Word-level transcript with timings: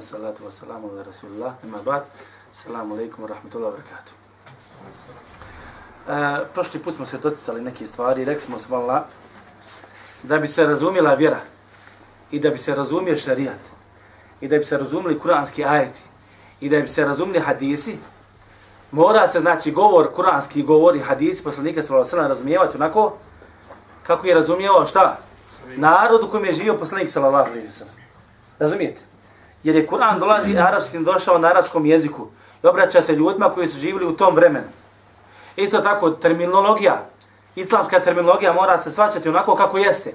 Wa 0.00 0.04
salatu 0.04 0.44
wa 0.44 0.50
salamu 0.50 0.88
ala 0.88 1.02
rasulullah, 1.04 1.54
Ima 1.64 1.78
ba'd. 1.84 2.04
Assalamu 2.52 2.94
alaikum 2.94 3.24
wa 3.24 3.28
rahmatullahi 3.28 3.72
wa 3.72 3.76
barakatuh. 3.76 4.12
E, 6.08 6.46
prošli 6.54 6.80
put 6.80 6.94
smo 6.94 7.06
se 7.06 7.18
doticali 7.18 7.60
neke 7.60 7.86
stvari, 7.86 8.24
rekli 8.24 8.40
smo 8.40 8.58
svala, 8.58 9.04
da 10.22 10.38
bi 10.38 10.46
se 10.46 10.64
razumjela 10.64 11.14
vjera 11.14 11.40
i 12.30 12.40
da 12.40 12.50
bi 12.50 12.58
se 12.58 12.74
razumio 12.74 13.16
šarijat 13.16 13.60
i 14.40 14.48
da 14.48 14.58
bi 14.58 14.64
se 14.64 14.78
razumili 14.78 15.18
kuranski 15.18 15.64
ajeti 15.64 16.00
i 16.60 16.68
da 16.68 16.80
bi 16.80 16.88
se 16.88 17.04
razumili 17.04 17.40
hadisi, 17.40 17.98
mora 18.90 19.28
se, 19.28 19.40
znači, 19.40 19.70
govor, 19.70 20.12
kuranski 20.12 20.62
govor 20.62 20.96
i 20.96 21.00
hadisi 21.00 21.44
poslanika 21.44 21.82
sallallahu 21.82 22.08
alaihi 22.08 22.26
wa 22.26 22.28
razumijevati 22.28 22.76
onako 22.76 23.16
kako 24.02 24.26
je 24.26 24.34
razumijevao 24.34 24.86
šta? 24.86 25.18
Narodu 25.76 26.28
kojem 26.30 26.46
je 26.46 26.52
živio 26.52 26.78
poslanik 26.78 27.10
sallallahu 27.10 27.50
alaihi 27.50 27.68
wa 27.68 27.72
sallam. 27.72 27.94
Razumijete? 28.58 29.09
Jer 29.62 29.76
je 29.76 29.86
Kur'an 29.86 30.18
dolazi 30.18 30.58
arapskim, 30.58 31.04
došao 31.04 31.38
na 31.38 31.48
arapskom 31.48 31.86
jeziku 31.86 32.26
i 32.64 32.66
obraća 32.66 33.02
se 33.02 33.16
ljudima 33.16 33.50
koji 33.50 33.68
su 33.68 33.78
živjeli 33.78 34.06
u 34.06 34.16
tom 34.16 34.34
vremenu. 34.34 34.66
Isto 35.56 35.80
tako, 35.80 36.10
terminologija, 36.10 37.06
islamska 37.56 38.00
terminologija 38.00 38.52
mora 38.52 38.78
se 38.78 38.90
svaćati 38.90 39.28
onako 39.28 39.54
kako 39.54 39.78
jeste. 39.78 40.14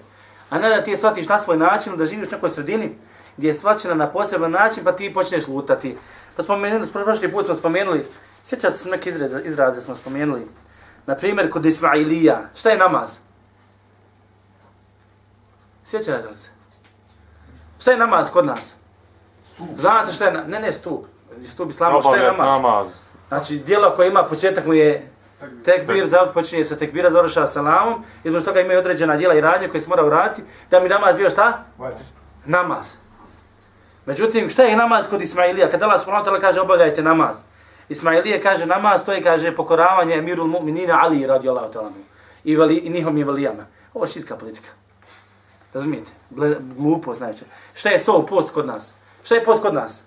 A 0.50 0.60
ne 0.60 0.70
da 0.70 0.84
ti 0.84 0.92
je 0.92 0.98
shvatiš 0.98 1.28
na 1.28 1.40
svoj 1.40 1.58
način, 1.58 1.98
da 1.98 2.06
živiš 2.06 2.28
u 2.28 2.32
nekoj 2.32 2.50
sredini 2.50 2.96
gdje 3.38 3.48
je 3.48 3.54
svaćena 3.54 3.94
na 3.94 4.12
poseban 4.12 4.52
način, 4.52 4.84
pa 4.84 4.92
ti 4.92 5.14
počneš 5.14 5.48
lutati. 5.48 5.98
Pa 6.36 6.44
spomenuli, 6.44 6.88
prošli 6.92 7.32
put 7.32 7.46
smo 7.46 7.56
spomenuli, 7.56 8.06
sjećate 8.44 8.78
se 8.78 8.90
neke 8.90 9.10
izraze, 9.10 9.42
izraze 9.44 9.82
smo 9.82 9.96
spomenuli. 9.96 10.48
Na 11.06 11.16
primjer, 11.16 11.52
kod 11.52 11.66
Ismailija, 11.66 12.50
šta 12.56 12.70
je 12.70 12.78
namaz? 12.78 13.18
Sjećate 15.86 16.28
li 16.28 16.38
se? 16.38 16.50
Šta 17.80 17.92
je 17.92 17.98
namaz 17.98 18.30
kod 18.30 18.46
nas? 18.46 18.76
Zna 19.78 20.04
se 20.04 20.14
šta 20.14 20.26
je, 20.26 20.32
ne, 20.32 20.60
ne, 20.60 20.74
stup. 20.74 21.06
Stup 21.50 21.70
islama, 21.70 22.02
šta 22.02 22.16
je 22.16 22.32
namaz? 22.32 22.48
namaz? 22.48 22.88
Znači, 23.28 23.58
dijelo 23.58 23.96
koje 23.96 24.08
ima 24.08 24.24
početak 24.24 24.66
mu 24.66 24.74
je 24.74 25.12
tekbir, 25.66 26.08
za, 26.08 26.26
počinje 26.34 26.64
sa 26.64 26.76
tekbira, 26.76 27.12
završa 27.12 27.46
salamom, 27.46 28.04
i 28.24 28.30
zbog 28.30 28.44
toga 28.44 28.62
imaju 28.62 28.80
određena 28.80 29.16
dijela 29.16 29.34
i 29.36 29.42
radnje 29.42 29.68
koje 29.68 29.82
se 29.82 29.90
mora 29.90 30.06
uraditi, 30.06 30.44
da 30.72 30.80
mi 30.80 30.90
namaz 30.90 31.18
bio 31.18 31.30
šta? 31.30 31.64
Namaz. 32.46 32.96
Međutim, 34.06 34.50
šta 34.50 34.64
je 34.64 34.76
namaz 34.76 35.08
kod 35.10 35.22
Ismailija? 35.22 35.70
Kad 35.70 35.84
Allah 35.84 36.02
subhanahu 36.02 36.42
kaže 36.42 36.62
obavljajte 36.62 37.04
namaz. 37.04 37.38
Ismailije 37.90 38.42
kaže 38.42 38.66
namaz, 38.66 39.06
to 39.06 39.14
je 39.14 39.24
kaže 39.24 39.56
pokoravanje 39.56 40.16
emirul 40.16 40.48
mu'minina 40.48 41.00
Ali 41.02 41.28
radijallahu 41.28 41.74
ta'ala 41.74 41.92
i, 42.44 42.56
vali, 42.56 42.76
i 42.76 42.90
njihovim 42.90 43.28
valijama. 43.28 43.66
Ovo 43.94 44.06
je 44.06 44.12
šitska 44.12 44.36
politika. 44.36 44.70
Razumijete? 45.74 46.12
Ble, 46.30 46.56
glupo, 46.78 47.14
znači. 47.14 47.44
Šta 47.74 47.90
je 47.90 48.00
sol 48.00 48.26
post 48.26 48.54
kod 48.54 48.68
nas? 48.68 48.94
Šta 49.26 49.36
je 49.36 49.44
post 49.44 49.62
kod 49.62 49.74
nas? 49.74 50.02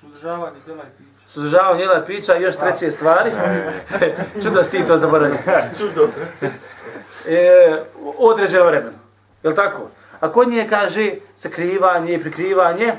Suzdržavanje 0.00 0.56
djela 0.64 0.82
i 0.82 0.98
pića. 0.98 1.28
Suzdržavanje 1.28 1.78
djela 1.78 2.02
i 2.02 2.06
pića 2.06 2.36
i 2.36 2.42
još 2.42 2.56
treće 2.56 2.90
stvari. 2.90 3.30
Čudo 4.42 4.64
sti 4.64 4.86
to 4.86 4.96
zaboravio. 4.96 5.38
Čudo. 5.78 6.08
e, 7.28 7.76
određeno 8.18 8.64
vremeno. 8.64 8.98
Je 9.42 9.50
li 9.50 9.56
tako? 9.56 9.88
A 10.20 10.32
kod 10.32 10.48
nje 10.48 10.66
kaže 10.68 11.14
sakrivanje 11.34 12.14
i 12.14 12.18
prikrivanje. 12.18 12.94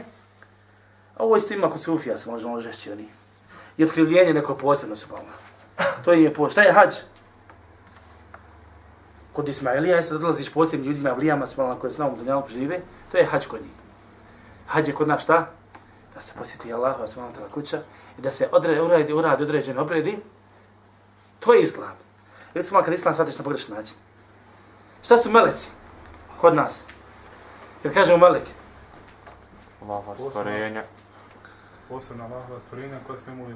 A 1.17 1.23
ovo 1.23 1.35
isto 1.35 1.53
ima 1.53 1.69
kod 1.69 1.81
Sufija, 1.81 2.17
se 2.17 2.31
možemo 2.31 2.59
žešći 2.59 2.91
oni. 2.91 3.07
I 3.77 3.83
otkrivljenje 3.83 4.33
neko 4.33 4.55
posebno 4.55 4.95
su 4.95 5.07
palma. 5.09 5.33
To 6.05 6.13
je 6.13 6.33
po. 6.33 6.49
Šta 6.49 6.61
je 6.61 6.71
hađ? 6.71 6.93
kod 9.33 9.49
Ismailija, 9.49 9.95
jeste 9.95 10.17
dolaziš 10.17 10.53
posljednim 10.53 10.91
ljudima, 10.91 11.13
vlijama 11.13 11.47
su 11.47 11.75
koje 11.81 11.91
s 11.91 11.97
nama 11.97 12.13
u 12.13 12.15
Dunjalu 12.15 12.43
žive, 12.49 12.79
to 13.11 13.17
je 13.17 13.25
hađ 13.25 13.45
kod 13.45 13.61
njih. 13.61 13.82
Hađ 14.67 14.87
je 14.87 14.95
kod 14.95 15.07
nas 15.07 15.23
šta? 15.23 15.49
Da 16.15 16.21
se 16.21 16.33
posjeti 16.37 16.73
Allah, 16.73 16.99
vas 16.99 17.15
malo 17.15 17.31
tala 17.31 17.49
kuća, 17.49 17.81
i 18.17 18.21
da 18.21 18.31
se 18.31 18.49
odre, 18.51 18.81
uradi, 18.81 19.13
uradi 19.13 19.43
određen 19.43 19.79
obredi, 19.79 20.19
to 21.39 21.53
je 21.53 21.61
Islam. 21.61 21.95
Ili 22.53 22.63
su 22.63 22.73
malo 22.73 22.85
kad 22.85 22.93
Islam 22.93 23.13
shvatiš 23.13 23.37
na 23.37 23.43
pogrešan 23.43 23.75
način. 23.75 23.95
Šta 25.03 25.17
su 25.17 25.31
meleci 25.31 25.69
kod 26.41 26.55
nas? 26.55 26.81
Kad 27.83 27.93
kažemo 27.93 28.17
melek? 28.17 28.43
Allahova 29.81 30.29
stvorenja. 30.29 30.83
Posebna 31.89 32.25
Allahova 32.25 32.59
stvorenja 32.59 32.97
koja 33.07 33.19
se 33.19 33.29
ne 33.31 33.35
mogu 33.35 33.51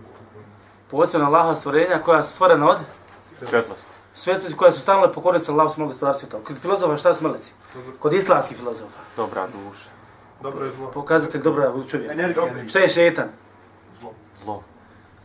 Posebna 0.89 1.27
Allahova 1.27 1.55
stvorenja 1.55 2.01
koja 2.05 2.23
su 2.23 2.31
stvorena 2.31 2.69
od? 2.69 2.77
Svjetlosti 3.39 3.97
svetosti 4.17 4.57
koja 4.57 4.71
su 4.71 4.81
stalno 4.81 5.11
pokoriste 5.11 5.51
Allahu 5.51 5.69
svog 5.69 5.87
gospodara 5.87 6.13
svjetova. 6.13 6.43
Kod 6.43 6.57
filozofa 6.57 6.97
šta 6.97 7.13
su 7.13 7.23
meleci? 7.23 7.51
Kod 7.99 8.13
islamskih 8.13 8.57
filozofa. 8.57 8.99
Dobra 9.15 9.47
duša. 9.47 9.96
Dobro 10.41 10.65
je 10.65 10.71
zlo. 10.71 10.91
Pokazatelj 10.91 11.41
dobra 11.41 11.73
čovjeka. 11.89 12.13
Šta 12.67 12.79
je 12.79 12.89
šetan? 12.89 13.29
Zlo. 13.99 14.13
Zlo. 14.43 14.63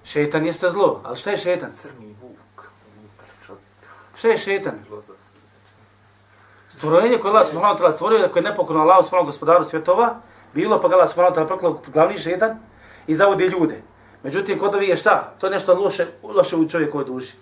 Šetan 0.04 0.46
jeste 0.46 0.70
zlo, 0.70 1.00
ali 1.04 1.16
šta 1.16 1.30
je 1.30 1.36
šetan? 1.36 1.72
Crni 1.72 2.16
vuk. 2.22 2.66
Šta 4.16 4.28
je 4.28 4.38
šetan? 4.38 4.74
Stvorenje 6.68 7.18
koje 7.18 7.30
Allah 7.30 7.46
subhanahu 7.46 7.74
wa 7.74 7.80
ta'ala 7.80 7.92
stvorio, 7.92 8.28
koje 8.32 8.42
je 8.42 8.50
nepokorno 8.50 8.82
Allahu 8.82 9.02
subhanahu 9.02 9.26
gospodaru 9.26 9.64
svjetova, 9.64 10.20
bilo 10.54 10.80
pa 10.80 10.88
ga 10.88 10.94
Allah 10.94 11.08
subhanahu 11.08 11.34
wa 11.34 11.38
ta'ala 11.38 11.46
proklao 11.46 11.80
glavni 11.92 12.18
šetan 12.18 12.58
i 13.06 13.14
zavodi 13.14 13.44
ljude. 13.44 13.82
Međutim, 14.22 14.58
kod 14.58 14.74
ovi 14.74 14.86
je 14.86 14.96
šta? 14.96 15.34
To 15.38 15.46
je 15.46 15.50
nešto 15.50 15.74
loše, 15.74 16.06
loše 16.22 16.56
u 16.56 16.68
čovjekovoj 16.68 17.04
duši. 17.04 17.32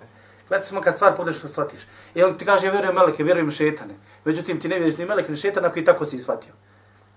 Gledaj 0.48 0.66
samo 0.66 0.80
kad 0.80 0.94
stvar 0.94 1.16
pogrešno 1.16 1.48
shvatiš. 1.48 1.80
I 2.14 2.22
on 2.22 2.38
ti 2.38 2.44
kaže, 2.44 2.66
ja 2.66 2.72
vjerujem 2.72 2.94
meleke, 2.94 3.24
vjerujem 3.24 3.50
šetane. 3.50 3.94
Međutim, 4.24 4.60
ti 4.60 4.68
ne 4.68 4.78
vjeriš 4.78 4.98
ni 4.98 5.06
meleke, 5.06 5.30
ni 5.30 5.36
šetana 5.36 5.72
koji 5.72 5.84
tako 5.84 6.04
si 6.04 6.18
shvatio. 6.18 6.52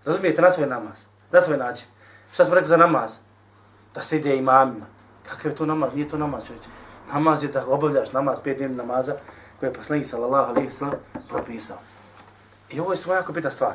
Razumijete, 0.05 0.41
na 0.41 0.51
svoj 0.51 0.67
namaz. 0.67 1.05
Na 1.31 1.41
svoj 1.41 1.57
način. 1.57 1.87
Šta 2.33 2.45
smo 2.45 2.55
rekli 2.55 2.67
za 2.67 2.77
namaz? 2.77 3.15
Da 3.95 4.01
se 4.01 4.17
ide 4.17 4.35
imamima. 4.35 4.85
Kakav 5.29 5.51
je 5.51 5.55
to 5.55 5.65
namaz? 5.65 5.93
Nije 5.93 6.07
to 6.07 6.17
namaz, 6.17 6.47
čovječe. 6.47 6.69
Namaz 7.13 7.43
je 7.43 7.49
da 7.49 7.65
obavljaš 7.67 8.11
namaz, 8.11 8.37
pet 8.43 8.57
dnevni 8.57 8.77
namaza, 8.77 9.15
koje 9.59 9.69
je 9.69 9.73
poslanik 9.73 10.07
sallallahu 10.07 10.51
alaihi 10.51 10.71
sallam 10.71 10.93
propisao. 11.29 11.77
I 12.69 12.79
ovo 12.79 12.91
je 12.91 12.97
svoja 12.97 13.17
jako 13.17 13.33
bitna 13.33 13.51
stvar. 13.51 13.73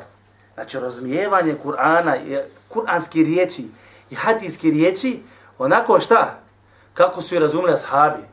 Znači, 0.53 0.79
razumijevanje 0.79 1.55
Kur'ana, 1.63 2.41
kur'anski 2.69 3.25
riječi 3.25 3.69
i 4.09 4.15
hadijski 4.15 4.71
riječi, 4.71 5.23
onako 5.57 5.99
šta? 5.99 6.39
Kako 6.93 7.21
su 7.21 7.35
i 7.35 7.39
razumili 7.39 7.73
ashabi, 7.73 8.23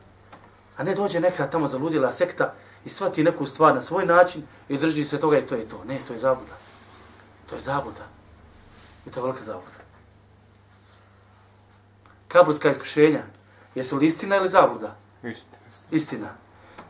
A 0.77 0.83
ne 0.83 0.95
dođe 0.95 1.19
neka 1.19 1.47
tamo 1.47 1.67
zaludila 1.67 2.11
sekta 2.11 2.53
i 2.85 2.89
svati 2.89 3.23
neku 3.23 3.45
stvar 3.45 3.75
na 3.75 3.81
svoj 3.81 4.05
način 4.05 4.43
i 4.69 4.77
drži 4.77 5.05
se 5.05 5.19
toga 5.19 5.37
i 5.37 5.47
to 5.47 5.55
je 5.55 5.69
to. 5.69 5.83
Ne, 5.87 5.99
to 6.07 6.13
je 6.13 6.19
zabuda. 6.19 6.53
To 7.49 7.55
je 7.55 7.61
zabuda. 7.61 8.07
I 9.05 9.11
to 9.11 9.19
je 9.19 9.23
velika 9.23 9.43
zabuda. 9.43 9.77
Kaburska 12.27 12.71
iskušenja, 12.71 13.23
jesu 13.75 13.97
li 13.97 14.05
istina 14.05 14.37
ili 14.37 14.49
zabuda? 14.49 14.95
Istina. 15.23 15.57
Istina. 15.91 16.29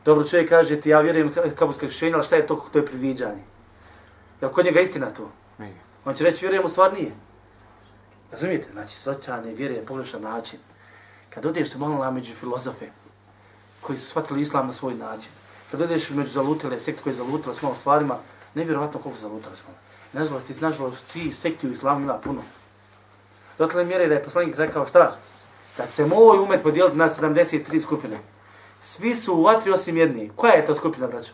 Dobro 0.05 0.27
čovjek 0.27 0.49
kaže 0.49 0.81
ti, 0.81 0.89
ja 0.89 0.99
vjerujem 0.99 1.33
kaburska 1.55 1.85
iskušenja, 1.85 2.15
ali 2.15 2.25
šta 2.25 2.35
je 2.35 2.47
to? 2.47 2.55
To 2.71 2.79
je 2.79 2.85
predviđanje. 2.85 3.43
Je 4.41 4.47
li 4.47 4.53
kod 4.53 4.65
njega 4.65 4.79
istina 4.79 5.09
to? 5.09 5.31
Nije. 5.57 5.75
On 6.05 6.15
će 6.15 6.23
reći, 6.23 6.45
vjerujem 6.45 6.65
u 6.65 6.69
stvar 6.69 6.93
nije. 6.93 7.11
Razumijete? 8.31 8.71
Znači, 8.71 8.95
svačane 8.95 9.53
vjere 9.53 9.75
je 9.75 9.85
pogrešan 9.85 10.21
način. 10.21 10.59
Kad 11.29 11.45
odeš 11.45 11.71
se 11.71 11.77
malo 11.77 12.11
među 12.11 12.33
filozofe, 12.33 12.85
koji 13.81 13.99
su 13.99 14.09
shvatili 14.09 14.41
islam 14.41 14.67
na 14.67 14.73
svoj 14.73 14.93
način. 14.93 15.31
Kad 15.71 15.81
odeš 15.81 16.09
među 16.09 16.29
zalutile, 16.29 16.79
sekte 16.79 17.03
koji 17.03 17.15
zalutile 17.15 17.55
s 17.55 17.63
ovom 17.63 17.75
stvarima, 17.75 18.17
nevjerovatno 18.55 18.99
koliko 18.99 19.19
zalutile 19.19 19.55
smo. 19.55 19.73
Nažalost, 20.17 20.47
ti 20.47 20.53
nažalost, 20.61 21.03
ti 21.13 21.31
sekti 21.31 21.67
u 21.67 21.71
islamu 21.71 22.01
ima 22.01 22.17
puno. 22.17 22.41
Dotle 23.57 23.85
mjere 23.85 24.07
da 24.07 24.13
je 24.13 24.23
poslanik 24.23 24.55
rekao 24.55 24.87
šta? 24.87 25.15
Kad 25.77 25.91
se 25.91 26.05
moj 26.05 26.39
umet 26.39 26.63
podijeliti 26.63 26.97
na 26.97 27.09
73 27.09 27.81
skupine, 27.81 28.17
svi 28.81 29.15
su 29.15 29.33
u 29.33 29.43
vatri 29.43 29.71
osim 29.71 29.97
jedni. 29.97 30.31
Koja 30.35 30.53
je 30.53 30.65
to 30.65 30.75
skupina, 30.75 31.07
braćo? 31.07 31.31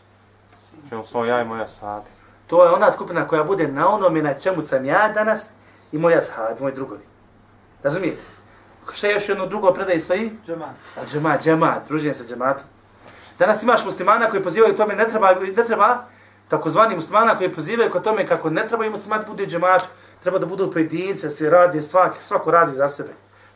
Čemu 0.89 1.03
smo 1.03 1.25
ja 1.25 1.41
i 1.41 1.45
moja 1.45 1.67
sabi. 1.67 2.05
To 2.47 2.63
je 2.63 2.71
ona 2.71 2.91
skupina 2.91 3.27
koja 3.27 3.43
bude 3.43 3.67
na 3.67 3.89
onome 3.89 4.21
na 4.21 4.33
čemu 4.33 4.61
sam 4.61 4.85
ja 4.85 5.09
danas 5.09 5.45
i 5.91 5.97
moja 5.97 6.21
sahabi, 6.21 6.61
moji 6.61 6.73
drugovi. 6.73 7.01
Razumijete? 7.83 8.23
Šta 8.93 9.07
je 9.07 9.13
još 9.13 9.29
jedno 9.29 9.45
drugo 9.45 9.73
predaj 9.73 9.99
stoji? 9.99 10.31
Džemat. 10.45 10.75
A 11.01 11.05
džemat, 11.05 11.43
džemat, 11.43 11.87
druženje 11.87 12.13
sa 12.13 12.23
džematom. 12.23 12.65
Danas 13.39 13.63
imaš 13.63 13.85
muslimana 13.85 14.29
koji 14.29 14.43
pozivaju 14.43 14.75
tome 14.75 14.95
ne 14.95 15.07
treba, 15.07 15.35
ne 15.57 15.63
treba 15.63 16.05
takozvani 16.47 16.95
muslimana 16.95 17.37
koji 17.37 17.53
pozivaju 17.53 17.91
ka 17.91 17.99
tome 17.99 18.27
kako 18.27 18.49
ne 18.49 18.67
treba 18.67 18.85
i 18.85 18.89
muslimat 18.89 19.27
bude 19.27 19.45
džematu, 19.45 19.85
treba 20.23 20.39
da 20.39 20.45
budu 20.45 20.71
pojedince, 20.71 21.29
se 21.29 21.49
radi, 21.49 21.81
svak, 21.81 22.13
svako 22.19 22.51
radi 22.51 22.71
za 22.71 22.89
sebe. 22.89 23.09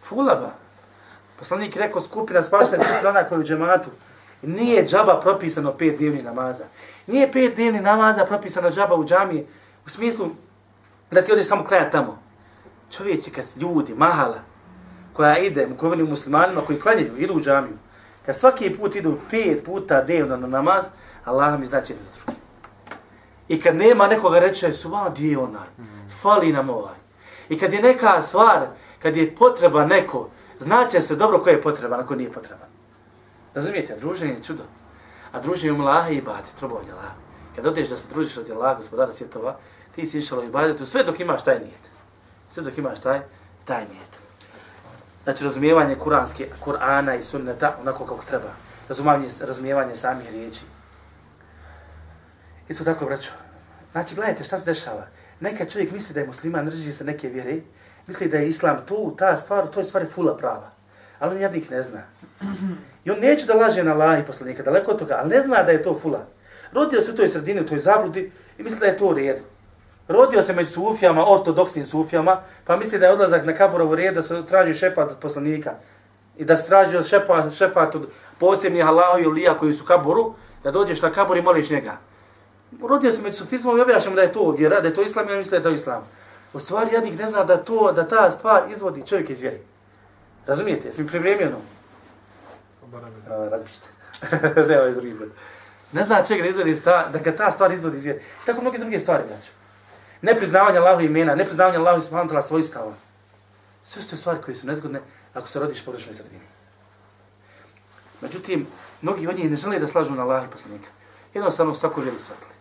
Fulaba. 0.03 0.51
Poslanik 1.39 1.75
je 1.75 1.81
rekao 1.81 2.01
skupina 2.01 2.43
spašna 2.43 2.77
skupina 2.79 3.09
ona 3.09 3.23
koja 3.23 3.37
je 3.37 3.41
u 3.41 3.43
džematu. 3.43 3.89
Nije 4.41 4.85
džaba 4.87 5.19
propisano 5.19 5.73
pet 5.73 5.97
dnevni 5.97 6.23
namaza. 6.23 6.63
Nije 7.07 7.31
pet 7.31 7.55
dnevni 7.55 7.79
namaza 7.79 8.25
propisano 8.25 8.71
džaba 8.71 8.95
u 8.95 9.05
džami 9.05 9.47
u 9.85 9.89
smislu 9.89 10.29
da 11.11 11.21
ti 11.21 11.31
odeš 11.31 11.47
samo 11.47 11.63
klanjati 11.63 11.91
tamo. 11.91 12.19
Čovječi, 12.91 13.31
kad 13.31 13.45
ljudi, 13.55 13.93
mahala, 13.93 14.39
koja 15.13 15.37
ide, 15.37 15.67
koji 15.77 16.03
muslimanima 16.03 16.61
koji 16.61 16.79
klanjaju, 16.79 17.17
idu 17.17 17.33
u 17.33 17.41
džamiju, 17.41 17.77
kad 18.25 18.37
svaki 18.37 18.73
put 18.73 18.95
idu 18.95 19.17
pet 19.31 19.65
puta 19.65 20.03
dnevno 20.03 20.37
na 20.37 20.47
namaz, 20.47 20.85
Allah 21.25 21.59
mi 21.59 21.65
znači 21.65 21.93
za 21.93 22.09
drugi. 22.15 22.36
I 23.47 23.61
kad 23.61 23.75
nema 23.75 24.07
nekoga 24.07 24.39
reče, 24.39 24.73
su 24.73 24.89
malo 24.89 25.09
gdje 25.09 25.31
je 25.31 25.37
onaj? 25.37 25.67
Fali 26.21 26.53
nam 26.53 26.69
ovaj. 26.69 26.95
I 27.49 27.59
kad 27.59 27.73
je 27.73 27.81
neka 27.81 28.21
stvar, 28.21 28.67
kad 29.01 29.17
je 29.17 29.35
potreba 29.35 29.85
neko, 29.85 30.29
znaće 30.59 31.01
se 31.01 31.15
dobro 31.15 31.39
ko 31.39 31.49
je 31.49 31.61
potreban, 31.61 31.99
ako 31.99 32.15
nije 32.15 32.31
potreban. 32.31 32.67
Razumijete, 33.53 33.95
druženje 33.99 34.33
je 34.33 34.43
čudo. 34.43 34.63
A 35.31 35.39
druženje 35.39 35.71
um 35.71 35.81
lahe 35.81 36.15
i 36.15 36.21
bade, 36.21 36.47
trobovanje 36.59 36.93
lahe. 36.93 37.15
Kad 37.55 37.65
odeš 37.65 37.89
da 37.89 37.97
se 37.97 38.07
družiš 38.09 38.35
radi 38.35 38.53
lahe, 38.53 38.75
gospodara 38.75 39.11
svjetova, 39.11 39.57
ti 39.95 40.07
si 40.07 40.17
išao 40.17 40.43
i 40.43 40.49
badetu, 40.49 40.85
sve 40.85 41.03
dok 41.03 41.19
imaš 41.19 41.43
taj 41.43 41.59
nijet. 41.59 41.89
Sve 42.49 42.63
dok 42.63 42.77
imaš 42.77 42.99
taj, 42.99 43.21
taj 43.65 43.85
nijet. 43.91 44.17
Znači, 45.23 45.43
razumijevanje 45.43 45.95
kuranske, 45.95 46.49
Kur'ana 46.65 47.19
i 47.19 47.23
sunneta 47.23 47.75
onako 47.81 48.05
kako 48.05 48.25
treba. 48.25 48.49
Razumijevanje, 48.89 49.27
razumijevanje 49.41 49.95
samih 49.95 50.29
riječi. 50.31 50.61
Isto 52.69 52.83
tako, 52.83 53.05
braćo. 53.05 53.31
Znači, 53.91 54.15
gledajte 54.15 54.43
šta 54.43 54.57
se 54.57 54.65
dešava. 54.65 55.07
Neka 55.39 55.65
čovjek 55.65 55.91
misli 55.91 56.13
da 56.13 56.19
je 56.19 56.27
musliman, 56.27 56.65
drži 56.65 56.93
se 56.93 57.03
neke 57.03 57.29
vjere, 57.29 57.55
misli 58.07 58.27
da 58.27 58.37
je 58.37 58.49
islam 58.49 58.77
tu, 58.85 59.15
ta 59.17 59.37
stvar, 59.37 59.67
to 59.67 59.79
je 59.79 59.85
stvari 59.85 60.05
fula 60.05 60.37
prava. 60.37 60.71
Ali 61.19 61.35
on 61.35 61.41
jadnik 61.41 61.69
ne 61.69 61.81
zna. 61.81 62.01
I 63.05 63.11
on 63.11 63.19
neće 63.19 63.45
da 63.45 63.53
laže 63.53 63.83
na 63.83 63.93
Allah 63.93 64.19
i 64.19 64.25
poslanika, 64.25 64.63
daleko 64.63 64.91
od 64.91 64.99
toga, 64.99 65.17
ali 65.19 65.29
ne 65.29 65.41
zna 65.41 65.63
da 65.63 65.71
je 65.71 65.81
to 65.81 65.99
fula. 66.01 66.25
Rodio 66.71 67.01
se 67.01 67.11
u 67.11 67.15
toj 67.15 67.27
sredini, 67.27 67.61
u 67.61 67.65
toj 67.65 67.79
zabludi 67.79 68.31
i 68.57 68.63
misli 68.63 68.79
da 68.79 68.85
je 68.85 68.97
to 68.97 69.07
u 69.07 69.13
redu. 69.13 69.41
Rodio 70.07 70.41
se 70.41 70.53
među 70.53 70.71
sufijama, 70.71 71.31
ortodoksnim 71.31 71.85
sufijama, 71.85 72.41
pa 72.65 72.75
misli 72.75 72.99
da 72.99 73.05
je 73.05 73.11
odlazak 73.11 73.45
na 73.45 73.53
kaborovu 73.53 73.95
red 73.95 74.13
da 74.13 74.21
se 74.21 74.45
traži 74.45 74.73
šefat 74.73 75.11
od 75.11 75.17
poslanika. 75.17 75.73
I 76.37 76.45
da 76.45 76.55
se 76.55 76.67
traži 76.67 76.97
od 76.97 77.07
šefa, 77.07 77.49
šefat 77.49 77.95
od 77.95 78.09
posebnih 78.39 78.87
Allahovi 78.87 79.27
ulija 79.27 79.57
koji 79.57 79.73
su 79.73 79.85
kaboru, 79.85 80.33
da 80.63 80.71
dođeš 80.71 81.01
na 81.01 81.11
kabor 81.11 81.37
i 81.37 81.41
moliš 81.41 81.69
njega. 81.69 81.97
Rodio 82.81 83.11
se 83.11 83.21
među 83.21 83.37
sufizmom 83.37 83.77
i 83.77 83.81
objašnjam 83.81 84.15
da 84.15 84.21
je 84.21 84.31
to 84.31 84.51
vjera, 84.51 84.81
da 84.81 84.87
je 84.87 84.93
to 84.93 85.01
islam 85.01 85.29
i 85.29 85.31
on 85.31 85.37
misli 85.37 85.51
da 85.51 85.57
je 85.57 85.63
to 85.63 85.69
islam. 85.69 86.03
U 86.53 86.59
stvari 86.59 86.89
jednik 86.93 87.19
ne 87.19 87.27
zna 87.27 87.43
da 87.43 87.57
to, 87.57 87.91
da 87.91 88.07
ta 88.07 88.31
stvar 88.31 88.71
izvodi 88.71 89.03
čovjek 89.07 89.29
iz 89.29 89.41
vjeri. 89.41 89.59
Razumijete? 90.47 90.87
Jesi 90.87 91.01
mi 91.01 91.07
pripremio 91.07 91.47
ono? 91.47 91.61
Razbićete. 93.49 93.87
ne, 94.69 94.79
ovaj 94.79 94.91
drugi 94.91 95.15
put. 95.17 95.29
Ne 95.91 96.03
zna 96.03 96.23
čega 96.23 96.43
da 96.43 96.49
izvodi 96.49 96.81
da 96.85 97.19
ga 97.23 97.35
ta 97.35 97.51
stvar 97.51 97.71
izvodi 97.71 97.97
iz 97.97 98.03
vjeri. 98.03 98.21
Tako 98.45 98.61
mnogi 98.61 98.77
druge 98.77 98.99
stvari, 98.99 99.23
znači. 99.27 99.51
Nepriznavanje 100.21 100.77
Allahu 100.77 101.01
imena, 101.01 101.35
nepriznavanje 101.35 101.77
Allahu 101.77 102.01
subhanahu 102.01 102.29
ta'ala 102.29 102.41
svojstava. 102.41 102.93
Sve 103.83 104.01
su 104.01 104.09
to 104.09 104.17
stvari 104.17 104.39
koje 104.45 104.55
su 104.55 104.67
nezgodne 104.67 105.01
ako 105.33 105.47
se 105.47 105.59
rodiš 105.59 105.81
u 105.81 105.85
pogrešnoj 105.85 106.15
sredini. 106.15 106.41
Međutim, 108.21 108.67
mnogi 109.01 109.27
od 109.27 109.37
njih 109.37 109.49
ne 109.49 109.55
žele 109.55 109.79
da 109.79 109.87
slažu 109.87 110.15
na 110.15 110.23
Allah 110.23 110.45
i 110.45 110.51
poslanika. 110.51 110.89
Jednostavno 111.33 111.73
su 111.73 111.81
tako 111.81 112.01
vjeri 112.01 112.19
shvatili. 112.19 112.56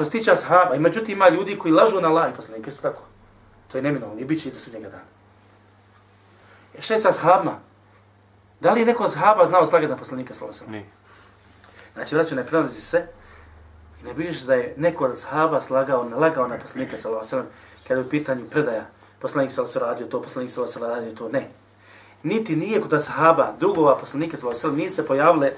Što 0.00 0.04
se 0.04 0.10
tiče 0.10 0.32
ashaba, 0.32 0.74
i 0.74 0.78
međutim 0.78 1.16
ima 1.16 1.28
ljudi 1.28 1.58
koji 1.58 1.72
lažu 1.72 2.00
na 2.00 2.08
Allah 2.08 2.30
i 2.32 2.36
poslanika, 2.36 2.70
isto 2.70 2.82
tako. 2.82 3.02
To 3.68 3.78
je 3.78 3.82
neminovno, 3.82 4.20
i 4.20 4.24
bit 4.24 4.42
će 4.42 4.48
i 4.48 4.52
do 4.52 4.58
sudnjega 4.58 4.88
dana. 4.88 5.02
E 6.78 6.82
šta 6.82 6.94
je 6.94 7.00
sa 7.00 7.08
ashabima? 7.08 7.58
Da 8.60 8.72
li 8.72 8.80
je 8.80 8.86
neko 8.86 9.04
ashaba 9.04 9.44
znao 9.44 9.66
slagati 9.66 9.90
na 9.90 9.96
poslanika, 9.96 10.34
sallallahu 10.34 10.64
alejhi 10.64 10.72
ve 10.72 10.80
sellem? 10.80 10.82
Ni. 10.82 11.94
Znači, 11.94 12.14
vraću, 12.14 12.34
ne 12.34 12.46
prenosi 12.46 12.80
se 12.80 13.06
i 14.00 14.04
ne 14.04 14.12
vidiš 14.12 14.40
da 14.40 14.54
je 14.54 14.74
neko 14.76 15.04
od 15.04 15.18
sahaba 15.18 15.60
slagao, 15.60 16.04
nalagao 16.04 16.48
na 16.48 16.58
poslanika, 16.58 16.96
sallallahu 16.96 17.26
alejhi 17.26 17.46
ve 17.46 17.50
sellem, 17.50 17.82
kada 17.88 18.00
je 18.00 18.06
u 18.06 18.10
pitanju 18.10 18.50
predaja, 18.50 18.86
poslanik 19.18 19.52
sallallahu 19.52 19.78
alejhi 19.78 19.78
ve 19.78 19.80
sellem 19.80 19.92
radio 19.92 20.06
to, 20.06 20.22
poslanik 20.22 20.50
sallallahu 20.50 20.84
alejhi 20.84 21.10
ve 21.10 21.16
sellem 21.16 21.28
radio 21.30 21.40
to, 21.42 21.48
ne. 21.48 21.50
Niti 22.22 22.56
nije 22.56 22.80
kod 22.80 23.04
sahaba, 23.04 23.52
drugova 23.58 23.96
poslanika 23.96 24.36
sallallahu 24.36 24.66
alejhi 24.66 24.68
ve 24.68 24.70
sellem, 24.70 24.84
nisu 24.84 24.96
se 24.96 25.06
pojavile 25.06 25.52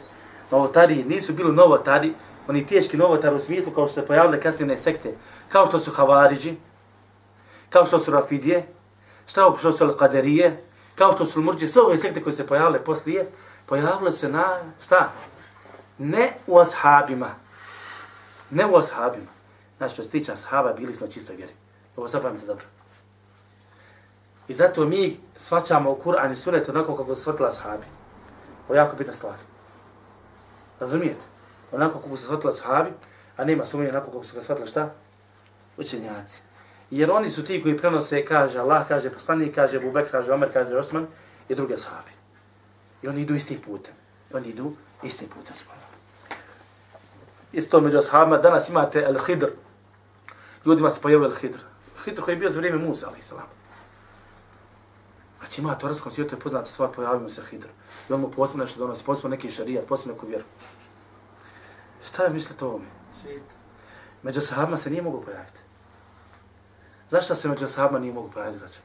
novotari, 0.51 1.05
nisu 1.05 1.33
bili 1.33 1.53
novotari, 1.53 2.15
oni 2.49 2.67
teški 2.67 2.97
novotari 2.97 3.37
u 3.37 3.39
smislu 3.39 3.73
kao 3.73 3.87
što 3.87 4.01
se 4.01 4.07
pojavile 4.07 4.41
kasnije 4.41 4.77
sekte, 4.77 5.15
kao 5.49 5.67
što 5.67 5.81
su 5.81 5.91
Havariđi, 5.91 6.57
kao 7.71 7.87
što 7.87 7.99
su 7.99 8.11
Rafidije, 8.11 8.67
kao 9.35 9.57
što 9.59 9.73
su 9.73 9.85
Al-Qaderije, 9.85 10.57
kao 10.95 11.13
što 11.13 11.25
su 11.25 11.41
Al-Murđi, 11.41 11.67
sve 11.67 11.83
ove 11.83 11.99
sekte 11.99 12.23
koje 12.23 12.33
se 12.33 12.47
pojavile 12.47 12.85
poslije, 12.85 13.31
pojavile 13.67 14.13
se 14.13 14.29
na, 14.29 14.45
šta? 14.85 15.13
Ne 15.99 16.33
u 16.47 16.59
ashabima. 16.59 17.35
Ne 18.51 18.67
u 18.67 18.77
ashabima. 18.77 19.31
Znači, 19.79 19.95
što 19.95 20.03
se 20.03 20.11
tiče 20.11 20.33
ashaba, 20.33 20.73
bili 20.73 20.95
smo 20.95 21.07
čisto 21.07 21.33
vjeri. 21.33 21.53
Ovo 21.97 22.09
zapamite 22.09 22.47
dobro. 22.47 22.65
I 24.49 24.55
zato 24.55 24.85
mi 24.85 25.21
svačamo 25.37 25.91
u 25.91 26.01
Kur'an 26.05 26.33
i 26.33 26.37
sunet 26.37 26.69
onako 26.69 26.97
kako 26.97 27.15
su 27.15 27.21
shvatila 27.21 27.49
ashabi. 27.49 27.87
Ovo 28.69 28.75
je 28.75 28.79
jako 28.79 28.97
bitna 28.97 29.13
stvar. 29.13 29.35
Razumijete? 30.81 31.32
Onako 31.73 31.99
kako 31.99 32.17
su 32.17 32.25
shvatila 32.25 32.53
sahabi, 32.53 32.91
a 33.37 33.45
nema 33.45 33.65
sumnje 33.65 33.89
onako 33.89 34.11
kako 34.11 34.25
su 34.25 34.35
ga 34.35 34.43
shvatila 34.43 34.67
šta? 34.67 34.91
Učenjaci. 35.77 36.41
Jer 36.91 37.11
oni 37.11 37.31
su 37.31 37.45
ti 37.45 37.63
koji 37.63 37.79
prenose, 37.79 38.25
kaže 38.25 38.59
Allah, 38.59 38.89
kaže 38.89 39.11
poslanik, 39.11 39.55
kaže 39.55 39.77
Abu 39.77 39.93
Bekr, 39.93 40.11
kaže 40.11 40.33
Omer, 40.33 40.53
kaže 40.53 40.77
Osman 40.77 41.07
i 41.49 41.55
druge 41.55 41.77
sahabi. 41.77 42.11
I 43.03 43.09
oni 43.09 43.21
idu 43.21 43.35
istim 43.35 43.61
putem. 43.61 43.95
I 44.31 44.37
oni 44.37 44.49
idu 44.49 44.73
istim 45.03 45.29
putem. 45.29 45.55
Isto 47.53 47.81
među 47.81 47.99
ashabima, 47.99 48.39
danas 48.39 48.69
imate 48.69 49.07
Al-Hidr. 49.09 49.49
Ljudima 50.67 50.91
se 50.91 51.01
pojavio 51.01 51.29
El-Hidr. 51.29 51.59
Hidr 52.05 52.23
koji 52.23 52.33
je 52.33 52.39
bio 52.39 52.51
za 52.51 52.59
vrijeme 52.59 52.79
Musa, 52.79 53.09
ali 53.09 53.23
salam. 53.23 53.47
Znači 55.39 55.61
ima 55.61 55.75
torskom 55.75 56.13
svijetu 56.13 56.35
je 56.35 56.41
poznato 56.41 56.71
sva 56.71 56.89
pojavio 56.89 57.29
se 57.29 57.43
Hidr. 57.51 57.67
I 58.11 58.13
on 58.13 58.21
mu 58.21 58.31
posebno 58.31 58.65
nešto 58.65 58.79
donosi, 58.79 59.05
posebno 59.05 59.31
neki 59.31 59.51
šarijat, 59.51 59.87
posebno 59.87 60.15
neku 60.15 60.27
vjeru. 60.27 60.45
Šta 62.07 62.25
je 62.25 62.31
mislite 62.31 62.65
o 62.65 62.69
ovome? 62.69 62.85
Među 64.23 64.41
sahabima 64.41 64.77
se 64.77 64.91
nije 64.91 65.03
mogu 65.03 65.23
pojaviti. 65.25 65.61
Zašto 67.09 67.35
se 67.35 67.49
među 67.49 67.69
sahabima 67.69 67.99
nije 67.99 68.13
mogu 68.13 68.31
pojaviti, 68.31 68.59
braće? 68.59 68.81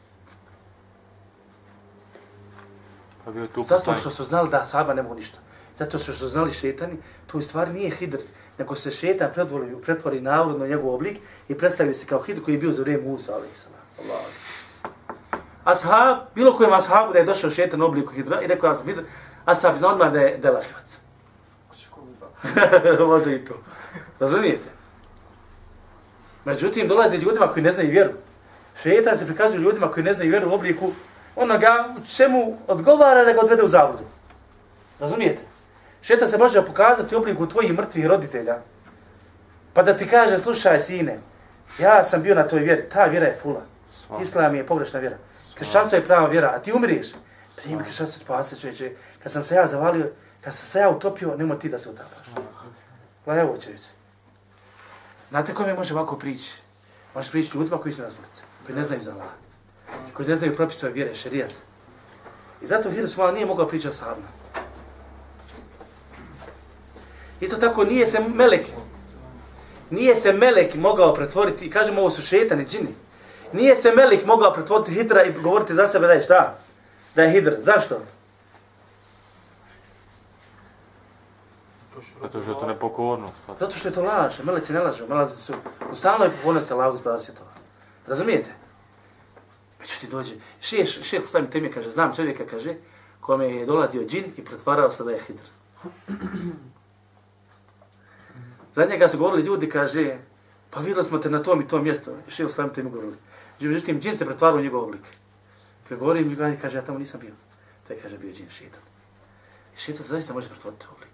Pa 3.26 3.32
bio 3.32 3.42
je 3.42 3.48
tu 3.48 3.64
Zato 3.64 3.96
što 3.96 4.10
su 4.10 4.24
znali 4.24 4.50
da 4.50 4.64
sahaba 4.64 4.94
ne 4.94 5.02
mogu 5.02 5.16
ništa. 5.16 5.40
Zato 5.76 5.98
što 5.98 6.14
su 6.14 6.28
znali 6.28 6.52
šetani, 6.52 6.98
to 7.28 7.38
u 7.38 7.42
stvari 7.42 7.74
nije 7.74 7.90
hidr, 7.90 8.18
nego 8.58 8.76
se 8.76 8.92
šetan 8.92 9.30
pretvori, 9.34 9.76
pretvori 9.82 10.22
navodno 10.22 10.68
njegov 10.68 10.94
oblik 10.94 11.20
i 11.48 11.58
predstavi 11.58 11.94
se 11.94 12.06
kao 12.06 12.22
hidr 12.22 12.44
koji 12.44 12.56
je 12.56 12.60
bio 12.60 12.72
za 12.72 12.82
vrijeme 12.82 13.04
Musa, 13.04 13.34
ali 13.36 13.48
Allah. 14.00 14.26
Ashab, 15.64 16.18
bilo 16.36 16.58
kojem 16.58 16.74
ashabu 16.74 17.14
da 17.14 17.20
je 17.20 17.26
došao 17.26 17.50
šetan 17.50 17.82
u 17.82 17.86
obliku 17.86 18.14
hidra 18.14 18.42
i 18.42 18.48
rekao 18.48 18.68
ja 18.68 18.76
sam 18.76 18.88
hidr, 18.88 19.04
ashab 19.46 19.78
zna 19.78 19.88
odmah 19.88 20.14
da 20.14 20.20
je 20.20 20.38
delaživac. 20.38 20.97
Možda 23.08 23.32
i 23.32 23.46
to. 23.46 23.54
Razumijete? 24.20 24.68
Međutim, 26.46 26.88
dolazi 26.88 27.18
ljudima 27.18 27.48
koji 27.52 27.64
ne 27.64 27.72
znaju 27.72 27.90
vjeru. 27.90 28.12
Šetan 28.82 29.18
se 29.18 29.26
prikazuje 29.26 29.62
ljudima 29.62 29.92
koji 29.92 30.04
ne 30.04 30.14
znaju 30.14 30.30
vjeru 30.32 30.50
u 30.50 30.54
obliku 30.54 30.92
onoga 31.36 31.86
čemu 32.16 32.58
odgovara 32.68 33.24
da 33.24 33.34
ga 33.34 33.40
odvede 33.40 33.64
u 33.64 33.68
zabudu. 33.68 34.04
Razumijete? 35.00 35.42
Šetan 36.02 36.30
se 36.30 36.38
može 36.38 36.66
pokazati 36.66 37.16
u 37.16 37.18
obliku 37.18 37.50
tvojih 37.50 37.74
mrtvih 37.74 38.06
roditelja. 38.06 38.58
Pa 39.74 39.84
da 39.84 39.98
ti 39.98 40.08
kaže, 40.08 40.40
slušaj 40.40 40.80
sine, 40.80 41.20
ja 41.80 42.04
sam 42.04 42.22
bio 42.22 42.36
na 42.36 42.44
toj 42.44 42.60
vjeri, 42.60 42.90
ta 42.90 43.06
vjera 43.06 43.26
je 43.26 43.38
fula. 43.42 43.62
Islam 44.22 44.56
je 44.56 44.66
pogrešna 44.66 45.00
vjera. 45.00 45.18
Kršćanstvo 45.54 45.96
je 45.96 46.06
prava 46.06 46.28
vjera, 46.28 46.52
a 46.56 46.60
ti 46.60 46.74
umriješ. 46.74 47.08
Primi 47.62 47.84
se 47.92 48.06
spase 48.06 48.60
čovječe. 48.60 48.92
Kad 49.24 49.32
sam 49.32 49.42
se 49.42 49.56
ja 49.56 49.68
zavalio, 49.68 50.12
kad 50.42 50.54
sam 50.54 50.66
se 50.66 50.80
ja 50.80 50.90
utopio, 50.90 51.36
nemo 51.38 51.56
ti 51.56 51.70
da 51.70 51.78
se 51.78 51.90
utapaš. 51.90 52.28
Gledaj 53.26 53.44
ovo 53.44 53.58
čovječe. 53.58 53.90
Znate 55.30 55.54
kome 55.54 55.74
može 55.74 55.94
ovako 55.94 56.18
prići? 56.18 56.52
Može 57.16 57.32
prići 57.32 57.58
ljudima 57.58 57.82
koji 57.82 57.94
su 57.94 58.02
na 58.02 58.08
ulici, 58.08 58.42
koji 58.66 58.76
ne 58.76 58.84
znaju 58.84 59.02
za 59.02 59.12
Allah, 59.12 59.28
koji 60.14 60.28
ne 60.28 60.36
znaju 60.36 60.56
propisove 60.56 60.92
vjere, 60.92 61.16
šerijat. 61.16 61.54
I 62.62 62.66
zato 62.66 62.92
Hirus 62.92 63.18
Mala 63.18 63.32
nije 63.32 63.46
mogao 63.46 63.68
pričati 63.68 63.96
sa 63.96 64.06
Hadna. 64.06 64.28
Isto 67.40 67.58
tako 67.58 67.84
nije 67.84 68.08
se 68.08 68.20
melek, 68.20 68.66
nije 69.90 70.16
se 70.16 70.34
melek 70.34 70.76
mogao 70.76 71.14
pretvoriti, 71.14 71.70
kažemo 71.70 72.02
ovo 72.02 72.10
su 72.10 72.22
šetani, 72.22 72.66
džini, 72.66 72.96
nije 73.54 73.76
se 73.76 73.92
melek 73.92 74.26
mogao 74.26 74.54
pretvoriti 74.54 74.92
hidra 74.92 75.24
i 75.24 75.32
govoriti 75.32 75.76
za 75.76 75.88
sebe 75.88 76.08
da 76.08 76.14
je 76.14 76.24
šta? 76.24 76.60
Da 77.18 77.24
je 77.24 77.32
hidr. 77.32 77.56
Zašto? 77.60 77.96
Zato 82.22 82.42
što 82.42 82.52
je 82.52 82.60
to 82.60 82.68
nepokornost. 82.68 83.34
Zato 83.60 83.76
što 83.76 83.88
je 83.88 83.94
to 83.94 84.02
laž, 84.02 84.40
meleci 84.44 84.74
ne 84.74 84.80
lažu, 84.80 85.08
meleci 85.10 85.42
su 85.42 85.54
u 85.92 85.96
stalnoj 85.96 86.30
pokornosti 86.30 86.74
Allahu 86.74 86.92
gospodar 86.92 87.22
svjetova. 87.22 87.50
Razumijete? 88.08 88.52
Međutim 89.80 90.10
dođe, 90.10 90.36
šeš, 90.62 91.00
šeš 91.02 91.26
stavim 91.26 91.50
teme, 91.50 91.72
kaže, 91.72 91.90
znam 91.90 92.16
čovjeka, 92.16 92.46
kaže, 92.46 92.76
kome 93.22 93.46
je 93.46 93.66
dolazio 93.66 94.06
džin 94.06 94.34
i 94.38 94.46
pretvarao 94.46 94.90
se 94.90 95.04
da 95.04 95.12
je 95.12 95.20
hidr. 95.20 95.44
Za 98.76 98.86
njega 98.86 99.08
su 99.08 99.18
govorili 99.18 99.48
ljudi, 99.48 99.70
kaže, 99.70 100.18
pa 100.70 100.80
vidjeli 100.80 101.04
smo 101.04 101.18
te 101.18 101.30
na 101.30 101.44
tom 101.44 101.62
i 101.62 101.68
tom 101.68 101.84
mjestu. 101.84 102.12
I 102.28 102.32
šeš 102.32 102.52
stavim 102.52 102.74
teme 102.74 102.90
govorili. 102.90 103.18
Međutim, 103.60 104.02
džin 104.02 104.18
se 104.18 104.26
pretvarao 104.26 104.60
u 104.60 104.62
njegov 104.62 104.84
oblik. 104.84 105.18
Kad 105.90 106.00
govorim, 106.00 106.30
ljudi 106.30 106.58
kaže, 106.62 106.78
ja 106.78 106.86
tamo 106.86 107.00
nisam 107.00 107.20
bio. 107.20 107.34
To 107.88 107.94
je, 107.94 108.00
kaže, 108.00 108.18
bio 108.18 108.34
džin 108.34 108.50
šetan. 108.50 108.82
I 109.76 109.80
šetan 109.80 110.04
se 110.04 110.10
zaista 110.10 110.34
može 110.34 110.50
pretvoriti 110.50 110.86
u 110.90 110.94
oblik 110.96 111.14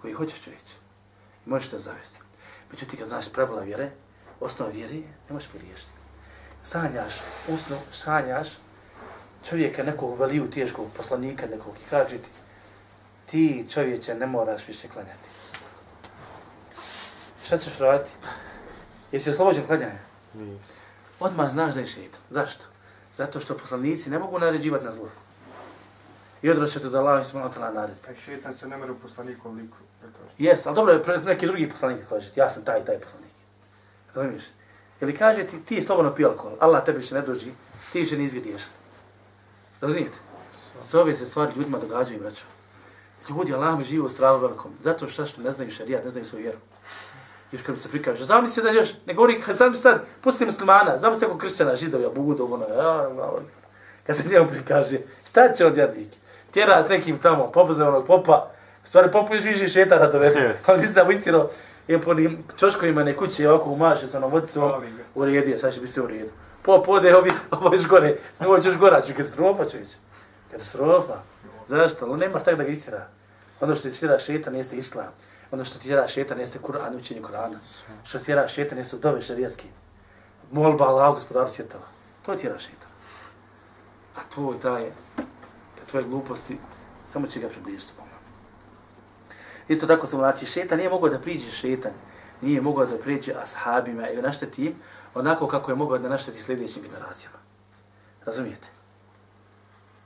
koji 0.00 0.14
hoćeš 0.14 0.40
čovječe. 0.40 0.74
I 1.46 1.50
možeš 1.50 1.68
te 1.68 1.78
zavesti. 1.78 2.20
Međutim, 2.70 2.98
kad 2.98 3.08
znaš 3.08 3.32
pravila 3.32 3.62
vjere, 3.62 3.90
osnova 4.40 4.70
vjere, 4.70 4.94
ne 4.94 5.32
možeš 5.32 5.48
pogriješiti. 5.48 5.92
Sanjaš, 6.62 7.14
usno, 7.48 7.76
sanjaš 7.92 8.48
čovjeka 9.48 9.82
nekog 9.82 10.20
veliju 10.20 10.50
teškog 10.50 10.86
poslanika 10.96 11.46
nekog 11.46 11.74
i 11.76 11.90
kaže 11.90 12.18
ti, 12.18 12.30
ti 13.26 13.66
čovječe 13.70 14.14
ne 14.14 14.26
moraš 14.26 14.68
više 14.68 14.88
klanjati. 14.88 15.28
Šta 17.44 17.58
ćeš 17.58 17.78
raditi? 17.78 18.10
Jesi 19.12 19.30
oslobođen 19.30 19.66
klanjanja? 19.66 19.98
Nis. 20.34 20.80
Odmah 21.20 21.50
znaš 21.50 21.74
da 21.74 21.80
je 21.80 21.86
šeitan. 21.86 22.20
Zašto? 22.30 22.66
Zato 23.20 23.40
što 23.40 23.56
poslanici 23.56 24.10
ne 24.10 24.18
mogu 24.18 24.38
naređivati 24.38 24.84
na 24.84 24.92
zlo. 24.92 25.08
I 26.42 26.50
odvraćati 26.50 26.88
da 26.88 26.98
Allah 26.98 27.22
ismano 27.22 27.48
tala 27.48 27.72
naredbi. 27.72 28.00
Pa 28.06 28.14
šetan 28.14 28.54
se 28.54 28.68
ne 28.68 28.76
mere 28.76 28.92
u 28.92 28.98
poslanikom 28.98 29.56
liku. 29.56 29.76
Jes, 30.38 30.66
ali 30.66 30.74
dobro 30.74 31.02
pre- 31.04 31.24
neki 31.24 31.46
drugi 31.46 31.68
poslanik 31.68 32.08
kaže 32.08 32.30
ja 32.36 32.50
sam 32.50 32.64
taj 32.64 32.84
taj 32.84 32.98
poslanik. 33.00 33.34
Razumiješ? 34.14 34.44
Ili 35.00 35.16
kaže 35.16 35.44
ti, 35.44 35.60
ti 35.64 35.82
slobodno 35.82 36.14
pio 36.14 36.28
alkohol, 36.28 36.56
Allah 36.60 36.84
tebi 36.84 36.98
više 36.98 37.14
ne 37.14 37.22
dođi, 37.22 37.52
ti 37.92 37.98
više 37.98 38.16
ne 38.16 38.24
izgriješ. 38.24 38.62
Razumijete? 39.80 40.18
Sve 40.82 41.00
ove 41.00 41.16
se 41.16 41.26
stvari 41.26 41.52
ljudima 41.56 41.78
događaju, 41.78 42.20
braćo. 42.20 42.44
Ljudi, 43.28 43.54
Allah 43.54 43.78
mi 43.78 43.84
žive 43.84 44.04
u 44.04 44.08
stravu 44.08 44.40
velikom. 44.40 44.72
Zato 44.80 45.08
što 45.08 45.26
što 45.26 45.42
ne 45.42 45.52
znaju 45.52 45.70
šarijat, 45.70 46.04
ne 46.04 46.10
znaju 46.10 46.24
svoju 46.24 46.42
vjeru. 46.42 46.58
Još 47.52 47.62
kad 47.62 47.74
mi 47.74 47.80
se 47.80 47.88
prikaže, 47.88 48.24
zamisli 48.24 48.62
da 48.62 48.70
još, 48.70 48.88
ne 49.06 49.14
govori, 49.14 49.42
sam 49.54 49.74
sad, 49.74 50.00
pusti 50.20 50.44
muslimana, 50.44 50.98
zamisli 50.98 51.26
ako 51.26 51.38
kršćana, 51.38 51.76
židovja, 51.76 52.08
budov, 52.08 52.52
ono, 52.52 52.66
ja, 52.68 52.88
Allah, 52.88 53.42
kad 54.06 54.16
se 54.16 54.22
njemu 54.30 54.48
prikaže, 54.48 54.98
šta 55.28 55.52
će 55.52 55.66
od 55.66 55.76
jadnik? 55.76 56.08
Tjera 56.50 56.82
s 56.82 56.88
nekim 56.88 57.18
tamo, 57.18 57.50
popuze 57.50 57.84
onog 57.84 58.06
popa, 58.06 58.50
u 58.84 58.86
stvari 58.86 59.12
popu 59.12 59.34
još 59.34 59.44
više 59.44 59.68
šetana 59.68 60.06
dovede. 60.06 60.40
Yes. 60.40 60.54
Ali 60.66 60.78
mislim 60.80 60.94
da 60.94 61.04
mu 61.04 61.10
istino, 61.12 61.48
je 61.88 62.00
po 62.00 62.10
onim 62.10 62.44
čoškovima 62.56 63.04
ne 63.04 63.16
kuće, 63.16 63.50
ovako 63.50 63.70
umaše 63.70 64.08
sa 64.08 64.18
onom 64.18 64.30
vodicom, 64.30 64.68
Hvali 64.68 64.90
ga. 64.90 65.02
u 65.14 65.24
redu 65.24 65.50
je, 65.50 65.58
sad 65.58 65.74
će 65.74 65.80
biti 65.80 65.92
sve 65.92 66.02
u 66.02 66.06
redu. 66.06 66.30
Pop 66.62 66.88
ode, 66.88 67.16
ovi, 67.16 67.30
ovo 67.60 67.74
još 67.74 67.86
gore, 67.86 68.16
ovo 68.40 68.56
još 68.56 68.76
gora, 68.76 69.00
ću 69.00 69.12
katastrofa 69.16 69.64
će 69.64 69.80
ići. 69.80 69.96
Katastrofa. 70.50 71.14
Zašto? 71.66 72.06
Ali 72.06 72.20
nemaš 72.20 72.44
tako 72.44 72.56
da 72.56 72.64
ga 72.64 72.70
istira. 72.70 73.06
Ono 73.60 73.76
što 73.76 73.90
ti 73.90 74.00
tjera 74.00 74.18
šetan 74.18 74.56
jeste 74.56 74.76
islam. 74.76 75.12
Ono 75.50 75.64
što 75.64 75.78
tjera 75.78 76.08
šetan 76.08 76.40
jeste 76.40 76.58
Kur'an, 76.58 76.96
učenje 76.96 77.20
Kur'ana. 77.20 77.58
Što 78.04 78.18
tjera 78.18 78.48
šetan 78.48 78.78
jeste 78.78 78.96
dove 78.96 79.20
šarijatski. 79.20 79.68
Molba 80.52 80.84
Allah, 80.84 81.14
gospodaru 81.14 81.48
svjetova. 81.48 81.84
To 82.26 82.34
ti 82.34 82.40
tjera 82.40 82.58
šetan. 82.58 82.90
A 84.16 84.20
tvoj 84.30 84.60
taj, 84.60 84.90
te 85.76 85.84
tvoje 85.86 86.04
gluposti, 86.04 86.58
samo 87.08 87.26
će 87.26 87.40
ga 87.40 87.48
približiti 87.48 87.84
s 87.86 87.92
Isto 89.68 89.86
tako 89.86 90.06
sam 90.06 90.18
znači, 90.18 90.46
šetan 90.46 90.78
nije 90.78 90.90
mogao 90.90 91.08
da 91.08 91.18
priđe 91.18 91.50
šetan, 91.50 91.92
nije 92.40 92.60
mogao 92.60 92.86
da 92.86 92.98
priđe 92.98 93.32
ashabima 93.42 94.08
i 94.08 94.22
našteti 94.22 94.66
im 94.66 94.74
onako 95.14 95.46
kako 95.46 95.70
je 95.70 95.76
mogao 95.76 95.98
da 95.98 96.08
našteti 96.08 96.42
sljedećim 96.42 96.82
generacijama. 96.82 97.38
Razumijete? 98.24 98.68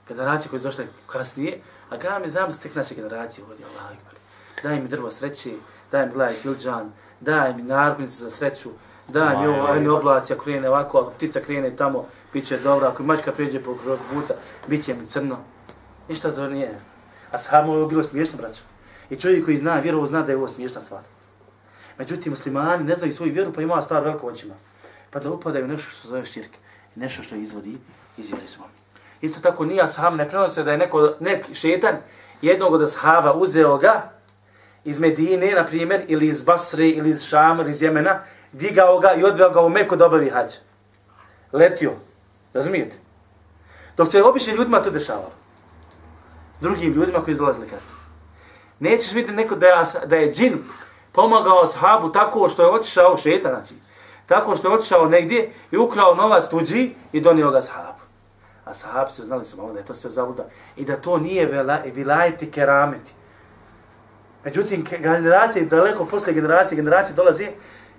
Generacije 0.08 0.50
koje 0.50 0.60
su 0.60 0.66
došle 0.66 0.86
kasnije, 1.06 1.60
a 1.90 1.98
kada 1.98 2.18
mi 2.18 2.28
znam 2.28 2.50
se 2.50 2.60
tek 2.60 2.74
naše 2.74 2.94
generacije 2.94 3.44
vodi 3.44 3.64
Allah. 3.64 4.13
Daj 4.62 4.80
mi 4.80 4.88
drvo 4.88 5.10
sreće, 5.10 5.50
daj 5.92 6.06
mi 6.06 6.12
gledaj 6.12 6.34
filđan, 6.34 6.92
daj 7.20 7.54
mi 7.54 7.62
naruknicu 7.62 8.16
za 8.24 8.30
sreću, 8.30 8.70
daj 9.08 9.36
mi 9.36 9.46
ovo, 9.46 9.66
aj 9.66 9.80
mi 9.80 9.88
oblaci, 9.88 10.32
ako 10.32 10.44
krene 10.44 10.68
ovako, 10.68 10.98
ako 10.98 11.10
ptica 11.10 11.40
krene 11.40 11.76
tamo, 11.76 12.06
bit 12.32 12.46
će 12.46 12.58
dobro, 12.58 12.88
ako 12.88 13.02
mačka 13.02 13.32
pređe 13.32 13.60
po 13.60 13.74
kroku 13.74 14.02
puta, 14.12 14.34
bit 14.66 14.84
će 14.84 14.94
mi 14.94 15.06
crno. 15.06 15.38
Ništa 16.08 16.34
to 16.34 16.48
nije. 16.48 16.80
A 17.32 17.38
samo 17.38 17.72
ovo 17.72 17.80
je 17.80 17.86
bilo 17.86 18.02
smiješno, 18.02 18.38
braćo. 18.38 18.62
I 19.10 19.16
čovjek 19.16 19.44
koji 19.44 19.56
zna 19.56 19.78
vjerovo 19.80 20.06
zna 20.06 20.22
da 20.22 20.32
je 20.32 20.38
ovo 20.38 20.48
smiješna 20.48 20.80
stvar. 20.80 21.02
Međutim, 21.98 22.32
muslimani 22.32 22.84
ne 22.84 22.94
znaju 22.94 23.14
svoju 23.14 23.32
vjeru, 23.32 23.52
pa 23.52 23.62
ima 23.62 23.82
stvar 23.82 24.04
veliko 24.04 24.26
očima. 24.26 24.54
Pa 25.10 25.18
da 25.20 25.30
upadaju 25.30 25.68
nešto 25.68 25.90
što 25.90 26.08
zove 26.08 26.24
širk. 26.24 26.50
Nešto 26.94 27.22
što 27.22 27.34
izvodi 27.34 27.78
iz 28.16 28.26
svoj. 28.26 28.68
Isto 29.20 29.40
tako 29.40 29.64
nije 29.64 29.82
ashab, 29.82 30.14
ne 30.14 30.28
prenose 30.28 30.62
da 30.62 30.72
je 30.72 30.78
neko, 30.78 31.14
nek 31.20 31.54
šetan 31.54 31.96
jednog 32.42 32.72
od 32.72 32.82
ashaba 32.82 33.32
uzeo 33.32 33.78
ga 33.78 34.13
iz 34.84 34.98
Medine, 34.98 35.52
na 35.54 35.64
primjer, 35.64 36.04
ili 36.08 36.26
iz 36.26 36.42
Basre, 36.42 36.88
ili 36.88 37.10
iz 37.10 37.22
Šama, 37.22 37.62
ili 37.62 37.70
iz 37.70 37.82
Jemena, 37.82 38.20
digao 38.52 38.98
ga 38.98 39.12
i 39.12 39.24
odveo 39.24 39.50
ga 39.50 39.60
u 39.60 39.68
Meku 39.68 39.96
da 39.96 40.06
obavi 40.06 40.30
hađ. 40.30 40.50
Letio. 41.52 41.92
Razumijete? 42.54 42.96
Dok 43.96 44.08
se 44.08 44.22
običnim 44.22 44.56
ljudima 44.56 44.82
to 44.82 44.90
dešavalo. 44.90 45.32
Drugim 46.60 46.92
ljudima 46.92 47.20
koji 47.20 47.32
izlazili 47.32 47.66
kasnije. 47.68 47.94
Nećeš 48.80 49.12
vidjeti 49.12 49.32
neko 49.32 49.54
da 49.56 49.66
je, 49.66 49.74
da 50.06 50.16
je 50.16 50.32
džin 50.34 50.58
pomagao 51.12 51.66
sahabu 51.66 52.12
tako 52.12 52.48
što 52.48 52.62
je 52.62 52.70
otišao, 52.70 53.16
šeta, 53.16 53.48
znači, 53.48 53.74
tako 54.26 54.56
što 54.56 54.68
je 54.68 54.74
otišao 54.74 55.08
negdje 55.08 55.52
i 55.70 55.76
ukrao 55.76 56.14
novac 56.14 56.48
tuđi 56.50 56.94
i 57.12 57.20
donio 57.20 57.50
ga 57.50 57.62
sahabu. 57.62 57.98
A 58.64 58.74
sahabi 58.74 59.12
su 59.12 59.24
znali 59.24 59.44
su 59.44 59.56
malo 59.56 59.72
da 59.72 59.78
je 59.78 59.84
to 59.84 59.94
sve 59.94 60.10
zavuda 60.10 60.44
i 60.76 60.84
da 60.84 60.96
to 60.96 61.18
nije 61.18 61.46
vela, 61.46 61.78
vilajeti 61.94 62.50
kerameti. 62.50 63.12
Međutim, 64.44 64.84
generacije, 64.90 65.64
daleko 65.64 66.04
posle 66.06 66.32
generacije, 66.32 66.76
generacije 66.76 67.14
dolaze, 67.14 67.48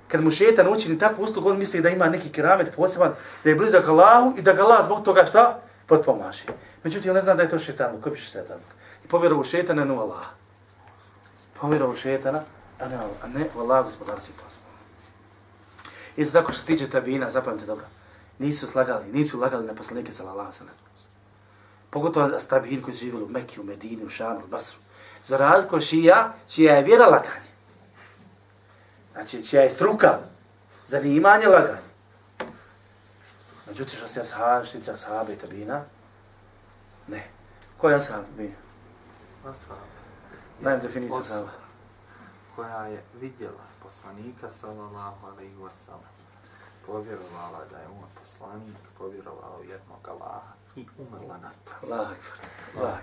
kad 0.07 0.23
mu 0.23 0.31
šetan 0.31 0.73
učini 0.73 0.99
takvu 0.99 1.23
uslugu, 1.23 1.49
on 1.49 1.57
misli 1.57 1.81
da 1.81 1.89
ima 1.89 2.05
neki 2.05 2.29
keramet 2.29 2.75
poseban, 2.75 3.13
da 3.43 3.49
je 3.49 3.55
blizak 3.55 3.87
Allahu 3.87 4.33
i 4.37 4.41
da 4.41 4.53
ga 4.53 4.63
Allah 4.63 4.85
zbog 4.85 5.03
toga 5.03 5.25
šta? 5.25 5.59
Potpomaže. 5.85 6.43
Međutim, 6.83 7.11
on 7.11 7.15
ne 7.15 7.21
zna 7.21 7.33
da 7.33 7.43
je 7.43 7.49
to 7.49 7.59
šetan, 7.59 8.01
ko 8.01 8.09
bi 8.09 8.17
šetan. 8.17 8.57
I 9.05 9.07
povjerovu 9.07 9.43
šetana, 9.43 9.85
ne 9.85 9.93
u 9.93 9.99
Allah. 9.99 10.25
Povjerovu 11.61 11.95
šetana, 11.95 12.41
a 12.79 12.87
ne, 12.87 12.95
a 12.95 13.27
ne 13.27 13.45
u 13.55 13.59
Allah, 13.59 13.85
gospodara 13.85 14.21
svjetova. 14.21 14.49
Isto 16.17 16.39
tako 16.39 16.51
što 16.51 16.61
se 16.61 16.67
tiče 16.67 16.89
tabina, 16.89 17.31
zapamite 17.31 17.65
dobro, 17.65 17.85
nisu 18.39 18.67
slagali, 18.67 19.11
nisu 19.11 19.39
lagali 19.39 19.67
na 19.67 19.73
poslanike 19.73 20.11
sallallahu 20.11 20.39
alejhi 20.39 20.53
ve 20.53 20.57
sellem. 20.57 20.75
Pogotovo 21.89 22.29
tabin 22.49 22.81
koji 22.81 22.93
su 22.93 22.99
živjeli 22.99 23.23
u 23.23 23.29
Mekki, 23.29 23.59
u 23.59 23.63
Medini, 23.63 24.05
u 24.05 24.09
Šamu, 24.09 24.41
u 24.45 24.47
Basru. 24.47 24.84
Za 25.25 25.37
razliku 25.37 25.81
šija, 25.81 26.33
čija 26.47 26.75
je 26.75 26.83
vjera 26.83 27.05
laganje. 27.05 27.49
Znači, 29.13 29.45
čija 29.45 29.61
je 29.61 29.69
struka, 29.69 30.19
zanimanje 30.85 31.47
laganje. 31.47 31.89
Međutim, 33.67 33.97
što 33.97 34.07
se 34.07 34.21
ashab, 34.21 34.65
što 34.65 34.83
se 34.83 34.91
ashabe 34.91 35.33
i 35.33 35.37
tabina, 35.37 35.83
ne. 37.07 37.23
Ko 37.77 37.89
je 37.89 37.95
ashab? 37.95 38.23
Vi? 38.37 38.55
Ashab. 39.45 39.77
Dajem 40.61 40.79
definiciju 40.79 41.19
ashaba. 41.19 41.51
koja 42.55 42.85
je 42.85 43.03
vidjela 43.21 43.65
poslanika 43.83 44.49
sallallahu 44.49 45.27
alaihi 45.27 45.55
wa 45.55 45.69
sallam. 45.73 46.15
Povjerovala 46.85 47.65
da 47.71 47.77
je 47.77 47.87
on 47.87 48.09
poslanik, 48.19 48.77
povjerovala 48.97 49.57
u 49.59 49.63
jednog 49.63 50.07
Allaha 50.07 50.53
i 50.75 50.85
umrla 50.97 51.37
na 51.37 51.51
to. 51.65 51.71
Allah 51.83 52.09
akbar. 52.09 52.83
Allah. 52.83 52.99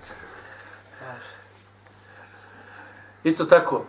Isto 3.25 3.45
tako, 3.45 3.85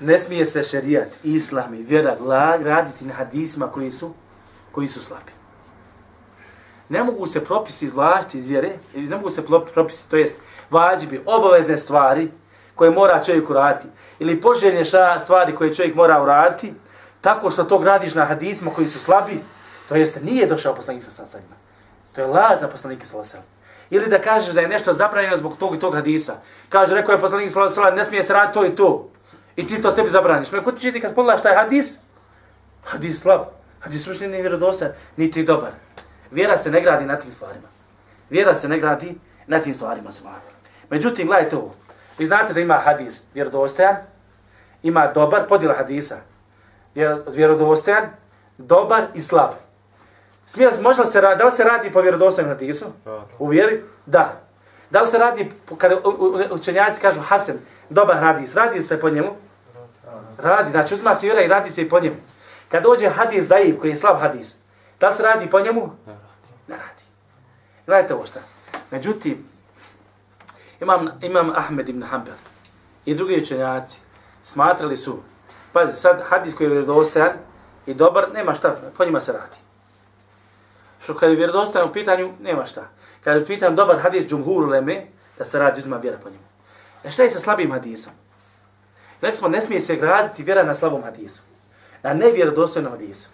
ne 0.00 0.18
smije 0.18 0.46
se 0.46 0.62
šerijat, 0.62 1.08
islam 1.22 1.74
i 1.74 1.82
vjera 1.82 2.16
lag 2.20 2.62
raditi 2.62 3.04
na 3.04 3.14
hadisima 3.14 3.66
koji 3.66 3.90
su, 3.90 4.12
koji 4.72 4.88
su 4.88 5.02
slabi. 5.02 5.32
Ne 6.88 7.04
mogu 7.04 7.26
se 7.26 7.44
propisi 7.44 7.84
izvlačiti 7.86 8.38
iz 8.38 8.48
vjere, 8.48 8.70
ili 8.94 9.06
ne 9.06 9.16
mogu 9.16 9.30
se 9.30 9.44
propisi, 9.74 10.10
to 10.10 10.16
jest 10.16 10.34
vađibi, 10.70 11.22
obavezne 11.26 11.76
stvari 11.76 12.30
koje 12.74 12.90
mora 12.90 13.24
čovjek 13.24 13.50
uraditi, 13.50 13.86
ili 14.18 14.40
poželjne 14.40 14.84
stvari 15.18 15.54
koje 15.54 15.74
čovjek 15.74 15.94
mora 15.94 16.22
uraditi, 16.22 16.74
tako 17.20 17.50
što 17.50 17.64
to 17.64 17.78
gradiš 17.78 18.14
na 18.14 18.24
hadisima 18.24 18.70
koji 18.70 18.88
su 18.88 18.98
slabi, 18.98 19.40
to 19.88 19.94
jest 19.94 20.18
nije 20.22 20.46
došao 20.46 20.74
poslanik 20.74 21.04
sa 21.04 21.10
sasadima. 21.10 21.54
To 22.14 22.20
je 22.20 22.26
laž 22.26 22.60
na 22.60 22.68
poslanike 22.68 23.06
sa 23.06 23.12
sasadima. 23.12 23.57
Ili 23.90 24.06
da 24.06 24.20
kažeš 24.20 24.54
da 24.54 24.60
je 24.60 24.68
nešto 24.68 24.92
zabranjeno 24.92 25.36
zbog 25.36 25.56
tog 25.58 25.74
i 25.74 25.78
tog 25.78 25.94
hadisa. 25.94 26.34
Kaže, 26.68 26.94
rekao 26.94 27.12
je 27.12 27.20
poslanik 27.20 27.50
sallallahu 27.50 27.80
alejhi 27.80 27.80
ve 27.80 27.84
sellem, 27.84 27.98
ne 27.98 28.04
smije 28.04 28.22
se 28.22 28.32
raditi 28.32 28.54
to 28.54 28.64
i 28.66 28.74
to. 28.76 29.10
I 29.56 29.66
ti 29.66 29.82
to 29.82 29.90
sebi 29.90 30.10
zabraniš. 30.10 30.52
Me 30.52 30.64
ko 30.64 30.72
ti 30.72 30.80
čiti 30.80 31.00
kad 31.00 31.14
pogledaš 31.14 31.42
taj 31.42 31.54
hadis? 31.54 31.96
Hadis 32.84 33.20
slab. 33.20 33.40
Hadis 33.80 34.06
uopšte 34.06 34.28
nije 34.28 34.40
vjerodostan, 34.40 34.88
niti 35.16 35.44
dobar. 35.44 35.70
Vjera 36.30 36.58
se 36.58 36.70
ne 36.70 36.80
gradi 36.80 37.06
na 37.06 37.18
tim 37.18 37.32
stvarima. 37.32 37.68
Vjera 38.30 38.54
se 38.54 38.68
ne 38.68 38.78
gradi 38.78 39.18
na 39.46 39.58
tim 39.58 39.74
stvarima. 39.74 40.12
se 40.12 40.22
mora. 40.24 40.36
Međutim, 40.90 41.26
gledajte 41.26 41.56
ovo. 41.56 41.74
Vi 42.18 42.26
znate 42.26 42.52
da 42.52 42.60
ima 42.60 42.74
hadis 42.74 43.22
vjerodostojan, 43.34 43.96
ima 44.82 45.06
dobar, 45.06 45.46
podjela 45.48 45.74
hadisa. 45.74 46.16
Vjer- 46.94 47.22
Vjerodostojan, 47.28 48.04
dobar 48.58 49.06
i 49.14 49.20
slab. 49.20 49.50
Smije, 50.48 50.70
može 50.80 51.00
li 51.00 51.06
se 51.06 51.20
radi, 51.20 51.38
da 51.38 51.44
li 51.44 51.52
se 51.52 51.64
radi 51.64 51.92
po 51.92 52.00
vjerodostojnom 52.00 52.52
hadisu? 52.52 52.84
U 53.38 53.46
vjeri? 53.46 53.82
Da. 54.06 54.40
Da 54.90 55.00
li 55.00 55.08
se 55.08 55.18
radi, 55.18 55.52
kada 55.78 55.96
učenjaci 56.50 57.00
kažu 57.00 57.20
Hasan, 57.20 57.56
dobar 57.90 58.16
hadis, 58.16 58.54
radi 58.54 58.82
se 58.82 59.00
po 59.00 59.10
njemu? 59.10 59.36
Radi, 60.38 60.70
znači 60.70 60.94
uzma 60.94 61.14
se 61.14 61.26
vjera 61.26 61.42
i 61.42 61.48
radi 61.48 61.70
se 61.70 61.82
i 61.82 61.88
po 61.88 62.00
njemu. 62.00 62.16
Kad 62.68 62.82
dođe 62.82 63.08
hadis 63.08 63.48
daiv, 63.48 63.78
koji 63.78 63.90
je 63.90 63.96
slab 63.96 64.20
hadis, 64.20 64.56
da 65.00 65.08
li 65.08 65.14
se 65.14 65.22
radi 65.22 65.50
po 65.50 65.60
njemu? 65.60 65.90
Ne 66.68 66.76
radi. 66.76 67.02
Gledajte 67.86 68.14
ovo 68.14 68.26
šta. 68.26 68.40
Međutim, 68.90 69.44
imam, 70.80 71.08
imam 71.20 71.52
Ahmed 71.56 71.88
ibn 71.88 72.02
Hanbel 72.02 72.34
i 73.04 73.14
drugi 73.14 73.42
učenjaci 73.42 73.98
smatrali 74.42 74.96
su, 74.96 75.18
pa 75.72 75.80
Pazi, 75.80 76.00
sad 76.00 76.22
hadis 76.24 76.54
koji 76.54 76.66
je 76.66 76.70
vjerodostojan 76.70 77.32
i 77.86 77.94
dobar, 77.94 78.26
nema 78.34 78.54
šta, 78.54 78.76
po 78.96 79.04
njima 79.04 79.20
se 79.20 79.32
radi. 79.32 79.67
Što 81.02 81.14
kad 81.14 81.30
je 81.30 81.36
vjerodostojan 81.36 81.88
u 81.88 81.92
pitanju, 81.92 82.32
nema 82.40 82.66
šta. 82.66 82.88
Kad 83.24 83.36
je 83.36 83.46
pitan 83.46 83.76
dobar 83.76 83.98
hadis 83.98 84.26
džumhur 84.26 84.68
leme, 84.68 85.06
da 85.38 85.44
se 85.44 85.58
radi, 85.58 85.78
uzima 85.78 85.96
vjera 85.96 86.18
po 86.22 86.30
njemu. 86.30 86.44
E 87.04 87.10
šta 87.10 87.22
je 87.22 87.30
sa 87.30 87.40
slabim 87.40 87.72
hadisom? 87.72 88.12
Rekli 89.20 89.38
smo, 89.38 89.48
ne 89.48 89.62
smije 89.62 89.80
se 89.80 89.96
graditi 89.96 90.42
vjera 90.42 90.62
na 90.62 90.74
slabom 90.74 91.02
hadisu. 91.02 91.40
Na 92.02 92.14
nevjerodostojnom 92.14 92.92
hadisu. 92.92 93.28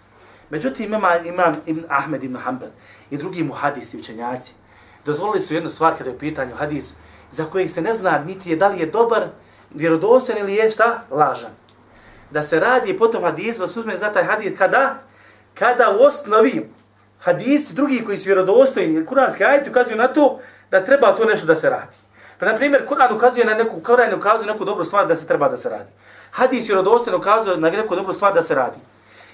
Međutim, 0.49 0.93
ima, 0.93 1.17
imam 1.25 1.55
Ibn 1.65 1.85
Ahmed 1.89 2.23
ibn 2.23 2.37
Hanbal 2.37 2.69
i 3.09 3.17
drugi 3.17 3.43
mu 3.43 3.53
hadisi, 3.53 3.99
učenjaci, 3.99 4.53
dozvolili 5.05 5.41
su 5.41 5.53
jednu 5.53 5.69
stvar 5.69 5.97
kada 5.97 6.09
je 6.09 6.15
u 6.15 6.19
pitanju 6.19 6.55
hadis, 6.55 6.93
za 7.31 7.45
kojeg 7.45 7.69
se 7.69 7.81
ne 7.81 7.93
zna 7.93 8.19
niti 8.19 8.49
je 8.49 8.55
da 8.55 8.67
li 8.67 8.79
je 8.79 8.85
dobar, 8.85 9.23
vjerodostojan 9.73 10.39
ili 10.39 10.55
je 10.55 10.71
šta? 10.71 11.03
Lažan. 11.11 11.51
Da 12.31 12.43
se 12.43 12.59
radi 12.59 12.97
potom 12.97 13.23
hadisu, 13.23 13.59
da 13.59 13.67
se 13.67 13.79
uzme 13.79 13.97
za 13.97 14.13
taj 14.13 14.23
hadis 14.23 14.57
kada? 14.57 14.99
Kada 15.53 15.97
u 15.99 16.03
osnovi 16.03 16.69
hadisi 17.25 17.73
drugi 17.73 18.03
koji 18.05 18.17
su 18.17 18.25
vjerodostojni, 18.25 19.05
kuranski 19.05 19.43
ajeti 19.43 19.69
ukazuju 19.69 19.97
na 19.97 20.07
to 20.07 20.39
da 20.71 20.85
treba 20.85 21.15
to 21.15 21.25
nešto 21.25 21.47
da 21.47 21.55
se 21.55 21.69
radi. 21.69 21.97
Pa, 22.39 22.45
na 22.45 22.55
primjer, 22.55 22.85
Kur'an 22.87 23.15
ukazuje 23.15 23.45
na 23.45 23.53
neku, 23.53 23.81
Kur'an 23.81 24.15
ukazuje 24.15 24.47
na 24.47 24.53
neku 24.53 24.65
dobru 24.65 24.83
stvar 24.83 25.07
da 25.07 25.15
se 25.15 25.27
treba 25.27 25.49
da 25.49 25.57
se 25.57 25.69
radi. 25.69 25.91
Hadis 26.31 26.69
vjerodostojno 26.69 27.17
ukazuje 27.19 27.57
na 27.57 27.69
neku 27.69 27.95
dobru 27.95 28.13
stvar 28.13 28.33
da 28.33 28.41
se 28.41 28.55
radi. 28.55 28.77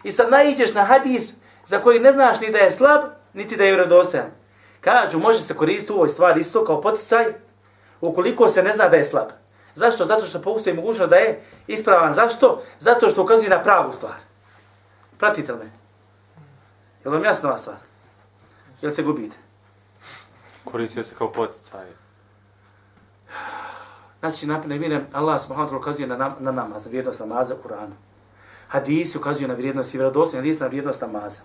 I 0.03 0.11
sad 0.11 0.29
naiđeš 0.29 0.73
na 0.73 0.83
hadis 0.83 1.31
za 1.65 1.79
koji 1.79 1.99
ne 1.99 2.11
znaš 2.11 2.39
ni 2.39 2.51
da 2.51 2.57
je 2.57 2.71
slab, 2.71 3.01
niti 3.33 3.57
da 3.57 3.63
je 3.63 3.71
vjerodostojan. 3.71 4.31
Kažu, 4.81 5.19
može 5.19 5.39
se 5.39 5.53
koristiti 5.53 5.93
u 5.93 5.95
ovoj 5.95 6.09
stvari 6.09 6.39
isto 6.39 6.65
kao 6.65 6.81
poticaj, 6.81 7.25
ukoliko 8.01 8.49
se 8.49 8.63
ne 8.63 8.73
zna 8.73 8.89
da 8.89 8.97
je 8.97 9.05
slab. 9.05 9.27
Zašto? 9.75 10.05
Zato 10.05 10.25
što 10.25 10.41
postoji 10.41 10.75
mogućnost 10.75 11.09
da 11.09 11.15
je 11.15 11.41
ispravan. 11.67 12.13
Zašto? 12.13 12.63
Zato 12.79 13.09
što 13.09 13.23
ukazuje 13.23 13.49
na 13.49 13.63
pravu 13.63 13.93
stvar. 13.93 14.15
Pratite 15.17 15.51
li 15.51 15.59
me? 15.59 15.80
Je 17.03 17.09
li 17.09 17.17
vam 17.17 17.25
jasna 17.25 17.49
ova 17.49 17.57
stvar? 17.57 17.77
Ili 18.81 18.91
se 18.91 19.03
gubite? 19.03 19.37
Koristio 20.63 21.03
se 21.03 21.15
kao 21.15 21.31
poticaj. 21.31 21.85
Znači, 24.19 24.47
na 24.47 24.61
Allah 25.11 25.41
subhanahu 25.41 25.67
wa 25.67 25.69
ta'ala 25.69 25.77
ukazuje 25.77 26.07
na, 26.07 26.17
nam, 26.17 26.35
na 26.39 26.51
namaz, 26.51 26.85
na 26.85 26.89
vrijednost 26.89 27.19
namaza 27.19 27.55
u 27.55 27.67
Kur'anu. 27.67 27.93
Hadisi 28.67 29.17
ukazuju 29.17 29.47
na 29.47 29.53
vrijednost 29.53 29.93
i 29.93 29.97
vjerodostojnost, 29.97 30.35
hadis 30.35 30.59
na 30.59 30.67
vrijednost 30.67 31.01
namaza. 31.01 31.41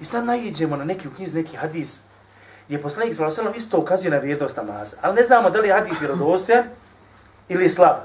I 0.00 0.04
sad 0.04 0.24
najiđemo 0.24 0.76
na 0.76 0.84
neki 0.84 1.08
u 1.08 1.10
knjiz, 1.10 1.34
neki 1.34 1.56
hadis, 1.56 2.00
gdje 2.66 2.82
poslanik 2.82 3.14
sallallahu 3.14 3.40
alejhi 3.40 3.58
isto 3.58 3.78
ukazuje 3.78 4.10
na 4.10 4.18
vrijednost 4.18 4.56
namaza. 4.56 4.96
Ali 5.02 5.14
ne 5.14 5.22
znamo 5.22 5.50
da 5.50 5.60
li 5.60 5.68
je 5.68 5.74
hadis 5.74 6.00
vjerodostojan 6.00 6.64
ili 7.48 7.70
slab. 7.70 7.96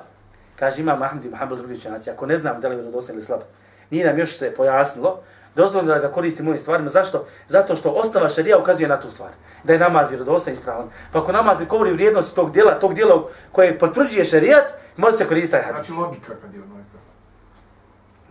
Kaže 0.55 0.81
ima 0.81 0.95
Mahmud 0.95 1.25
ibn 1.25 1.36
Hanbal 1.36 1.57
drugi 1.57 1.74
učenjaci, 1.74 2.10
ako 2.10 2.25
ne 2.25 2.38
znamo 2.38 2.60
da 2.60 2.67
li 2.67 2.74
je 2.74 2.77
vjerodostojan 2.77 3.17
ili 3.17 3.25
slab. 3.25 3.41
Nije 3.89 4.05
nam 4.05 4.19
još 4.19 4.38
se 4.38 4.53
pojasnilo, 4.53 5.19
dozvoljeno 5.55 5.93
da 5.93 6.00
ga 6.00 6.12
koristimo 6.12 6.50
u 6.50 6.51
ovim 6.51 6.62
stvarima. 6.62 6.89
Zašto? 6.89 7.25
Zato 7.48 7.75
što 7.75 7.89
osnova 7.89 8.29
šarija 8.29 8.58
ukazuje 8.58 8.88
na 8.88 9.00
tu 9.00 9.10
stvar. 9.10 9.29
Da 9.63 9.74
je 9.74 9.79
namaz 9.79 10.10
vjerodostojan 10.10 10.58
ispravan. 10.58 10.89
Pa 11.12 11.20
ako 11.20 11.31
namaz 11.31 11.60
ne 11.60 11.65
govori 11.65 11.93
vrijednosti 11.93 12.36
tog 12.36 12.51
djela, 12.51 12.79
tog 12.79 12.93
djela 12.93 13.24
koje 13.51 13.79
potvrđuje 13.79 14.25
šarijat, 14.25 14.74
može 14.98 15.17
se 15.17 15.27
koristiti 15.27 15.51
taj 15.51 15.62
hadis. 15.62 15.88
Znači 15.88 16.01
logika 16.01 16.34
kad 16.41 16.53
je 16.53 16.62
ono 16.62 16.77
je. 16.77 16.81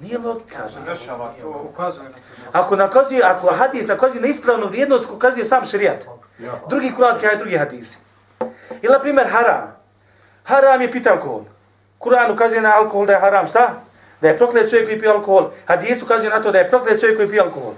Nije 0.01 0.19
logika. 0.19 0.69
Se 0.69 0.81
dešava 0.87 1.33
to. 1.43 1.67
Ukazuje 1.73 2.05
na 2.05 2.11
to. 2.11 2.21
Ako 2.53 2.77
nakazuje, 2.77 3.23
ako 3.25 3.55
hadis 3.55 3.87
nakazuje 3.87 4.21
na 4.21 4.29
ispravnu 4.29 4.67
vrijednost, 4.67 5.11
ukazuje 5.11 5.45
sam 5.45 5.67
šarijat. 5.67 6.05
Ja. 6.39 6.53
Drugi 6.69 6.93
kuranski 6.97 7.27
ajat, 7.27 7.39
drugi 7.39 7.57
hadisi. 7.57 7.99
Ili, 8.83 8.93
na 8.93 8.99
primjer, 8.99 9.29
haram. 9.29 9.77
Haram 10.45 10.83
je 10.83 10.93
piti 10.93 11.09
alkohol. 11.09 11.43
Kur'an 11.99 12.33
ukazuje 12.33 12.61
na 12.61 12.77
alkohol 12.77 13.07
da 13.07 13.13
je 13.13 13.21
haram, 13.21 13.47
šta? 13.47 13.75
Da 14.21 14.29
je 14.29 14.37
proklet 14.37 14.71
čovjek 14.71 14.87
koji 14.87 15.01
pije 15.01 15.13
alkohol. 15.13 15.51
Hadis 15.65 16.05
kaže 16.09 16.29
na 16.29 16.43
to 16.43 16.53
da 16.53 16.59
je 16.59 16.69
proklet 16.69 17.01
čovjek 17.01 17.17
koji 17.17 17.29
pije 17.29 17.43
alkohol. 17.43 17.73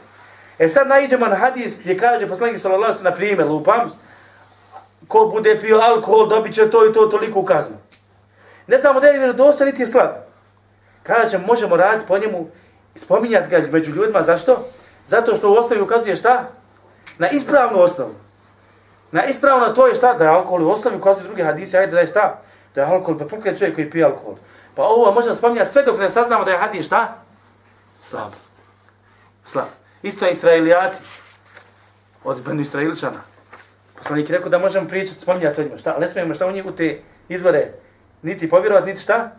E 0.59 0.69
sad 0.69 0.89
najdemo 0.89 1.27
na 1.27 1.37
hadis 1.37 1.79
gdje 1.81 1.99
kaže 1.99 2.29
poslanik 2.29 2.59
sallallahu 2.59 2.85
alejhi 2.85 2.99
ve 2.99 2.99
sellem 2.99 3.13
na 3.13 3.17
primjer 3.17 3.49
lupam 3.49 3.91
ko 5.09 5.27
bude 5.33 5.61
pio 5.61 5.79
alkohol 5.79 6.29
dobit 6.29 6.55
će 6.55 6.71
to 6.71 6.87
i 6.87 6.93
to 6.93 7.07
toliko 7.07 7.45
kaznu. 7.45 7.77
Ne 8.67 8.79
znamo 8.79 9.01
da 9.01 9.07
je 9.07 9.19
vjerodostan 9.19 9.67
niti 9.67 9.83
je 9.83 9.87
slab. 9.87 10.11
Kaže 11.03 11.39
možemo 11.39 11.77
raditi 11.77 12.07
po 12.09 12.19
njemu 12.19 12.49
spominjati 12.95 13.49
ga 13.49 13.63
među 13.73 13.93
ljudima 13.93 14.23
zašto? 14.23 14.69
Zato 15.07 15.37
što 15.37 15.51
u 15.51 15.55
osnovi 15.55 15.83
ukazuje 15.83 16.17
šta? 16.17 16.49
Na 17.19 17.29
ispravnu 17.29 17.81
osnovu. 17.81 18.15
Na 19.13 19.25
ispravno 19.25 19.69
to 19.69 19.87
je 19.87 19.95
šta? 19.95 20.15
Da 20.15 20.25
je 20.25 20.31
alkohol 20.31 20.67
u 20.67 20.71
osnovi 20.71 20.97
ukazuje 20.97 21.25
drugi 21.25 21.43
hadise, 21.43 21.79
ajde 21.79 21.93
da 21.93 22.01
je 22.01 22.07
šta? 22.07 22.43
Da 22.75 22.81
je 22.81 22.87
alkohol, 22.87 23.19
pa 23.19 23.25
proklet 23.25 23.59
čovjek 23.59 23.75
koji 23.75 23.91
pije 23.91 24.05
alkohol. 24.05 24.35
Pa 24.75 24.83
ovo 24.83 25.13
možemo 25.13 25.35
spominjati 25.35 25.73
sve 25.73 25.83
dok 25.83 25.99
ne 25.99 26.11
saznamo 26.11 26.45
da 26.45 26.51
je 26.51 26.59
hadis 26.59 26.87
šta? 26.87 27.23
Slab. 27.97 28.33
Slab. 29.45 29.69
Isto 30.03 30.25
je 30.25 30.33
Israelijati. 30.33 30.97
Od 32.25 32.43
Benu 32.43 32.61
Israiličana. 32.61 33.21
Poslanik 33.99 34.31
je 34.31 34.37
rekao 34.37 34.51
da 34.51 34.59
možemo 34.59 34.89
pričati, 34.89 35.21
spominjati 35.21 35.61
o 35.61 35.65
njima. 35.65 35.79
Šta? 35.79 35.93
Ali 35.93 36.01
ne 36.01 36.09
smijemo 36.09 36.35
šta 36.35 36.47
u 36.47 36.53
njih 36.53 36.67
u 36.67 36.73
te 36.73 37.03
izvore 37.29 37.73
niti 38.23 38.49
povjerovati, 38.49 38.87
niti 38.87 39.03
šta? 39.03 39.31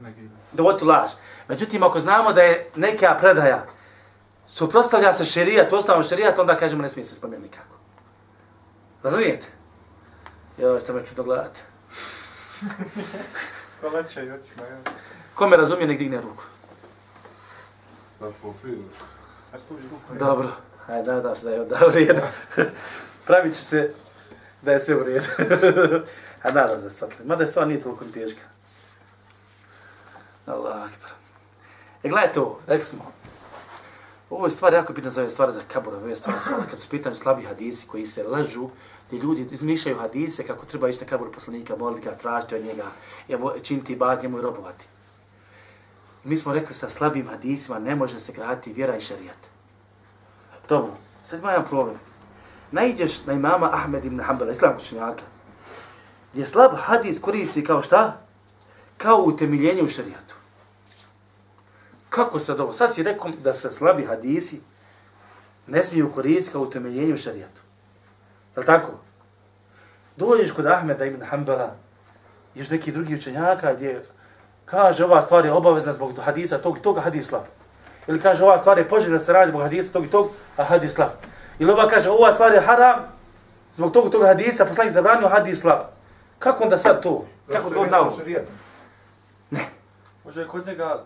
Dovoditi 0.52 0.86
u 0.86 0.88
laž. 0.88 1.10
Međutim, 1.48 1.84
ako 1.84 2.00
znamo 2.00 2.34
da 2.34 2.42
je 2.42 2.68
neka 2.76 3.18
predaja 3.20 3.66
suprostavlja 4.48 5.14
se 5.14 5.26
šerijat, 5.26 5.74
ostavom 5.74 6.04
šerijat, 6.04 6.40
onda 6.40 6.58
kažemo 6.58 6.82
ne 6.82 6.90
smije 6.90 7.06
se 7.06 7.16
spomenuti 7.16 7.50
nikako. 7.50 7.76
Razumijete? 9.04 9.46
Jo, 10.58 10.80
što 10.80 10.94
me 10.94 11.06
čudo 11.06 11.24
gledate. 11.24 11.60
Ko 13.82 13.90
leće 13.90 14.26
i 14.26 14.32
očima, 14.32 14.66
ja. 14.70 14.78
Ko 15.36 15.48
me 15.48 15.58
razumije, 15.58 15.88
nek 15.88 15.98
digne 15.98 16.22
ruku. 16.22 16.44
Dobro. 20.20 20.50
Ajde, 20.88 21.12
da, 21.12 21.22
da, 21.22 21.34
da 21.44 21.50
je 21.50 21.66
da, 21.66 21.88
u 21.88 21.92
redu. 21.92 22.22
Pravit 23.28 23.56
ću 23.56 23.64
se 23.64 23.94
da 24.62 24.72
je 24.72 24.80
sve 24.80 24.96
u 24.96 25.04
redu. 25.04 25.26
A 26.44 26.52
naravno 26.52 26.84
da 26.84 26.90
shvatili. 26.90 27.28
Mada 27.28 27.44
je 27.44 27.48
stvar 27.48 27.68
nije 27.68 27.82
toliko 27.82 28.06
teška. 28.06 28.42
Allah 30.46 30.76
akbar. 30.76 31.12
E 32.04 32.10
gledajte 32.10 32.40
ovo, 32.40 32.60
rekli 32.68 32.86
smo. 32.86 33.12
Ovo 34.30 34.46
je 34.46 34.52
stvar 34.52 34.74
jako 34.74 34.94
bitna 34.94 35.10
za 35.10 35.22
ove 35.22 35.30
stvari 35.30 35.52
za 35.52 35.62
kabura, 35.68 35.98
ove 35.98 36.16
stvari 36.16 36.38
za 36.44 36.66
kad 36.70 36.80
su 36.80 36.90
pitanju 36.90 37.16
slabi 37.16 37.44
hadisi 37.44 37.88
koji 37.88 38.06
se 38.06 38.24
lažu, 38.24 38.70
gdje 39.08 39.20
ljudi 39.20 39.48
izmišljaju 39.52 39.98
hadise 39.98 40.48
kako 40.48 40.66
treba 40.66 40.90
ići 40.90 41.02
na 41.02 41.08
kabur 41.08 41.32
poslanika, 41.32 41.76
moliti 41.76 42.10
ga, 42.10 42.16
tražiti 42.16 42.56
od 42.56 42.66
njega, 42.66 42.84
evo, 43.30 43.54
činiti 43.64 43.96
bad 43.96 44.24
njemu 44.24 44.40
i 44.40 44.42
robovati. 44.42 44.86
Mi 46.24 46.38
smo 46.38 46.54
rekli 46.54 46.76
sa 46.76 46.90
slabim 46.90 47.28
hadisima 47.28 47.80
ne 47.80 47.96
može 47.96 48.20
se 48.20 48.34
graditi 48.34 48.74
vjera 48.74 48.98
i 48.98 49.02
šarijat. 49.02 49.38
Dobro, 50.70 50.92
sad 51.24 51.40
ima 51.40 51.52
jedan 51.52 51.66
problem. 51.66 51.96
Naiđeš 52.72 53.26
na 53.26 53.34
imama 53.34 53.70
Ahmed 53.74 54.06
ibn 54.06 54.20
Hanbala, 54.20 54.52
islam 54.52 54.76
učenjaka, 54.76 55.24
gdje 56.32 56.46
slab 56.46 56.72
hadis 56.76 57.20
koristi 57.20 57.64
kao 57.64 57.82
šta? 57.82 58.22
Kao 58.98 59.18
utemeljenje 59.18 59.84
u 59.84 59.88
šarijatu. 59.88 60.36
Kako 62.10 62.40
sad 62.40 62.60
ovo? 62.60 62.74
Sad 62.74 62.94
si 62.94 63.04
rekao 63.04 63.32
da 63.44 63.54
se 63.54 63.72
slabi 63.72 64.06
hadisi 64.06 64.62
ne 65.68 65.84
smiju 65.84 66.12
koristiti 66.12 66.52
kao 66.52 66.62
utemeljenje 66.62 67.14
u 67.14 67.18
šarijatu. 67.18 67.62
Je 68.56 68.60
li 68.60 68.66
tako? 68.66 68.92
Dođeš 70.18 70.52
kod 70.52 70.66
Ahmeda 70.66 71.06
ibn 71.06 71.22
Hanbala, 71.26 71.76
još 72.56 72.70
neki 72.70 72.92
drugi 72.92 73.16
učenjaka 73.16 73.74
gdje 73.74 74.06
kaže 74.66 75.06
ova 75.06 75.22
stvar 75.22 75.46
je 75.46 75.52
obavezna 75.52 75.94
zbog 75.94 76.20
hadisa 76.20 76.58
tog 76.58 76.78
i 76.78 76.82
toga 76.82 77.02
hadis 77.02 77.28
slab. 77.28 77.44
Ili 78.08 78.22
kaže 78.22 78.44
ova 78.44 78.58
stvar 78.58 78.78
je 78.78 78.88
poželjna 78.88 79.18
da 79.18 79.24
se 79.24 79.34
radi 79.34 79.50
zbog 79.50 79.62
hadisa 79.62 79.94
tog 79.94 80.06
i 80.06 80.10
tog, 80.10 80.30
a 80.58 80.64
hadis 80.64 80.94
slab. 80.94 81.10
Ili 81.60 81.72
ova 81.72 81.88
kaže 81.88 82.10
ova 82.10 82.32
stvar 82.32 82.54
je 82.54 82.62
haram 82.62 83.00
zbog 83.74 83.92
tog 83.92 84.08
i 84.08 84.12
tog 84.12 84.24
hadisa, 84.24 84.66
poslanik 84.66 84.94
zabranio 84.94 85.28
hadis 85.28 85.62
slab. 85.62 85.80
Kako 86.40 86.64
onda 86.64 86.78
sad 86.78 87.04
to? 87.04 87.26
Kako 87.52 87.70
to 87.70 87.80
onda 87.80 88.02
ovo? 88.02 88.18
Ne. 89.52 89.66
Može 90.26 90.42
je 90.42 90.48
kod 90.48 90.68
njega 90.68 91.04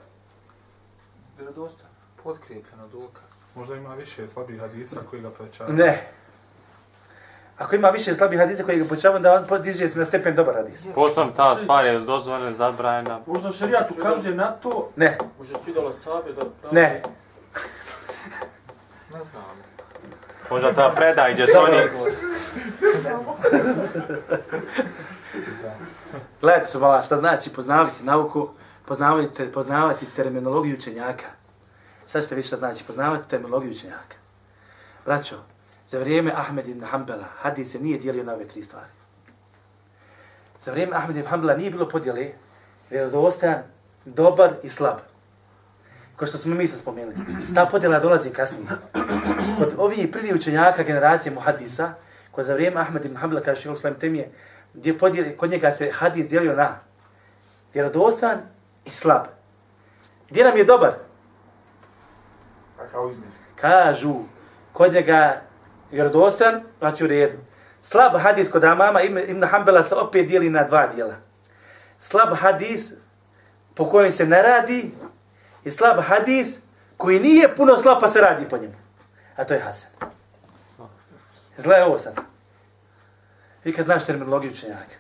vjerodostan. 1.38 1.88
Potkrijepljeno 2.24 2.88
dokaz. 2.88 3.24
Možda 3.56 3.76
ima 3.76 3.96
više 3.96 4.28
slabih 4.28 4.60
hadisa 4.60 5.02
koji 5.10 5.22
ga 5.22 5.30
povećavaju. 5.30 5.76
Ne. 5.76 6.08
Ako 7.58 7.76
ima 7.76 7.90
više 7.90 8.16
slabih 8.16 8.40
hadisa 8.40 8.64
koji 8.64 8.80
ga 8.80 8.86
počavaju, 8.86 9.22
da 9.22 9.34
on 9.34 9.46
podiže 9.46 9.90
se 9.90 10.00
na 10.00 10.06
stepen 10.06 10.36
dobar 10.36 10.56
hadis. 10.56 10.80
Postom 10.96 11.32
ta 11.32 11.56
stvar 11.56 11.86
je 11.86 12.00
dozvoljena, 12.00 12.54
zabranjena. 12.54 13.20
Možda 13.26 13.52
šarijat 13.52 13.92
ukazuje 13.92 14.36
na 14.36 14.52
to, 14.52 14.90
Ne. 14.96 15.18
može 15.40 15.54
svidjela 15.64 15.94
sabe 15.94 16.34
da... 16.34 16.42
Ne. 16.72 17.02
Ne 19.14 19.24
znam. 19.24 19.44
Možda 20.50 20.74
ta 20.74 20.94
predaj 20.96 21.34
gdje 21.34 21.48
su 21.48 21.54
oni... 21.60 21.78
Gledajte 26.42 26.68
su 26.68 26.80
mala, 26.80 27.04
šta 27.04 27.18
znači 27.18 27.50
poznavati 27.50 28.04
nauku, 28.04 28.50
poznavati, 28.86 29.34
te- 29.34 29.52
poznavati 29.52 30.06
terminologiju 30.06 30.76
učenjaka. 30.76 31.26
Sad 32.06 32.24
ćete 32.24 32.36
vidjeti 32.36 32.48
šta 32.48 32.58
znači 32.58 32.84
poznavati 32.84 33.30
terminologiju 33.30 33.72
učenjaka. 33.72 34.16
Braćo, 35.06 35.36
za 35.88 36.00
vrijeme 36.00 36.32
Ahmed 36.36 36.68
ibn 36.68 36.84
Hanbala 36.84 37.26
hadis 37.42 37.72
se 37.72 37.80
nije 37.80 37.98
dijelio 37.98 38.24
na 38.24 38.34
ove 38.34 38.48
tri 38.48 38.64
stvari. 38.64 38.92
Za 40.60 40.72
vrijeme 40.72 40.96
Ahmed 40.96 41.18
ibn 41.18 41.28
Hanbala 41.28 41.54
nije 41.54 41.72
bilo 41.72 41.90
podjele 41.90 42.32
vjerodostojan, 42.90 43.64
dobar 44.06 44.52
i 44.64 44.70
slab. 44.70 44.98
ko 46.16 46.26
što 46.26 46.38
smo 46.38 46.56
mi 46.56 46.68
sad 46.68 46.80
spomenuli. 46.80 47.16
Ta 47.56 47.66
podjela 47.66 48.00
dolazi 48.00 48.30
kasnije. 48.30 48.66
Kod 49.58 49.76
ovih 49.78 50.10
prvih 50.12 50.36
učenjaka 50.36 50.84
generacije 50.84 51.34
muhadisa, 51.34 51.94
kod 52.32 52.46
za 52.46 52.54
vrijeme 52.54 52.82
Ahmed 52.82 53.06
ibn 53.06 53.16
Hanbala, 53.16 53.42
kaže 53.42 53.62
Šehl 53.62 53.74
Islam 53.74 53.94
Temije, 54.00 54.30
gdje 54.74 54.98
podijeli, 54.98 55.38
kod 55.38 55.50
njega 55.50 55.72
se 55.72 55.92
hadis 55.94 56.28
dijelio 56.28 56.56
na 56.56 56.80
vjerodostan 57.74 58.40
i 58.86 58.90
slab. 58.90 59.26
Gdje 60.30 60.44
nam 60.44 60.58
je 60.58 60.64
dobar? 60.64 60.94
A 62.80 62.88
kao 62.92 63.10
između. 63.10 63.32
Kažu, 63.56 64.16
kod 64.74 64.94
njega 64.94 65.42
Vjerodostojan, 65.92 66.62
znači 66.80 67.04
u 67.04 67.08
redu. 67.08 67.38
Slab 67.82 68.18
hadis 68.18 68.52
kod 68.52 68.64
Amama 68.64 69.02
Ibn, 69.02 69.18
Ibn 69.18 69.44
Hanbala 69.44 69.84
se 69.84 69.96
opet 69.96 70.28
dijeli 70.28 70.50
na 70.50 70.64
dva 70.64 70.88
dijela. 70.88 71.16
Slab 72.00 72.34
hadis 72.36 72.92
po 73.74 73.90
kojem 73.90 74.12
se 74.12 74.26
ne 74.26 74.44
radi 74.44 74.92
i 75.64 75.72
slab 75.72 76.00
hadis 76.00 76.58
koji 76.98 77.20
nije 77.20 77.56
puno 77.56 77.78
slab 77.78 77.98
pa 78.02 78.08
se 78.08 78.22
radi 78.22 78.50
po 78.50 78.58
njemu. 78.58 78.74
A 79.36 79.46
to 79.46 79.54
je 79.54 79.60
Hasan. 79.60 79.92
Zla 81.58 81.86
ovo 81.86 82.00
sad. 82.00 82.20
Vi 83.64 83.74
kad 83.74 83.86
znaš 83.86 84.06
terminologiju 84.06 84.52
učenjaka. 84.52 84.96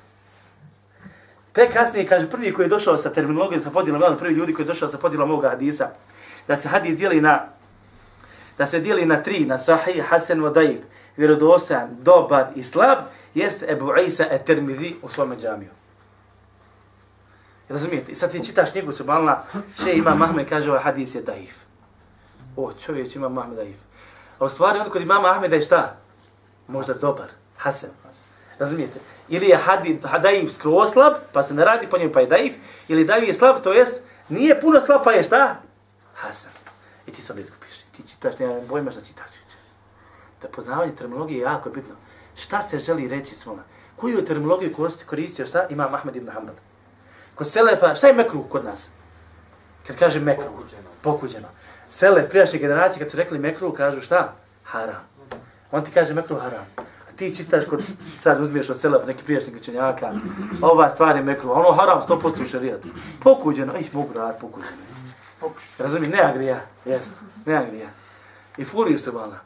Te 1.52 1.69
kasnije, 1.69 2.08
kaže, 2.08 2.30
prvi 2.30 2.54
koji 2.54 2.65
je 2.65 2.69
došao 2.69 2.97
sa 2.97 3.13
terminologijom, 3.13 3.62
sa 3.62 3.69
podjelom, 3.69 4.17
prvi 4.17 4.34
ljudi 4.34 4.54
koji 4.54 4.63
je 4.63 4.67
došao 4.67 4.88
sa 4.88 4.97
podjelom 4.97 5.32
ovoga 5.32 5.50
hadisa, 5.50 5.89
da 6.47 6.56
se 6.56 6.69
hadis 6.69 6.97
dijeli 6.97 7.21
na, 7.21 7.45
da 8.58 8.65
se 8.65 8.80
dijeli 8.80 9.06
na 9.06 9.24
tri, 9.24 9.46
na 9.46 9.58
sahih, 9.58 10.06
hasan, 10.06 10.41
vadaif, 10.41 10.80
vjerodostojan, 11.17 11.89
dobar 12.02 12.48
i 12.56 12.63
slab, 12.63 12.98
jest 13.34 13.63
Ebu 13.63 13.93
Isa 14.06 14.26
et 14.32 14.46
Termidhi 14.46 14.96
u 15.02 15.10
svome 15.10 15.36
džamiju. 15.38 15.70
Razumijete? 17.70 18.12
I 18.12 18.15
sad 18.15 18.32
ti 18.32 18.46
čitaš 18.46 18.72
knjigu 18.72 18.91
Subhanallah, 18.91 19.38
še 19.84 19.93
ima 19.93 20.15
Mahmed 20.15 20.50
kaže 20.50 20.70
ovaj 20.70 20.84
hadis 20.84 21.15
je 21.15 21.22
daif. 21.22 21.56
O, 22.56 22.74
čovječ 22.74 23.15
ima 23.15 23.30
Mahmed 23.30 23.58
daif. 23.58 23.78
A 24.39 24.46
u 24.46 24.50
stvari 24.50 24.80
on 24.80 24.89
kod 24.89 25.02
imama 25.02 25.32
Ahmeda 25.32 25.56
je 25.56 25.62
šta? 25.62 25.98
Možda 26.67 26.93
dobar, 26.93 27.28
hasan. 27.58 27.89
Razumijete? 28.60 29.00
Ili 29.30 29.50
je 29.50 29.58
hadid, 29.58 30.06
daif 30.22 30.52
skroz 30.52 30.91
slab, 30.91 31.13
pa 31.34 31.43
se 31.43 31.54
ne 31.54 31.65
radi 31.65 31.88
po 31.88 31.98
njemu, 31.98 32.13
pa 32.13 32.20
je 32.20 32.28
daif, 32.28 32.54
ili 32.88 33.06
daif 33.06 33.28
je 33.28 33.34
slab, 33.34 33.56
to 33.63 33.74
jest, 33.74 34.02
nije 34.30 34.60
puno 34.62 34.82
slab, 34.82 35.02
pa 35.04 35.12
je 35.12 35.24
šta? 35.24 35.62
Hasan. 36.15 36.52
I 37.08 37.12
ti 37.12 37.22
se 37.22 37.34
onda 37.34 37.41
izgubiš. 37.41 37.66
Ti 37.97 38.03
čitaš, 38.07 38.39
nema 38.39 38.62
bojma 38.69 38.91
šta 38.91 39.01
čitaš. 39.01 39.31
Da 40.41 40.47
poznavanje 40.47 40.95
terminologije 40.95 41.38
je 41.38 41.43
jako 41.43 41.69
bitno. 41.69 41.95
Šta 42.36 42.62
se 42.62 42.79
želi 42.79 43.07
reći 43.07 43.36
svoma? 43.36 43.63
Koju 43.95 44.25
terminologiju 44.25 44.73
koristi, 44.73 45.05
koristio 45.05 45.45
šta? 45.45 45.67
Ima 45.69 45.93
Ahmed 45.93 46.15
ibn 46.15 46.29
Hanbal. 46.29 46.55
Kod 47.36 47.51
Selefa, 47.51 47.95
šta 47.95 48.07
je 48.07 48.13
mekruh 48.13 48.45
kod 48.49 48.65
nas? 48.65 48.89
Kad 49.88 49.95
kaže 49.97 50.19
mekruh, 50.19 50.47
pokuđeno. 50.47 50.89
pokuđeno. 51.01 51.47
Selef, 51.88 52.29
prijašnje 52.29 52.60
generacije, 52.60 52.99
kad 52.99 53.12
su 53.12 53.17
rekli 53.17 53.39
mekruh, 53.39 53.73
kažu 53.73 54.01
šta? 54.01 54.33
Haram. 54.63 55.07
On 55.71 55.83
ti 55.83 55.91
kaže 55.93 56.13
mekruh 56.13 56.41
haram. 56.41 56.65
A 56.77 57.12
ti 57.15 57.36
čitaš 57.36 57.65
kod, 57.65 57.83
sad 58.19 58.41
uzmiješ 58.41 58.69
od 58.69 58.79
Selef, 58.79 59.05
neki 59.07 59.23
prijašnjeg 59.23 59.55
učenjaka, 59.55 60.13
ova 60.62 60.89
stvar 60.89 61.15
je 61.15 61.23
mekruh, 61.23 61.51
ono 61.57 61.71
haram, 61.71 62.01
100% 62.01 62.41
u 62.41 62.45
šarijatu. 62.45 62.88
Pokuđeno, 63.23 63.73
ih, 63.79 63.95
mogu 63.95 64.13
rad, 64.13 64.39
pokuđeno. 64.41 64.96
Razumiješ, 65.78 66.13
ne 66.13 66.21
agrija, 66.21 66.62
jest, 66.86 67.13
ne 67.45 67.56
agrija. 67.56 67.89
I 68.58 68.65
fuliju 68.65 69.00
se 69.00 69.12
vala. 69.12 69.39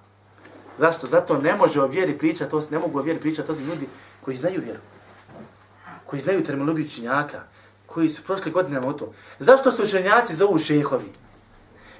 Zašto? 0.77 1.07
Zato 1.07 1.37
ne 1.37 1.55
može 1.55 1.81
o 1.81 1.87
vjeri 1.87 2.17
pričati, 2.17 2.51
to 2.51 2.61
ne 2.71 2.79
mogu 2.79 2.99
o 2.99 3.01
vjeri 3.01 3.19
pričati, 3.19 3.47
to 3.47 3.55
su 3.55 3.61
ljudi 3.61 3.87
koji 4.21 4.37
znaju 4.37 4.61
vjeru. 4.61 4.79
Koji 6.05 6.21
znaju 6.21 6.43
terminologiju 6.43 6.85
učenjaka 6.85 7.41
koji 7.85 8.09
su 8.09 8.23
prošli 8.23 8.51
godinama 8.51 8.87
u 8.87 8.93
to. 8.93 9.13
Zašto 9.39 9.71
su 9.71 9.83
učenjaci 9.83 10.35
zovu 10.35 10.57
šehovi? 10.57 11.11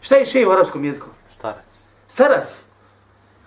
Šta 0.01 0.15
je 0.15 0.25
šeh 0.25 0.47
u 0.47 0.51
arapskom 0.51 0.85
jeziku? 0.85 1.07
Starac. 1.31 1.85
Starac. 2.07 2.57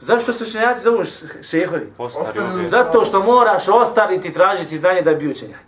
Zašto 0.00 0.32
su 0.32 0.44
učenjaci 0.44 0.82
zovu 0.82 1.04
šehovi? 1.42 1.92
Ostari 1.98 2.40
uvijek. 2.40 2.68
Zato 2.68 3.04
što 3.04 3.22
moraš 3.22 3.68
ostariti 3.68 4.32
tražiti 4.32 4.76
znanje 4.76 5.02
da 5.02 5.14
bi 5.14 5.28
učenjak. 5.28 5.64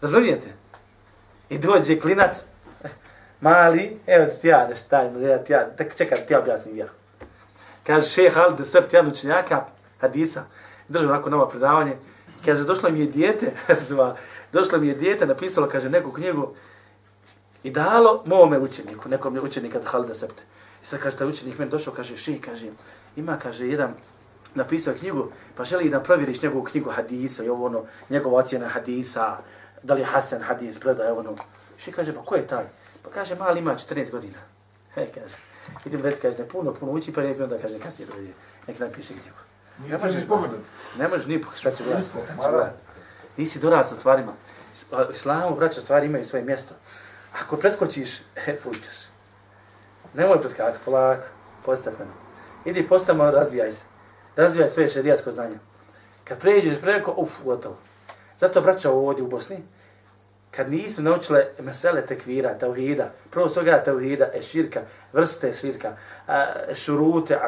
Razumijete? 0.00 0.52
I 1.48 1.58
dođe 1.58 2.00
klinac, 2.00 2.42
mali, 3.44 3.96
evo 4.06 4.26
ti 4.40 4.48
ja, 4.48 4.66
da 4.66 4.74
šta 4.74 5.02
ja, 5.02 5.38
ti 5.44 5.52
ja, 5.52 5.66
tak 5.76 5.96
čekaj, 5.96 6.26
ti 6.26 6.32
ja 6.32 6.38
objasnim 6.38 6.74
vjeru. 6.74 6.90
Kaže 7.86 8.08
šeha 8.08 8.40
Ali 8.40 8.56
de 8.56 8.64
Sept, 8.64 8.92
jedan 8.92 9.10
učenjaka, 9.10 9.64
hadisa, 10.00 10.44
drži 10.88 11.06
onako 11.06 11.30
novo 11.30 11.46
predavanje, 11.48 11.96
kaže, 12.44 12.64
došlo 12.64 12.90
mi 12.90 13.00
je 13.00 13.06
dijete, 13.06 13.52
zva, 13.88 14.16
došlo 14.52 14.78
mi 14.78 14.88
je 14.88 14.94
dijete, 14.94 15.26
napisalo, 15.26 15.68
kaže, 15.68 15.90
neku 15.90 16.12
knjigu 16.12 16.54
i 17.62 17.70
dalo 17.70 18.22
mome 18.26 18.58
učeniku, 18.58 19.08
nekom 19.08 19.36
je 19.36 19.40
učenika 19.40 19.78
od 19.78 19.84
Halida 19.84 20.14
Septe. 20.14 20.42
I 20.82 20.86
sad 20.86 21.00
kaže, 21.00 21.16
taj 21.16 21.28
učenik 21.28 21.58
meni 21.58 21.70
došao, 21.70 21.94
kaže, 21.94 22.16
še, 22.16 22.38
kaže, 22.40 22.70
ima, 23.16 23.38
kaže, 23.38 23.68
jedan 23.68 23.92
napisao 24.54 24.94
knjigu, 24.94 25.28
pa 25.56 25.64
želi 25.64 25.90
da 25.90 26.00
provjeriš 26.00 26.42
njegovu 26.42 26.64
knjigu 26.64 26.90
hadisa 26.90 27.44
i 27.44 27.48
ovo 27.48 27.66
ono, 27.66 27.84
njegova 28.10 28.38
ocjena 28.38 28.68
hadisa, 28.68 29.36
da 29.82 29.94
li 29.94 30.00
je 30.00 30.06
Hasan 30.06 30.42
hadis, 30.42 30.78
predaj 30.78 31.10
ono. 31.10 31.36
Še 31.78 31.92
kaže, 31.92 32.12
pa 32.12 32.22
ko 32.22 32.36
je 32.36 32.46
taj? 32.46 32.64
Pa 33.04 33.10
kaže, 33.10 33.34
mali 33.34 33.60
ima 33.60 33.74
14 33.74 34.10
godina. 34.10 34.38
He, 34.94 35.06
kaže, 35.06 35.36
idem 35.84 36.00
već, 36.00 36.20
kaže, 36.20 36.38
ne 36.38 36.48
puno, 36.48 36.74
puno 36.74 36.92
uči, 36.92 37.12
pa 37.12 37.22
ne 37.22 37.34
bi 37.34 37.42
onda, 37.42 37.58
kaže, 37.58 37.78
kasnije 37.78 38.08
dođe, 38.08 38.32
nek 38.66 38.78
napiše 38.78 39.12
knjigu. 39.12 39.36
Nije 39.78 39.98
to 39.98 40.06
ni 40.06 40.28
pogledat. 40.28 40.58
Ne 40.98 41.08
možeš 41.08 41.26
ni 41.26 41.44
šta 41.56 41.70
će 41.70 41.84
gledati. 41.84 42.08
Šta 42.08 42.20
će 42.20 42.50
gledati. 42.50 42.78
Nisi 43.36 43.58
dorastao 43.58 43.98
stvarima. 43.98 44.32
Islamu, 45.12 45.56
braća, 45.56 45.80
stvari 45.80 46.06
imaju 46.06 46.24
svoje 46.24 46.44
mjesto. 46.44 46.74
Ako 47.42 47.56
preskočiš, 47.56 48.20
e, 48.46 48.56
fućeš. 48.62 48.96
Nemoj 50.14 50.40
preskakati, 50.40 50.78
polako, 50.84 51.26
postepeno. 51.64 52.10
Idi 52.64 52.88
postamo, 52.88 53.30
razvijaj 53.30 53.72
se. 53.72 53.84
Razvijaj 54.36 54.68
svoje 54.68 54.88
šerijasko 54.88 55.32
znanje. 55.32 55.58
Kad 56.24 56.38
pređeš 56.38 56.80
preko, 56.80 57.14
uf, 57.16 57.32
gotovo. 57.44 57.76
Zato 58.38 58.60
braća 58.60 58.90
ovdje 58.90 59.24
u 59.24 59.28
Bosni, 59.28 59.62
kad 60.56 60.70
nisu 60.70 61.02
naučile 61.02 61.46
mesele 61.58 62.06
tekvira, 62.06 62.58
tauhida, 62.58 63.10
prvo 63.30 63.48
svega 63.48 63.82
tauhida, 63.82 64.28
e 64.34 64.42
širka, 64.42 64.80
vrste 65.12 65.52
širka, 65.52 65.96
a, 66.26 66.44
šurute, 66.74 67.38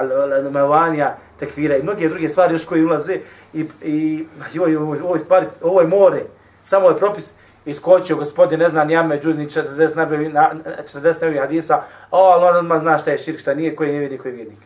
mevanija, 0.50 1.16
tekvira 1.38 1.76
i 1.76 1.82
mnoge 1.82 2.08
druge 2.08 2.28
stvari 2.28 2.54
još 2.54 2.64
koje 2.64 2.86
ulaze 2.86 3.18
i, 3.54 3.66
i 3.82 4.26
joj, 4.52 4.76
ovo, 4.76 5.18
stvari, 5.18 5.46
ovo 5.62 5.80
je 5.80 5.86
more, 5.86 6.22
samo 6.62 6.88
je 6.88 6.96
propis, 6.96 7.32
iskočio 7.64 8.16
gospodin, 8.16 8.60
ne 8.60 8.68
zna, 8.68 8.84
nijame, 8.84 9.20
džuzni, 9.20 9.46
40 9.46 9.96
nabavi, 9.96 10.32
40 10.32 11.20
nabavi 11.20 11.38
hadisa, 11.38 11.82
o, 12.10 12.18
ali 12.18 12.44
on 12.44 12.56
odmah 12.56 12.80
zna 12.80 12.98
šta 12.98 13.10
je 13.10 13.18
širk, 13.18 13.38
šta 13.38 13.54
nije, 13.54 13.76
koji 13.76 13.92
ne 13.92 13.98
vidi, 13.98 14.18
koji 14.18 14.32
je 14.32 14.36
vjednik. 14.36 14.60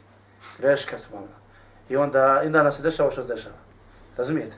Greška 0.59 0.98
su 0.98 1.14
malo. 1.14 1.29
I 1.88 1.96
onda, 1.96 2.42
onda 2.46 2.62
nam 2.62 2.72
se 2.72 2.83
dešava 2.83 3.11
što 3.11 3.22
se 3.22 3.29
dešava. 3.29 3.57
Razumijete? 4.16 4.57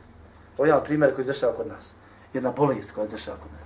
Ovo 0.58 0.66
je 0.66 0.68
jedan 0.68 0.84
primjer 0.84 1.14
koji 1.14 1.24
se 1.24 1.32
dešava 1.32 1.52
kod 1.52 1.66
nas. 1.66 1.94
Jedna 2.34 2.50
bolest 2.50 2.94
koja 2.94 3.06
se 3.06 3.12
dešava 3.12 3.36
kod 3.36 3.50
nas. 3.52 3.61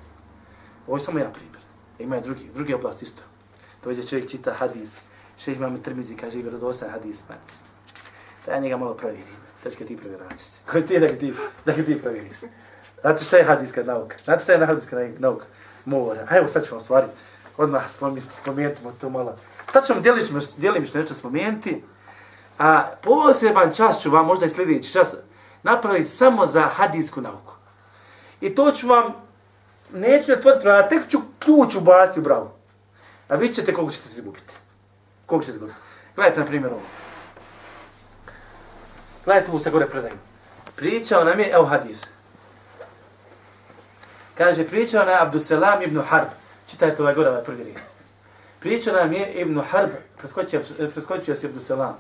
Ovo 0.87 0.97
je 0.97 1.01
samo 1.01 1.19
ja 1.19 1.31
primjer. 1.31 1.63
E, 1.99 2.03
ima 2.03 2.17
i 2.17 2.21
drugi, 2.21 2.51
drugi 2.55 2.75
oblast 2.75 3.03
isto. 3.03 3.23
To 3.81 3.91
je 3.91 4.07
čovjek 4.07 4.31
čita 4.31 4.53
hadis. 4.53 4.97
Šeh 5.39 5.57
imam 5.57 5.83
trmizi, 5.83 6.17
kaže, 6.17 6.39
vjerodostan 6.39 6.91
hadis. 6.91 7.23
Man. 7.29 7.39
Da 8.47 8.53
ja 8.53 8.61
njega 8.61 8.77
malo 8.77 8.95
provjerim. 8.95 9.37
Da 9.65 9.71
će 9.71 9.87
ti 9.87 9.97
provjeračić. 9.97 10.49
Ko 10.71 10.81
ti 10.81 10.95
je 10.95 11.01
da 11.01 11.07
ga 11.07 11.15
ti, 11.15 11.35
da 11.65 11.73
ga 11.73 11.83
ti 11.83 12.01
provjeriš? 12.03 12.37
Znate 13.01 13.25
šta 13.25 13.37
je 13.37 13.45
hadiska 13.45 13.83
nauka? 13.83 14.17
Znate 14.25 14.43
šta 14.43 14.53
je 14.53 14.67
hadiska 14.67 15.09
nauka? 15.19 15.45
Mora. 15.85 16.27
A 16.31 16.37
evo 16.37 16.49
sad 16.49 16.67
ću 16.67 16.75
vam 16.75 16.81
stvari 16.81 17.07
odmah 17.57 17.83
spomenuti, 18.31 18.81
to 19.01 19.11
malo. 19.11 19.37
Sad 19.73 19.87
ću 19.87 19.93
vam 19.93 20.03
djelimično 20.57 21.01
nešto 21.01 21.15
spomenuti. 21.15 21.83
A 22.59 22.91
poseban 23.03 23.73
čas 23.75 24.03
ću 24.03 24.11
vam, 24.11 24.27
možda 24.27 24.47
i 24.47 24.51
sljedeći 24.51 24.93
čas, 24.93 25.15
napraviti 25.63 26.05
samo 26.05 26.47
za 26.47 26.63
hadijsku 26.63 27.21
nauku. 27.21 27.55
I 28.41 28.55
to 28.55 28.73
ću 28.73 28.89
vam, 28.89 29.26
neću 29.93 30.31
ne 30.31 30.37
otvoriti 30.37 30.67
vrata, 30.67 30.89
tek 30.89 31.09
ću 31.09 31.19
ključ 31.39 31.75
ubaciti 31.75 32.21
u 32.21 32.23
bravu. 32.23 32.51
A 33.29 33.37
vi 33.37 33.53
ćete 33.53 33.75
koliko 33.75 33.93
ćete 33.93 34.09
se 34.09 34.19
izgubiti. 34.21 34.55
Koliko 35.27 35.47
ćete 35.47 35.59
se. 35.59 35.65
Gledajte 36.17 36.41
na 36.41 36.47
primjer 36.47 36.73
ovo. 36.73 36.83
Gledajte 39.25 39.51
ovo 39.51 39.61
se 39.61 39.71
gore 39.71 39.87
predaju. 39.87 40.15
Pričao 40.77 41.25
nam 41.25 41.41
je, 41.41 41.51
evo 41.51 41.65
hadis. 41.65 42.03
Kaže, 44.39 44.65
pričao 44.65 45.05
nam 45.05 45.09
je 45.09 45.21
Abduselam 45.21 45.83
ibn 45.83 46.01
Harb. 46.01 46.29
Čitajte 46.67 47.03
ovaj 47.03 47.15
gore, 47.15 47.31
ovaj 47.31 47.45
prvi 47.45 47.65
rijek. 47.65 47.81
Pričao 48.61 48.95
nam 48.95 49.13
je 49.13 49.33
ibn 49.33 49.61
Harb, 49.71 49.91
preskočio, 50.19 50.61
preskočio 50.95 51.35
si 51.35 51.47
Abduselam. 51.47 51.97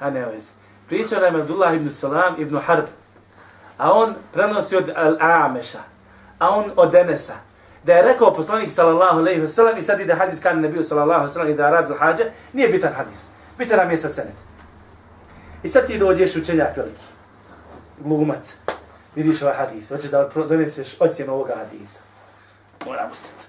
A 0.00 0.10
ne 0.10 0.26
vezi. 0.26 0.50
Pričao 0.88 1.20
nam 1.20 1.34
je 1.34 1.40
Abdullah 1.40 1.74
ibn 1.74 1.90
Salam 1.90 2.34
ibn 2.38 2.56
Harb. 2.56 2.84
A 3.78 3.92
on 3.92 4.14
prenosi 4.32 4.76
od 4.76 4.88
Al-Ameša. 4.96 5.80
A 6.38 6.50
on 6.50 6.72
od 6.76 6.94
Enesa. 6.94 7.34
Da 7.84 7.92
je 7.92 8.02
rekao 8.02 8.34
poslanik 8.34 8.72
sallallahu 8.72 9.18
alejhi 9.18 9.40
ve 9.40 9.48
sellem 9.48 9.78
i 9.78 9.82
sad 9.82 10.00
ide 10.00 10.14
hadis 10.14 10.40
kan 10.42 10.60
nebiju 10.60 10.84
sallallahu 10.84 11.20
alejhi 11.20 11.30
ve 11.30 11.32
sellem 11.32 11.50
i 11.50 11.56
da 11.56 11.70
radi 11.70 11.94
hađa, 11.98 12.24
nije 12.52 12.68
bitan 12.68 12.92
hadis. 12.92 13.22
Bitan 13.58 13.78
nam 13.78 13.90
je 13.90 13.98
sa 13.98 14.08
senet. 14.08 14.34
I 15.62 15.68
sad 15.68 15.86
ti 15.86 15.98
dođeš 15.98 16.36
učenjak 16.36 16.76
veliki. 16.76 17.02
Glumac. 17.98 18.54
Vidiš 19.14 19.42
ovaj 19.42 19.54
hadis. 19.54 19.88
Hoćeš 19.88 20.10
da 20.10 20.28
doneseš 20.48 20.96
ocjenu 21.00 21.32
ovoga 21.32 21.54
hadisa. 21.56 22.00
Moram 22.86 23.10
ustati. 23.10 23.46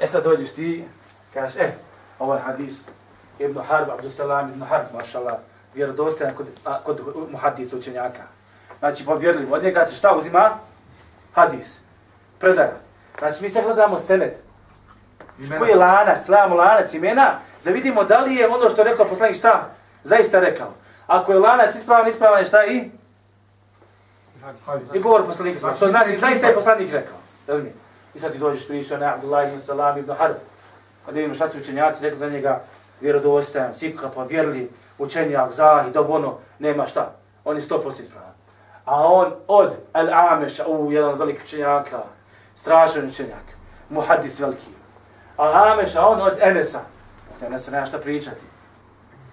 E 0.00 0.06
sad 0.06 0.24
dođeš 0.24 0.52
ti, 0.52 0.84
kažeš, 1.34 1.56
e, 1.56 1.72
ovaj 2.18 2.40
hadis, 2.40 2.84
Ibn 3.38 3.58
Harb, 3.68 3.90
Abdussalam 3.90 4.50
Ibn 4.50 4.62
Harb, 4.62 4.86
mašallah, 4.94 5.34
vjerodostajan 5.74 6.34
kod, 6.34 6.46
a, 6.64 6.80
kod 6.84 7.00
muhadisa 7.30 7.76
učenjaka. 7.76 8.22
Znači, 8.82 9.04
povjerljiv, 9.04 9.54
od 9.54 9.62
njega 9.62 9.84
se 9.84 9.94
šta 9.94 10.16
uzima? 10.16 10.58
Hadis. 11.34 11.78
Predaja. 12.38 12.72
Znači, 13.18 13.42
mi 13.42 13.50
se 13.50 13.62
gledamo 13.62 13.98
senet. 13.98 14.42
Koji 15.58 15.68
je 15.70 15.76
lanac, 15.76 16.26
gledamo 16.26 16.54
lanac 16.54 16.94
imena, 16.94 17.38
da 17.64 17.70
vidimo 17.70 18.04
da 18.04 18.20
li 18.20 18.34
je 18.34 18.48
ono 18.48 18.70
što 18.70 18.80
je 18.80 18.90
rekao 18.90 19.08
poslanik 19.08 19.36
šta 19.36 19.68
zaista 20.04 20.40
rekao. 20.40 20.72
Ako 21.06 21.32
je 21.32 21.38
lanac 21.38 21.74
ispravan, 21.74 22.08
ispravan 22.08 22.38
je 22.38 22.44
šta 22.44 22.64
i? 22.64 22.90
I 24.94 25.00
govor 25.00 25.26
poslanika. 25.26 25.58
Znači, 25.58 25.76
što 25.76 25.88
znači, 25.88 26.18
zaista 26.18 26.46
je 26.46 26.54
poslanik 26.54 26.92
rekao. 26.92 27.16
Razumije? 27.46 27.74
I 28.14 28.18
sad 28.18 28.32
ti 28.32 28.38
dođeš 28.38 28.68
pričao 28.68 28.98
na 28.98 29.14
Abdullah 29.14 29.48
ibn 29.48 29.60
Salam 29.60 29.98
ibn 29.98 30.12
Harb. 30.18 30.36
Kada 31.06 31.16
vidimo 31.16 31.34
šta 31.34 31.48
su 31.48 31.58
učenjaci 31.58 32.04
rekli 32.04 32.18
za 32.18 32.28
njega, 32.28 32.62
vjerodostajan, 33.00 33.74
sikha, 33.74 34.10
pa 34.14 34.22
vjerli, 34.22 34.70
učenjak, 34.98 35.52
zahi, 35.52 35.90
dob 35.90 36.10
ono, 36.10 36.38
nema 36.58 36.86
šta. 36.86 37.14
On 37.44 37.56
je 37.56 37.62
100% 37.62 38.00
ispravan. 38.00 38.31
A 38.84 39.06
on 39.06 39.32
od 39.48 39.72
Al-Ameša, 39.92 40.66
u 40.66 40.92
jedan 40.92 41.18
velik 41.18 41.40
učenjaka, 41.44 42.02
strašan 42.54 43.08
učenjak, 43.08 43.44
muhaddis 43.88 44.40
veliki. 44.40 44.70
Al-Ameša, 45.36 46.00
on 46.06 46.20
od 46.20 46.38
Enesa. 46.40 46.80
Od 47.36 47.42
Enesa 47.42 47.70
nema 47.70 47.86
šta 47.86 47.98
pričati. 47.98 48.44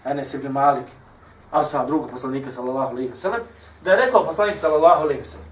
Enes 0.06 0.34
ibn 0.34 0.52
Malik, 0.52 0.86
a 1.52 1.64
sam 1.64 1.88
drugog 1.88 2.12
poslanika, 2.12 2.52
sallallahu 2.52 2.92
alaihi 2.92 3.12
wa 3.12 3.16
sallam, 3.16 3.40
da 3.82 3.92
je 3.92 4.06
rekao 4.06 4.24
poslanik, 4.24 4.58
sallallahu 4.58 5.04
alaihi 5.04 5.22
wa 5.22 5.26
sallam. 5.26 5.48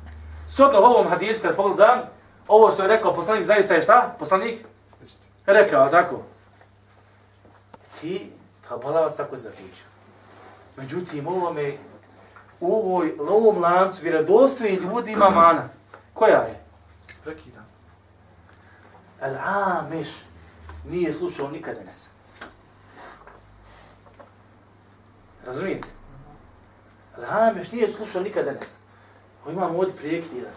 Sodno 0.47 0.79
ovom 0.79 1.07
hadisu, 1.07 1.41
kad 1.41 1.55
pogledam, 1.55 1.99
ovo 2.47 2.71
što 2.71 2.81
je 2.81 2.87
rekao 2.87 3.13
poslanik, 3.13 3.45
zaista 3.45 3.73
je 3.73 3.81
šta? 3.81 4.15
Poslanik? 4.19 4.65
Rekao, 5.45 5.89
tako? 5.89 6.21
Ti, 8.01 8.31
kao 8.67 8.77
balavac, 8.77 9.15
tako 9.15 9.37
se 9.37 9.43
zaključio. 9.43 9.85
Međutim, 10.77 11.27
ovome, 11.27 11.73
u 12.59 12.75
ovoj, 12.75 13.13
u 13.19 13.23
ovom 13.23 13.61
lancu 13.61 14.03
vjerodostoji 14.03 14.75
ljudi 14.75 15.11
ima 15.11 15.29
mana. 15.29 15.69
Koja 16.13 16.37
je? 16.37 16.63
Prekida. 17.23 17.63
El 19.21 19.35
Amiš 19.45 20.09
nije 20.89 21.13
slušao 21.13 21.51
nikada 21.51 21.83
nesa. 21.83 22.09
Razumijete? 25.45 25.87
El 27.17 27.25
Amiš 27.25 27.71
nije 27.71 27.93
slušao 27.93 28.21
nikada 28.21 28.51
nesa. 28.51 28.77
Ovo 29.43 29.51
imamo 29.51 29.79
ovdje 29.79 29.95
prijekti 29.95 30.37
jedan. 30.37 30.53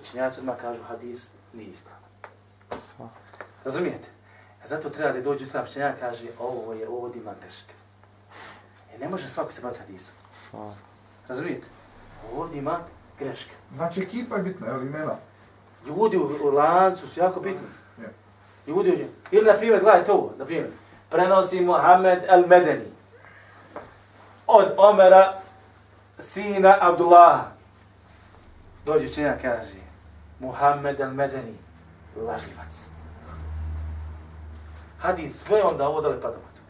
Učenjaci 0.00 0.40
odmah 0.40 0.56
kažu 0.60 0.82
hadis 0.82 1.30
nije 1.52 1.70
ispravan. 1.70 3.10
Razumijete? 3.64 4.08
A 4.64 4.66
zato 4.66 4.90
treba 4.90 5.12
da 5.12 5.20
dođu 5.20 5.46
sam 5.46 5.64
učenjak 5.64 6.00
kaže 6.00 6.28
ovo 6.38 6.72
je 6.72 6.88
ovdje 6.88 7.20
ima 7.20 7.32
greška. 7.40 7.72
E 8.94 8.98
ne 8.98 9.08
može 9.08 9.28
svako 9.28 9.52
se 9.52 9.62
bati 9.62 9.78
hadisom. 9.78 10.14
Sva. 10.32 10.74
Razumijete? 11.28 11.66
Ovdje 12.36 12.58
ima 12.58 12.78
greška. 13.18 13.52
Znači 13.76 14.02
ekipa 14.02 14.36
je 14.36 14.42
bitna, 14.42 14.66
je 14.66 14.72
li 14.72 14.86
imena? 14.86 15.14
Ljudi 15.86 16.16
u, 16.16 16.38
u 16.42 16.50
lancu 16.50 17.08
su 17.08 17.20
jako 17.20 17.40
bitni. 17.40 17.68
Je. 17.98 18.12
Ljudi 18.66 18.90
u 18.90 18.94
Ili, 19.30 19.46
na 19.46 19.52
primjer, 19.52 19.80
gledajte 19.80 20.12
ovo, 20.12 20.32
na 20.38 20.44
primjer, 20.44 20.70
prenosi 21.10 21.60
Muhammed 21.60 22.24
el-Medeni 22.28 22.94
od 24.46 24.74
Omera, 24.76 25.32
sina 26.18 26.78
Abdullaha. 26.80 27.44
Dođe 28.84 29.06
učenja 29.06 29.36
kaže, 29.42 29.80
Muhammed 30.40 31.00
el-Medeni, 31.00 31.54
lažljivac. 32.16 32.86
Hadis 34.98 35.44
sve 35.44 35.62
onda 35.62 35.88
ovo 35.88 36.00
dali 36.00 36.20
padomatu. 36.20 36.60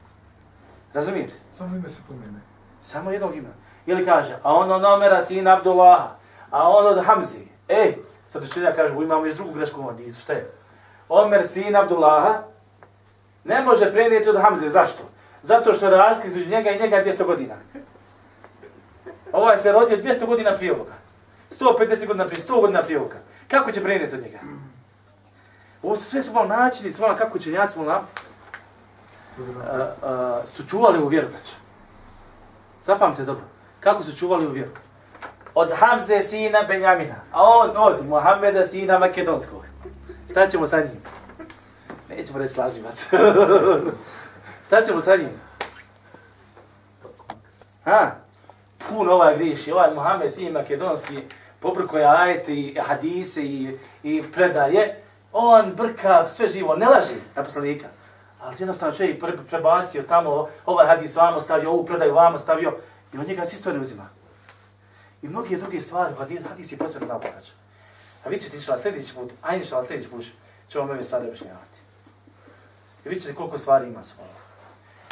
Razumijete? 0.94 1.34
Samo 1.58 1.76
ime 1.76 1.88
se 1.88 2.02
pomene. 2.08 2.40
Samo 2.80 3.10
jednog 3.10 3.36
imena. 3.36 3.54
Ili 3.86 4.04
kaže, 4.04 4.36
a 4.42 4.54
on 4.54 4.72
od 4.72 4.84
Omera, 4.84 5.24
sina 5.24 5.56
Abdullaha, 5.56 6.16
a 6.50 6.68
on 6.68 6.86
od 6.86 7.04
Hamzi. 7.04 7.46
Ej, 7.68 7.94
sad 8.32 8.44
učenja 8.44 8.72
kaže, 8.76 8.94
imamo 8.94 9.26
još 9.26 9.34
drugu 9.34 9.52
grešku 9.52 9.80
u 9.80 9.84
hadisu, 9.84 10.20
šta 10.20 10.32
je? 10.32 10.50
Omer, 11.08 11.48
sin 11.48 11.76
Abdullaha, 11.76 12.42
ne 13.44 13.62
može 13.62 13.92
prenijeti 13.92 14.30
od 14.30 14.40
Hamze. 14.40 14.68
Zašto? 14.68 15.02
Zato 15.42 15.74
što 15.74 15.90
razlika 15.90 16.28
između 16.28 16.50
njega 16.50 16.70
i 16.70 16.80
njega 16.80 16.96
je 16.96 17.04
200 17.04 17.26
godina. 17.26 17.54
Ovaj 19.32 19.58
se 19.58 19.72
rodio 19.72 19.96
200 19.96 20.26
godina 20.26 20.56
prije 20.56 20.72
ovoga. 20.74 20.92
150 21.60 22.06
godina 22.06 22.26
prije, 22.26 22.44
100 22.44 22.60
godina 22.60 22.82
prije 22.82 22.98
ovoga. 22.98 23.16
Kako 23.48 23.72
će 23.72 23.82
prenijeti 23.82 24.14
od 24.14 24.22
njega? 24.22 24.38
Ovo 25.82 25.96
su 25.96 26.04
sve 26.04 26.22
su 26.22 26.32
malo 26.32 26.46
načini, 26.46 26.92
su 26.92 27.02
malo 27.02 27.16
kako 27.16 27.38
učenjaci 27.38 27.78
malo 27.78 28.04
uh, 29.38 29.44
uh, 29.48 30.48
su 30.50 30.66
čuvali 30.66 31.02
u 31.02 31.06
vjeru, 31.06 31.28
braću. 31.28 31.54
Zapamte 32.82 33.24
dobro. 33.24 33.44
Kako 33.84 34.02
su 34.02 34.16
čuvali 34.16 34.46
u 34.46 34.50
vjeru? 34.50 34.70
Od 35.54 35.70
Hamze 35.74 36.22
sina 36.22 36.58
Benjamina, 36.68 37.14
a 37.32 37.42
on 37.42 37.70
od 37.76 38.06
Mohameda 38.06 38.66
sina 38.66 38.98
Makedonskog. 38.98 39.64
Šta 40.30 40.48
ćemo 40.48 40.66
sa 40.66 40.80
njim? 40.80 41.02
Nećemo 42.08 42.38
reći 42.38 42.54
slažljivac. 42.54 43.08
Šta 44.66 44.84
ćemo 44.86 45.00
sa 45.00 45.16
njim? 45.16 45.30
Ha? 47.84 48.10
Pun 48.88 49.08
ovaj 49.08 49.36
griši, 49.36 49.72
ovaj 49.72 49.94
Muhammed 49.94 50.34
sin 50.34 50.52
makedonski, 50.52 51.22
pobrko 51.60 51.98
je 51.98 52.04
ajete 52.04 52.54
i 52.54 52.78
hadise 52.86 53.42
i, 53.42 53.78
i 54.02 54.22
predaje, 54.32 55.02
on 55.32 55.72
brka 55.76 56.28
sve 56.28 56.48
živo, 56.48 56.76
ne 56.76 56.86
laži 56.86 57.14
na 57.36 57.44
poslanika. 57.44 57.86
Ali 58.42 58.56
jednostavno 58.58 58.94
čovjek 58.94 59.20
pre, 59.20 59.32
prebacio 59.50 60.02
tamo, 60.02 60.48
ovaj 60.66 60.86
hadis 60.86 61.16
vamo 61.16 61.40
stavio, 61.40 61.70
ovu 61.70 61.86
predaju 61.86 62.14
vamo 62.14 62.38
stavio, 62.38 62.72
i 63.14 63.18
od 63.18 63.28
njega 63.28 63.44
se 63.44 63.56
isto 63.56 63.72
ne 63.72 63.80
uzima. 63.80 64.08
I 65.22 65.28
mnoge 65.28 65.56
druge 65.56 65.80
stvari, 65.80 66.14
hadis, 66.18 66.38
hadis 66.48 66.72
je 66.72 66.78
posebno 66.78 67.08
naporač. 67.08 67.48
A 68.24 68.28
vi 68.28 68.40
ćete 68.40 68.56
inšala 68.56 68.78
sljedeći 68.78 69.14
put, 69.14 69.32
a 69.42 69.56
inšala 69.56 69.86
sljedeći 69.86 70.10
put, 70.10 70.24
ću 70.68 70.78
vam 70.78 70.90
ove 70.90 71.04
stvari 71.04 71.24
objašnjavati. 71.24 71.78
I 73.04 73.08
vidjet 73.08 73.22
ćete 73.22 73.34
koliko 73.34 73.58
stvari 73.58 73.88
ima 73.88 74.02
su 74.02 74.14
ovo. 74.20 74.30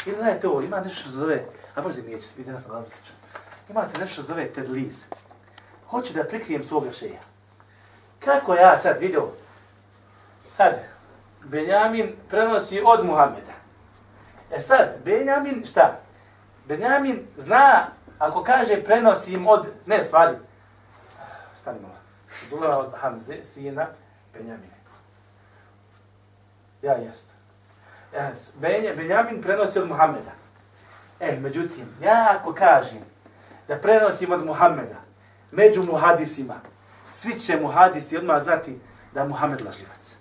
Ili 0.06 0.16
gledajte 0.16 0.48
ovo, 0.48 0.62
ima 0.62 0.80
nešto 0.80 1.00
što 1.00 1.10
zove, 1.10 1.44
a 1.74 1.82
možda 1.82 2.02
mi 2.02 2.10
nećete, 2.10 2.34
vidite 2.36 2.52
nas 2.52 2.66
na 2.66 2.74
Lamsiću. 2.74 3.12
Imate 3.68 3.98
nešto 3.98 4.12
što 4.12 4.22
zove 4.22 4.46
Ted 4.46 4.70
Liz. 4.70 5.04
Hoću 5.86 6.14
da 6.14 6.24
prikrijem 6.24 6.64
svoga 6.64 6.92
šeja. 6.92 7.20
Kako 8.18 8.54
ja 8.54 8.78
sad 8.78 9.00
vidio, 9.00 9.28
sad, 10.48 10.74
Benjamin 11.44 12.16
prenosi 12.28 12.82
od 12.84 13.04
Muhameda. 13.04 13.52
E 14.50 14.60
sad, 14.60 14.88
Benjamin 15.04 15.64
šta? 15.64 16.01
Benjamin 16.68 17.26
zna, 17.36 17.86
ako 18.18 18.44
kaže 18.44 18.84
prenosim 18.84 19.46
od, 19.46 19.66
ne 19.86 20.02
stvari, 20.02 20.36
stani 21.60 21.80
malo, 21.80 21.94
Dula 22.50 22.78
od 22.78 22.92
Hamze, 23.00 23.42
sina 23.42 23.86
Benjamine. 24.32 24.82
Ja 26.82 26.92
jest. 26.92 27.26
Yes. 28.12 28.52
Benja, 28.60 28.94
Benjamin 28.94 29.42
prenosi 29.42 29.78
od 29.78 29.88
Muhameda. 29.88 30.32
E, 31.20 31.36
međutim, 31.40 31.88
ja 32.02 32.36
ako 32.38 32.54
kažem 32.54 33.00
da 33.68 33.78
prenosim 33.78 34.32
od 34.32 34.46
Muhameda, 34.46 35.00
među 35.50 35.82
muhadisima, 35.82 36.54
svi 37.12 37.40
će 37.40 37.60
muhadisi 37.60 38.16
odmah 38.16 38.42
znati 38.42 38.80
da 39.14 39.20
je 39.20 39.28
Muhammed 39.28 39.60
lažljivac. 39.60 40.16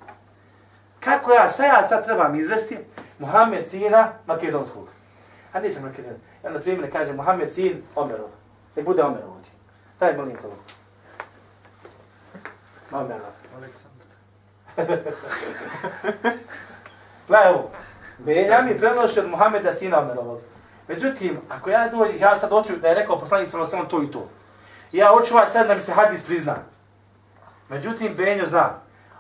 Kako 1.00 1.32
ja, 1.32 1.50
šta 1.50 1.66
ja 1.66 1.88
sad 1.88 2.06
trebam 2.06 2.36
izvesti? 2.36 2.78
Muhammed 3.20 3.66
sina 3.66 4.12
makedonskog. 4.26 4.88
A 5.54 5.60
nećem 5.60 5.84
makedon. 5.84 6.16
Ja 6.44 6.50
na 6.50 6.60
primjer 6.60 6.92
kažem 6.92 7.16
Muhammed 7.16 7.50
sin 7.50 7.84
Omerov. 7.96 8.30
Nek 8.76 8.86
bude 8.86 9.04
Omerov 9.04 9.30
ovdje. 9.30 9.52
Daj 10.00 10.18
molim 10.18 10.38
to. 10.38 10.54
Omerov. 12.92 13.32
Aleksandar. 13.58 14.08
Gledaj 17.28 17.54
ovo. 17.54 17.70
Benjamin 18.18 18.78
prenoši 18.78 19.20
od 19.20 19.30
Muhameda 19.30 19.74
sina 19.74 20.00
Omerovog. 20.00 20.40
Međutim, 20.88 21.40
ako 21.50 21.70
ja 21.70 21.90
dođem, 21.90 22.16
ja 22.20 22.40
sad 22.40 22.50
hoću 22.50 22.78
da 22.78 22.88
je 22.88 22.96
rekao 22.96 23.20
poslanik 23.20 23.50
samo 23.50 23.66
samo 23.66 23.86
to 23.86 24.04
i 24.04 24.12
to. 24.12 24.30
Ja 24.92 25.08
hoću 25.08 25.36
vas 25.36 25.52
sad 25.52 25.68
da 25.68 25.74
mi 25.74 25.80
se 25.80 25.92
hadis 25.92 26.26
prizna. 26.26 26.56
Međutim, 27.70 28.14
Benjo 28.18 28.46
zna. 28.46 28.70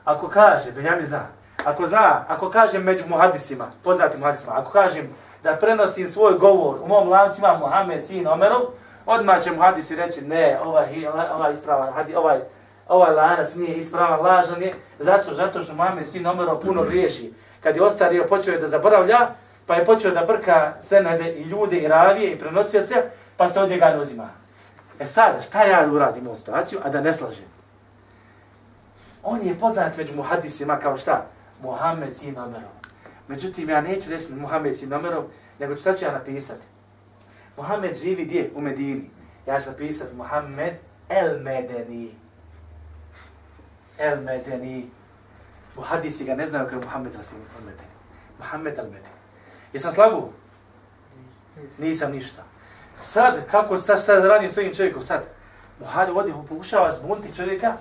Ako 0.03 0.27
kaže, 0.27 0.71
Benjamin 0.71 1.05
zna. 1.05 1.27
Ako 1.65 1.86
zna, 1.86 2.25
ako 2.27 2.49
kažem 2.49 2.84
među 2.84 3.07
muhadisima, 3.07 3.71
poznatim 3.84 4.19
muhadisima, 4.19 4.53
ako 4.55 4.71
kažem 4.71 5.10
da 5.43 5.56
prenosim 5.56 6.08
svoj 6.08 6.34
govor, 6.34 6.75
u 6.82 6.88
mom 6.88 7.10
lancu 7.10 7.39
ima 7.39 7.58
Muhammed 7.58 8.06
sin 8.06 8.27
Omerov, 8.27 8.62
odmah 9.06 9.43
će 9.43 9.51
muhadisi 9.51 9.95
reći, 9.95 10.21
ne, 10.21 10.60
ovaj, 10.63 11.08
ovaj, 11.08 11.27
ovaj 11.30 11.54
ispravan, 11.54 11.93
hadi, 11.93 12.15
ovaj, 12.15 12.39
ovaj 12.88 13.13
lanac 13.13 13.54
nije 13.56 13.75
ispravan, 13.75 14.19
lažan 14.19 14.62
je, 14.62 14.73
zato, 14.99 15.34
zato 15.34 15.63
što 15.63 15.73
Muhammed 15.73 16.08
sin 16.08 16.27
Omerov 16.27 16.60
puno 16.60 16.84
griješi. 16.84 17.34
Kad 17.63 17.75
je 17.75 17.84
ostario, 17.84 18.25
počeo 18.30 18.54
je 18.54 18.60
da 18.60 18.67
zaboravlja, 18.67 19.27
pa 19.65 19.75
je 19.75 19.86
počeo 19.86 20.12
da 20.12 20.25
brka 20.25 20.73
senede 20.82 21.34
i 21.34 21.43
ljude 21.43 21.77
i 21.77 21.88
ravije 21.88 22.32
i 22.32 22.39
prenosioce, 22.39 23.04
pa 23.38 23.49
se 23.49 23.60
od 23.60 23.69
njega 23.69 23.89
ne 23.89 23.99
uzima. 23.99 24.30
E 24.99 25.08
sad, 25.08 25.43
šta 25.43 25.63
ja 25.63 25.88
uradim 25.91 26.27
u 26.27 26.36
situaciju, 26.36 26.80
a 26.84 26.89
da 26.89 27.01
ne 27.01 27.13
slažem? 27.13 27.45
On 29.23 29.39
je 29.41 29.60
poznat 29.60 29.97
među 29.97 30.15
muhadisima 30.15 30.80
kao 30.80 30.97
šta? 30.97 31.25
Muhammed 31.62 32.17
sin 32.17 32.38
Omerov. 32.38 32.81
Međutim, 33.32 33.70
ja 33.70 33.82
neću 33.82 34.10
reći 34.10 34.34
Muhammed 34.34 34.78
sin 34.78 34.94
Omerov, 34.94 35.24
nego 35.60 35.76
šta 35.76 35.96
ću 35.96 36.06
ja 36.06 36.12
napisati? 36.12 36.65
Muhammed 37.58 37.98
živi 37.98 38.26
gdje? 38.26 38.52
U 38.56 38.62
Medini. 38.62 39.10
Ja 39.48 39.60
ću 39.60 39.70
napisati 39.70 40.15
Muhammed 40.15 40.74
El 41.10 41.41
Medeni. 41.41 42.15
El 43.98 44.22
Medeni. 44.22 44.89
U 45.78 45.82
hadisi 45.82 46.26
ga 46.26 46.36
ne 46.36 46.46
znaju 46.46 46.67
kao 46.67 46.80
Muhammed 46.80 47.15
Rasim 47.15 47.38
El 47.38 47.65
Medeni. 47.65 47.89
Muhammed 48.39 48.78
El 48.78 48.86
Medeni. 48.86 49.15
Jesam 49.74 49.91
slabu? 49.91 50.30
Nisam 51.78 52.12
ništa. 52.12 52.44
Sad, 53.02 53.36
kako 53.52 53.78
sad, 53.78 54.04
sad 54.04 54.26
radim 54.26 54.50
s 54.50 54.58
ovim 54.58 54.74
čovjekom 54.74 55.02
sad? 55.02 55.24
Muhammed 55.80 56.15
vodi, 56.15 56.34
pokušava 56.50 56.91
zbuniti 56.91 57.36
čovjeka 57.36 57.74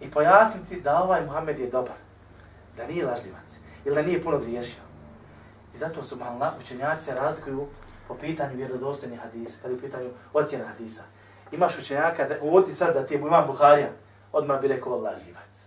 i 0.00 0.10
pojasniti 0.10 0.80
da 0.80 0.98
ovaj 0.98 1.24
Muhammed 1.24 1.58
je 1.58 1.70
dobar. 1.70 1.96
Da 2.76 2.86
nije 2.86 3.06
lažljivac. 3.06 3.61
Ili 3.84 3.94
da 3.94 4.02
nije 4.02 4.22
puno 4.22 4.38
griješio. 4.38 4.82
I 5.74 5.78
zato 5.78 6.02
su 6.02 6.16
malo 6.16 6.52
učenjaci 6.60 7.10
razlikuju 7.10 7.66
po 8.08 8.14
pitanju 8.14 8.56
vjerodostojnih 8.56 9.20
hadisa, 9.20 9.58
kada 9.62 9.72
je 9.72 9.78
u 9.78 9.80
pitanju 9.80 10.10
ocjena 10.32 10.64
hadisa. 10.64 11.02
Imaš 11.52 11.78
učenjaka, 11.78 12.28
da, 12.28 12.34
uvodi 12.40 12.74
sad 12.74 12.94
da 12.94 13.06
ti 13.06 13.14
je 13.14 13.18
imam 13.18 13.46
Buharija, 13.46 13.88
odmah 14.32 14.60
bi 14.60 14.68
rekao 14.68 14.98
lažljivac. 14.98 15.64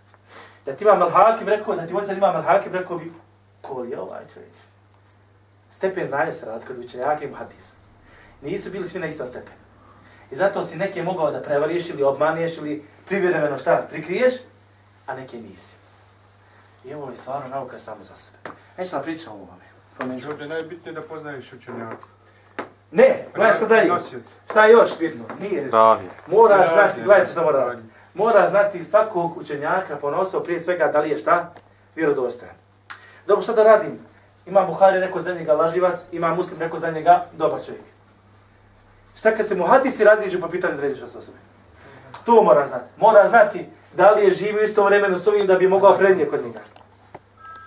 Da 0.66 0.72
ti 0.72 0.84
imam 0.84 1.00
Al-Hakim 1.02 1.46
rekao, 1.46 1.76
da 1.76 1.86
ti 1.86 1.92
uvodi 1.92 2.06
sad 2.06 2.16
imam 2.16 2.36
Al-Hakim 2.36 2.72
rekao 2.72 2.98
bi, 2.98 3.12
ko 3.62 3.84
je 3.84 4.00
ovaj 4.00 4.22
čovjek? 4.34 4.52
Stepen 5.70 6.08
znanja 6.08 6.32
se 6.32 6.46
razlikuje 6.46 6.78
od 6.78 6.84
učenjaka 6.84 7.24
i 7.24 7.32
hadisa. 7.32 7.74
Nisu 8.42 8.70
bili 8.70 8.88
svi 8.88 9.00
na 9.00 9.06
istom 9.06 9.26
stepenu. 9.28 9.66
I 10.30 10.36
zato 10.36 10.64
si 10.64 10.76
neke 10.76 11.02
mogao 11.02 11.30
da 11.30 11.42
prevariš 11.42 11.88
ili 11.88 12.02
obmaniješ 12.02 12.58
ili 12.58 12.84
privremeno 13.06 13.58
šta 13.58 13.86
prikriješ, 13.90 14.34
a 15.06 15.14
neke 15.14 15.36
nisi. 15.36 15.74
I 16.86 16.94
ovo 16.94 17.10
je 17.10 17.16
stvarno 17.16 17.48
nauka 17.48 17.78
samo 17.78 18.04
za 18.04 18.16
sebe. 18.16 18.36
Neću 18.78 18.96
da 18.96 19.02
pričam 19.02 19.32
o 19.32 19.36
ovome. 19.36 19.64
Spomenut 19.94 20.24
Ovdje 20.24 20.48
najbitnije 20.48 20.94
da 20.94 21.02
poznaješ 21.02 21.52
učenjaka. 21.52 22.06
Ne, 22.90 23.26
gledaj 23.34 23.52
šta 23.52 23.66
dalje. 23.66 23.92
Šta 24.50 24.64
je 24.64 24.72
još 24.72 24.98
bitno? 24.98 25.24
Nije. 25.40 25.70
Pravi. 25.70 26.08
Moraš 26.26 26.68
Ja, 26.68 26.74
znati, 26.74 27.02
gledajte 27.02 27.30
šta 27.32 27.42
mora 27.42 27.58
raditi. 27.58 27.88
Mora 28.14 28.50
znati 28.50 28.84
svakog 28.84 29.36
učenjaka 29.36 29.96
ponosao 29.96 30.40
prije 30.40 30.60
svega 30.60 30.86
da 30.86 31.00
li 31.00 31.10
je 31.10 31.18
šta? 31.18 31.52
Vjerodostojan. 31.96 32.54
Dobro, 33.26 33.42
šta 33.42 33.52
da 33.52 33.62
radim? 33.62 33.98
Ima 34.46 34.62
Buhari 34.62 35.00
neko 35.00 35.22
za 35.22 35.34
njega 35.34 35.52
laživac, 35.52 35.98
ima 36.12 36.34
Muslim 36.34 36.58
neko 36.58 36.78
za 36.78 36.90
njega 36.90 37.24
dobar 37.32 37.60
čovjek. 37.66 37.84
Šta 39.16 39.34
kad 39.34 39.48
se 39.48 39.54
mu 39.54 39.64
hadisi 39.64 40.04
raziđu 40.04 40.40
po 40.40 40.48
pitanju 40.48 40.76
drediš 40.76 41.02
osobe? 41.02 41.38
To 42.24 42.42
mora 42.42 42.66
znati. 42.66 42.84
Mora 42.96 43.28
znati 43.28 43.66
da 43.94 44.10
li 44.10 44.24
je 44.24 44.30
živio 44.30 44.62
isto 44.62 44.84
vremeno 44.84 45.18
s 45.18 45.26
ovim 45.26 45.46
da 45.46 45.54
bi 45.54 45.68
mogao 45.68 45.96
prednije 45.96 46.28
kod 46.28 46.44
njega. 46.44 46.60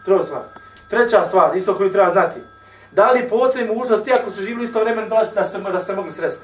Druga 0.06 0.24
stvar. 0.24 0.42
Treća 0.90 1.26
stvar, 1.28 1.58
isto 1.58 1.78
koju 1.78 1.92
treba 1.92 2.12
znati. 2.12 2.40
Da 2.92 3.12
li 3.12 3.30
postoji 3.30 3.68
mogućnost, 3.68 4.08
ako 4.22 4.32
su 4.32 4.42
živili 4.42 4.66
isto 4.66 4.80
vremeno, 4.80 5.08
da, 5.08 5.28
da, 5.36 5.44
se, 5.44 5.60
da 5.60 5.80
se 5.80 5.96
mogli 5.96 6.12
sresti? 6.12 6.42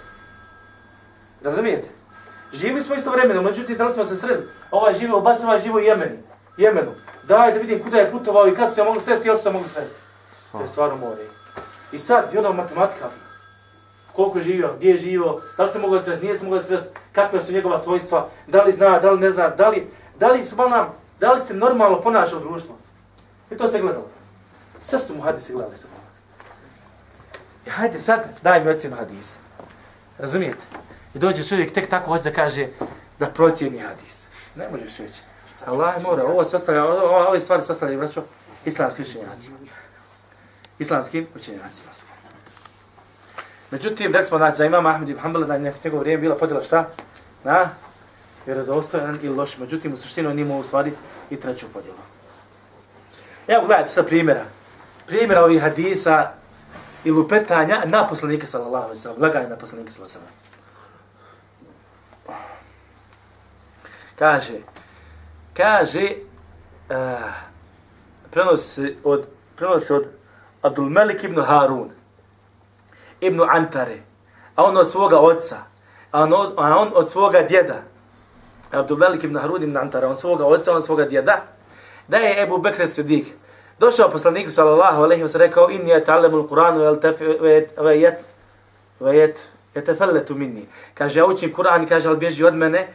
Razumijete? 1.44 1.88
Živili 2.54 2.82
smo 2.82 2.96
isto 2.96 3.12
vremeno, 3.12 3.42
međutim, 3.42 3.78
da 3.78 3.86
li 3.86 3.94
smo 3.94 4.06
se 4.06 4.16
sredili? 4.16 4.48
Ovaj 4.72 4.94
živo 4.94 5.18
u 5.18 5.22
ovaj 5.22 5.62
živo 5.62 5.78
u 5.78 5.80
Jemeni. 5.80 6.18
Jemenu. 6.58 6.92
Daj 7.24 7.54
da 7.54 7.60
vidim 7.60 7.84
kuda 7.84 7.98
je 7.98 8.12
putovao 8.12 8.48
i 8.48 8.56
kad 8.56 8.70
su 8.70 8.76
se 8.76 8.84
mogli 8.84 9.02
sresti, 9.02 9.28
jel 9.28 9.38
su 9.38 9.44
se 9.44 9.52
mogli 9.52 9.70
sresti. 9.70 9.96
To 10.52 10.62
je 10.62 10.68
stvarno 10.68 10.96
more. 10.96 11.22
I 11.92 11.98
sad, 11.98 12.34
i 12.34 12.38
ono 12.38 12.54
matematika. 12.54 13.06
Koliko 14.14 14.38
je 14.38 14.44
živio, 14.44 14.74
gdje 14.78 14.90
je 14.90 14.98
živio, 14.98 15.36
da 15.58 15.64
li 15.64 15.72
se 15.72 15.80
mogu 15.80 16.00
sresti, 16.00 16.26
nije 16.26 16.40
se 16.40 16.46
mogao 16.46 16.60
sresti, 16.60 16.90
kakve 17.12 17.42
su 17.42 17.54
njegova 17.54 17.80
svojstva, 17.80 18.30
da 18.48 18.64
li 18.64 18.72
zna, 18.72 19.00
da 19.00 19.12
li 19.12 19.20
ne 19.20 19.32
zna, 19.32 19.50
da 19.50 19.70
li, 19.70 19.88
da 20.20 20.28
li, 20.28 20.46
su 20.46 20.56
nam, 20.56 20.94
da 21.20 21.32
li 21.32 21.42
se 21.42 21.54
normalno 21.54 22.02
ponaša 22.02 22.38
u 22.38 22.40
društvu. 22.40 22.76
I 23.52 23.58
to 23.58 23.68
se 23.68 23.80
gledalo. 23.80 24.08
Sve 24.80 25.00
su 25.00 25.16
mu 25.16 25.22
hadise 25.22 25.54
gledali 25.54 25.78
su. 25.78 25.88
I 27.66 27.70
hajde 27.70 28.00
sad, 28.00 28.40
daj 28.42 28.64
mi 28.64 28.70
ocjenu 28.70 28.96
hadisa. 28.96 29.38
Razumijete? 30.18 30.64
I 31.16 31.20
dođe 31.20 31.44
čovjek 31.44 31.74
tek 31.74 31.90
tako 31.90 32.06
hoće 32.06 32.24
da 32.24 32.36
kaže 32.36 32.68
da 33.20 33.26
procijeni 33.26 33.80
hadis. 33.80 34.28
Ne 34.56 34.70
možeš 34.72 34.96
čovječe. 34.98 35.22
Allah 35.66 36.04
mora, 36.04 36.24
ovo 36.24 36.44
se 36.44 36.56
ostavlja, 36.56 36.86
ovo, 36.86 37.28
ove 37.28 37.40
stvari 37.40 37.64
se 37.64 37.72
ostavljaju, 37.72 38.00
braćo, 38.00 38.24
islamskim 38.66 39.06
učenjacima. 39.06 39.58
Islamskim 40.80 41.28
učenjacima 41.36 41.94
su. 41.94 42.04
Međutim, 43.72 44.14
rekli 44.14 44.28
smo, 44.28 44.38
znači, 44.38 44.58
za 44.58 44.66
imama 44.66 44.90
Ahmed 44.90 45.10
ibn 45.10 45.20
Hanbala, 45.20 45.48
da 45.48 45.54
je 45.54 45.74
njegovo 45.84 46.02
vrijeme 46.02 46.22
bila 46.22 46.36
podjela 46.36 46.64
šta? 46.64 46.88
Na 47.44 47.70
vjerodostojan 48.46 49.20
ili 49.22 49.36
loš. 49.36 49.58
Međutim, 49.58 49.94
u 49.94 49.98
suštini 49.98 50.28
on 50.28 50.40
imao 50.40 50.58
u 50.58 50.64
stvari 50.64 50.94
i 51.30 51.36
treću 51.36 51.66
podjelu. 51.74 51.98
Evo, 53.48 53.66
gledajte 53.66 53.92
sa 53.92 54.04
primjera. 54.04 54.46
Primjera 55.08 55.44
ovih 55.44 55.62
hadisa 55.62 56.32
i 57.04 57.12
lupetanja 57.12 57.82
na 57.86 58.08
poslanika 58.08 58.48
sallallahu 58.48 58.84
alaihi 58.84 59.02
sallam. 59.02 59.22
Laganje 59.22 59.48
na 59.48 59.56
poslanika 59.56 59.92
sallallahu 59.92 60.18
alaihi 60.18 60.30
sallam. 60.30 60.46
Kaže, 64.16 64.54
kaže, 65.54 66.16
uh, 66.90 67.32
prenosi 68.32 68.70
se 68.70 68.96
od, 69.04 69.28
prenosi 69.56 69.94
od 69.94 70.08
Abdul 70.62 70.90
Melik 70.90 71.24
ibn 71.24 71.42
Harun, 71.42 71.92
ibn 73.22 73.42
Antare, 73.50 73.98
a 74.56 74.64
on 74.64 74.78
od 74.78 74.92
svoga 74.92 75.20
oca, 75.20 75.58
a 76.12 76.24
on 76.24 76.34
od, 76.34 76.54
a 76.58 76.78
on 76.78 76.92
od 76.96 77.10
svoga 77.10 77.42
djeda, 77.42 77.84
Abdul 78.72 78.98
Melik 78.98 79.24
ibn 79.24 79.38
Harun 79.38 79.64
ibn 79.64 79.78
Antare, 79.78 80.08
on 80.08 80.16
svoga 80.16 80.46
oca, 80.46 80.76
on 80.76 80.82
svoga 80.82 81.06
djeda, 81.06 81.55
da 82.08 82.18
je 82.18 82.44
Ebu 82.44 82.58
Bekr 82.58 82.88
Sidik. 82.88 83.28
Došao 83.80 84.10
poslaniku 84.10 84.52
sallallahu 84.52 85.04
alejhi 85.04 85.24
ve 85.24 85.30
sellem 85.30 85.48
rekao 85.48 85.70
inni 85.70 85.92
yata'allamu 85.92 86.38
al-Qur'an 86.38 86.78
wa 86.78 87.92
yat 87.94 88.16
wa 89.00 89.14
yat 89.14 89.38
yatafallatu 89.76 90.36
minni. 90.36 90.68
Kaže 90.94 91.20
ja 91.20 91.26
učim 91.26 91.54
Kur'an 91.54 91.84
i 91.84 91.88
kaže 91.88 92.10
al 92.10 92.16
bježi 92.16 92.46
od 92.46 92.56
mene. 92.56 92.88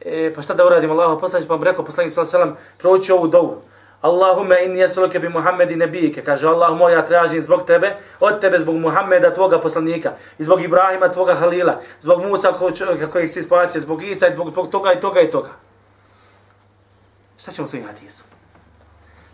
E, 0.00 0.32
pa 0.34 0.42
šta 0.42 0.54
da 0.54 0.66
uradim 0.66 0.90
Allahu 0.90 1.20
poslanik 1.20 1.48
pa 1.48 1.56
mu 1.56 1.64
rekao 1.64 1.84
poslanik 1.84 2.12
sallallahu 2.12 2.36
alejhi 2.36 2.52
ve 2.52 2.56
sellem 2.56 2.78
prouči 2.78 3.12
ovu 3.12 3.28
dovu. 3.28 3.62
Allahumma 4.02 4.58
inni 4.58 4.78
yas'aluka 4.78 5.18
bi 5.18 5.28
Muhammedi 5.28 5.76
nabiyika. 5.76 6.22
Kaže 6.22 6.46
Allah 6.48 6.76
moj 6.76 6.92
ja 6.92 7.04
tražim 7.04 7.42
zbog 7.42 7.66
tebe, 7.66 7.96
od 8.20 8.40
tebe 8.40 8.58
zbog 8.58 8.76
Muhameda 8.76 9.34
tvoga 9.34 9.60
poslanika, 9.60 10.12
i 10.38 10.44
zbog 10.44 10.62
Ibrahima 10.62 11.08
tvoga 11.08 11.34
halila, 11.34 11.80
zbog 12.00 12.22
Musa 12.22 12.52
čovjeka 12.74 13.10
kojeg 13.10 13.30
si 13.30 13.42
spasio, 13.42 13.80
zbog 13.80 14.02
Isa 14.02 14.28
i 14.28 14.34
zbog, 14.34 14.50
zbog 14.50 14.70
toga 14.70 14.92
i 14.92 15.00
toga 15.00 15.20
i 15.20 15.30
toga. 15.30 15.50
Šta 17.38 17.50
ćemo 17.50 17.66
s 17.66 17.74
ovim 17.74 17.86
hadisom? 17.86 18.37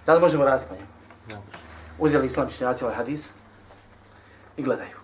Da 0.06 0.14
li 0.14 0.20
možemo 0.20 0.44
raditi 0.44 0.68
po 0.68 0.74
njemu? 0.74 1.42
Uzeli 1.98 2.26
islam 2.26 2.48
činjaci 2.48 2.84
ovaj 2.84 2.96
hadis 2.96 3.28
i 4.56 4.62
gledaju. 4.62 4.96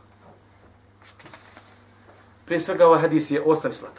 Prije 2.45 2.61
svega 2.61 2.87
ovaj 2.87 3.01
hadis 3.01 3.31
je 3.31 3.43
osnovi 3.43 3.75
slab. 3.75 3.93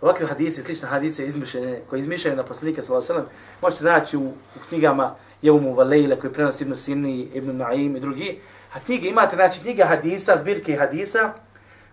Ovakve 0.00 0.26
hadise, 0.26 0.62
slične 0.62 0.88
hadise 0.88 1.26
izmišljene, 1.26 1.80
koje 1.90 2.00
izmišljaju 2.00 2.36
na 2.36 2.44
poslanika 2.44 2.82
s.a.v. 2.82 3.22
možete 3.62 3.84
naći 3.84 4.16
u, 4.16 4.26
u 4.28 4.58
knjigama 4.68 5.14
Jevmu 5.42 5.74
Valejle 5.74 6.18
koji 6.18 6.32
prenosi 6.32 6.64
Ibn 6.64 6.74
Sini, 6.74 7.20
Ibn 7.34 7.56
Naim 7.56 7.96
i 7.96 8.00
drugi. 8.00 8.40
A 8.74 8.80
knjige 8.80 9.08
imate, 9.08 9.36
znači 9.36 9.60
knjige 9.60 9.84
hadisa, 9.84 10.36
zbirke 10.36 10.76
hadisa 10.76 11.32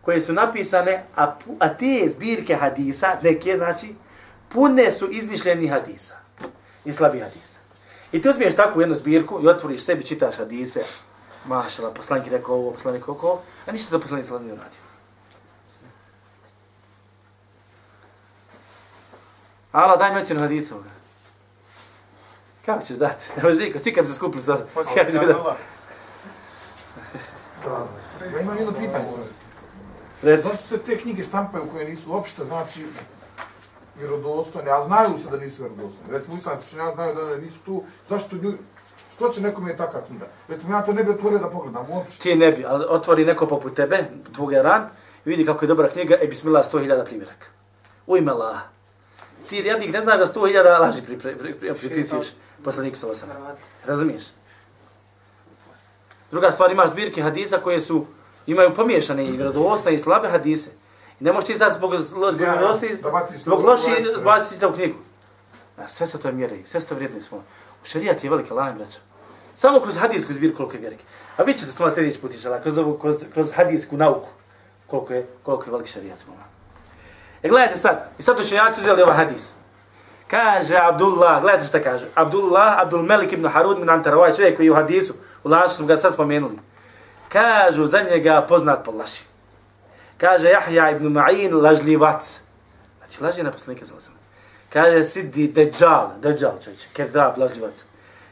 koje 0.01 0.21
su 0.21 0.33
napisane, 0.33 1.03
a, 1.15 1.35
a 1.59 1.77
te 1.77 2.07
zbirke 2.09 2.55
hadisa, 2.55 3.17
neke 3.23 3.57
znači, 3.57 3.95
pune 4.49 4.91
su 4.91 5.09
izmišljeni 5.11 5.67
hadisa 5.67 6.15
i 6.85 6.91
slabi 6.91 7.19
hadisa. 7.19 7.52
I 8.13 8.21
ti 8.21 8.29
uzmiješ 8.29 8.55
takvu 8.55 8.81
jednu 8.81 8.95
zbirku 8.95 9.39
i 9.43 9.47
otvoriš 9.47 9.83
sebi, 9.83 10.05
čitaš 10.05 10.37
hadise, 10.37 10.83
mašala, 11.45 11.91
poslanik 11.91 12.25
je 12.25 12.37
rekao 12.37 12.55
ovo, 12.55 12.71
poslanik 12.71 13.09
oko, 13.09 13.39
a 13.67 13.71
ništa 13.71 13.97
da 13.97 14.01
poslanik 14.01 14.25
sallam 14.25 14.43
nije 14.43 14.53
uradio. 14.53 14.79
Allah, 19.71 19.99
daj 19.99 20.13
mi 20.13 20.21
ocjenu 20.21 20.41
hadisa 20.41 20.75
ovoga. 20.75 20.89
Kako 22.65 22.85
ćeš 22.85 22.97
dati? 22.97 23.25
Ne 23.37 23.43
možeš 23.43 23.59
niko, 23.59 23.79
svi 23.79 23.93
kad 23.93 24.03
bi 24.05 24.09
se 24.09 24.15
skupili 24.15 24.43
sad. 24.43 24.67
Kako 24.73 25.11
ćeš 25.11 25.13
dati? 25.13 25.39
Ja 28.33 28.41
imam 28.41 28.57
jedno 28.57 28.73
pitanje. 28.73 29.05
Reci. 30.21 30.47
Zašto 30.47 30.67
se 30.67 30.77
te 30.77 30.97
knjige 30.97 31.23
štampaju 31.23 31.65
koje 31.71 31.89
nisu 31.89 32.11
uopšte, 32.11 32.43
znači, 32.43 32.85
vjerodostojne, 33.95 34.71
a 34.71 34.83
znaju 34.83 35.19
se 35.19 35.29
da 35.29 35.37
nisu 35.37 35.63
vjerodostojne. 35.63 36.17
Recimo, 36.17 36.37
islamski 36.37 36.75
učenjaci 36.75 36.95
znaju 36.95 37.15
da 37.15 37.37
nisu 37.37 37.57
tu, 37.65 37.83
zašto 38.09 38.35
ljudi, 38.35 38.57
što 39.13 39.29
će 39.29 39.41
nekome 39.41 39.71
je 39.71 39.77
takav 39.77 40.01
knjiga? 40.07 40.25
Recimo, 40.47 40.73
ja 40.73 40.81
to 40.81 40.93
ne 40.93 41.03
bi 41.03 41.11
otvorio 41.11 41.39
da 41.39 41.49
pogledam 41.49 41.85
uopšte. 41.89 42.23
Ti 42.23 42.35
ne 42.35 42.51
bi, 42.51 42.65
ali 42.65 42.85
otvori 42.89 43.25
neko 43.25 43.47
poput 43.47 43.75
tebe, 43.75 44.05
tvoj 44.35 44.61
ran, 44.61 44.89
i 45.25 45.29
vidi 45.29 45.45
kako 45.45 45.65
je 45.65 45.67
dobra 45.67 45.89
knjiga, 45.89 46.15
e 46.21 46.27
bismillah 46.27 46.65
100.000 46.65 47.05
primjeraka. 47.05 47.47
U 48.07 48.17
ime 48.17 48.31
Allaha. 48.31 48.61
Ti 49.49 49.57
jednik 49.57 49.93
ne 49.93 50.01
znaš 50.01 50.19
da 50.19 50.25
100.000 50.25 50.79
laži 50.79 51.01
pri, 51.01 51.17
pri, 51.17 51.35
pri, 51.35 51.53
pri, 51.53 51.73
pripisuješ 51.73 52.27
poslaniku 52.63 52.97
sa 52.97 53.07
osam. 53.07 53.29
Razumiješ? 53.85 54.23
Druga 56.31 56.51
stvar, 56.51 56.71
imaš 56.71 56.89
zbirke 56.89 57.21
hadisa 57.21 57.57
koje 57.57 57.81
su, 57.81 58.05
imaju 58.47 58.73
pomiješane 58.73 59.25
i 59.25 59.31
vjerodostojne 59.31 59.95
i 59.95 59.99
slabe 59.99 60.29
hadise. 60.29 60.71
I 61.19 61.23
ne 61.23 61.33
možeš 61.33 61.47
ti 61.47 61.53
izaći 61.53 61.75
zbog, 61.75 61.93
Ja, 63.03 63.11
baciš 63.11 63.41
zbog 63.41 63.65
loši 63.65 63.83
dvajest, 63.83 64.23
baciti 64.23 64.65
u 64.65 64.73
knjigu. 64.73 64.97
A 65.77 65.87
sve 65.87 66.07
se 66.07 66.19
to 66.19 66.31
mjeri, 66.31 66.63
sve 66.65 66.81
se 66.81 66.87
to 66.87 66.95
vrijedni 66.95 67.21
smo. 67.21 67.43
Šerijat 67.83 68.23
je 68.23 68.29
velika 68.29 68.53
lajem, 68.53 68.77
braćo. 68.77 68.99
Samo 69.55 69.79
kroz 69.79 69.97
hadijsku 69.97 70.33
zbir 70.33 70.55
koliko 70.55 70.75
je 70.75 70.81
veliki. 70.81 71.05
A 71.37 71.43
vi 71.43 71.53
ćete 71.53 71.71
smo 71.71 71.89
sljedeći 71.89 72.21
put 72.21 72.33
išala, 72.33 72.61
kroz, 72.61 72.77
ovu, 72.77 72.97
kroz, 72.97 73.25
kroz 73.33 73.51
hadijsku 73.55 73.97
nauku, 73.97 74.29
koliko 74.87 75.13
je, 75.13 75.27
koliko 75.43 75.63
je 75.65 75.71
veliki 75.71 75.91
šerijat. 75.91 76.19
E 77.43 77.49
gledajte 77.49 77.77
sad, 77.77 78.09
i 78.19 78.23
sad 78.23 78.39
učenjaci 78.39 78.81
uzeli 78.81 79.01
ovaj 79.01 79.15
hadis. 79.15 79.51
Kaže 80.27 80.77
Abdullah, 80.77 81.41
gledajte 81.41 81.65
šta 81.65 81.79
kaže. 81.79 82.05
Abdullah, 82.15 82.81
Abdul 82.81 83.03
Melik 83.03 83.33
ibn 83.33 83.47
Harud 83.47 83.79
min 83.79 83.89
Antar, 83.89 84.15
ovaj 84.15 84.33
čovjek 84.33 84.55
koji 84.55 84.65
je 84.65 84.71
u 84.71 84.75
hadisu, 84.75 85.13
u 85.43 85.49
lanšu 85.49 85.75
smo 85.75 85.87
ga 85.87 85.95
sad 85.95 86.13
spomenuli. 86.13 86.57
Kažu 87.29 87.85
za 87.85 88.01
njega 88.01 88.45
poznat 88.49 88.85
po 88.85 88.91
laši. 88.91 89.23
Kaže 90.23 90.49
Jahja 90.49 90.91
ibn 90.91 91.11
Ma'in 91.11 91.51
lažljivac. 91.51 92.39
Znači 92.97 93.23
laži 93.23 93.43
na 93.43 93.51
poslanike 93.51 93.85
za 93.85 93.93
Kaže 94.69 95.03
Siddi 95.03 95.47
Dejjal, 95.47 96.09
Dejjal 96.21 96.53
čovječe, 96.63 96.87
kerdab, 96.93 97.37
lažljivac. 97.37 97.83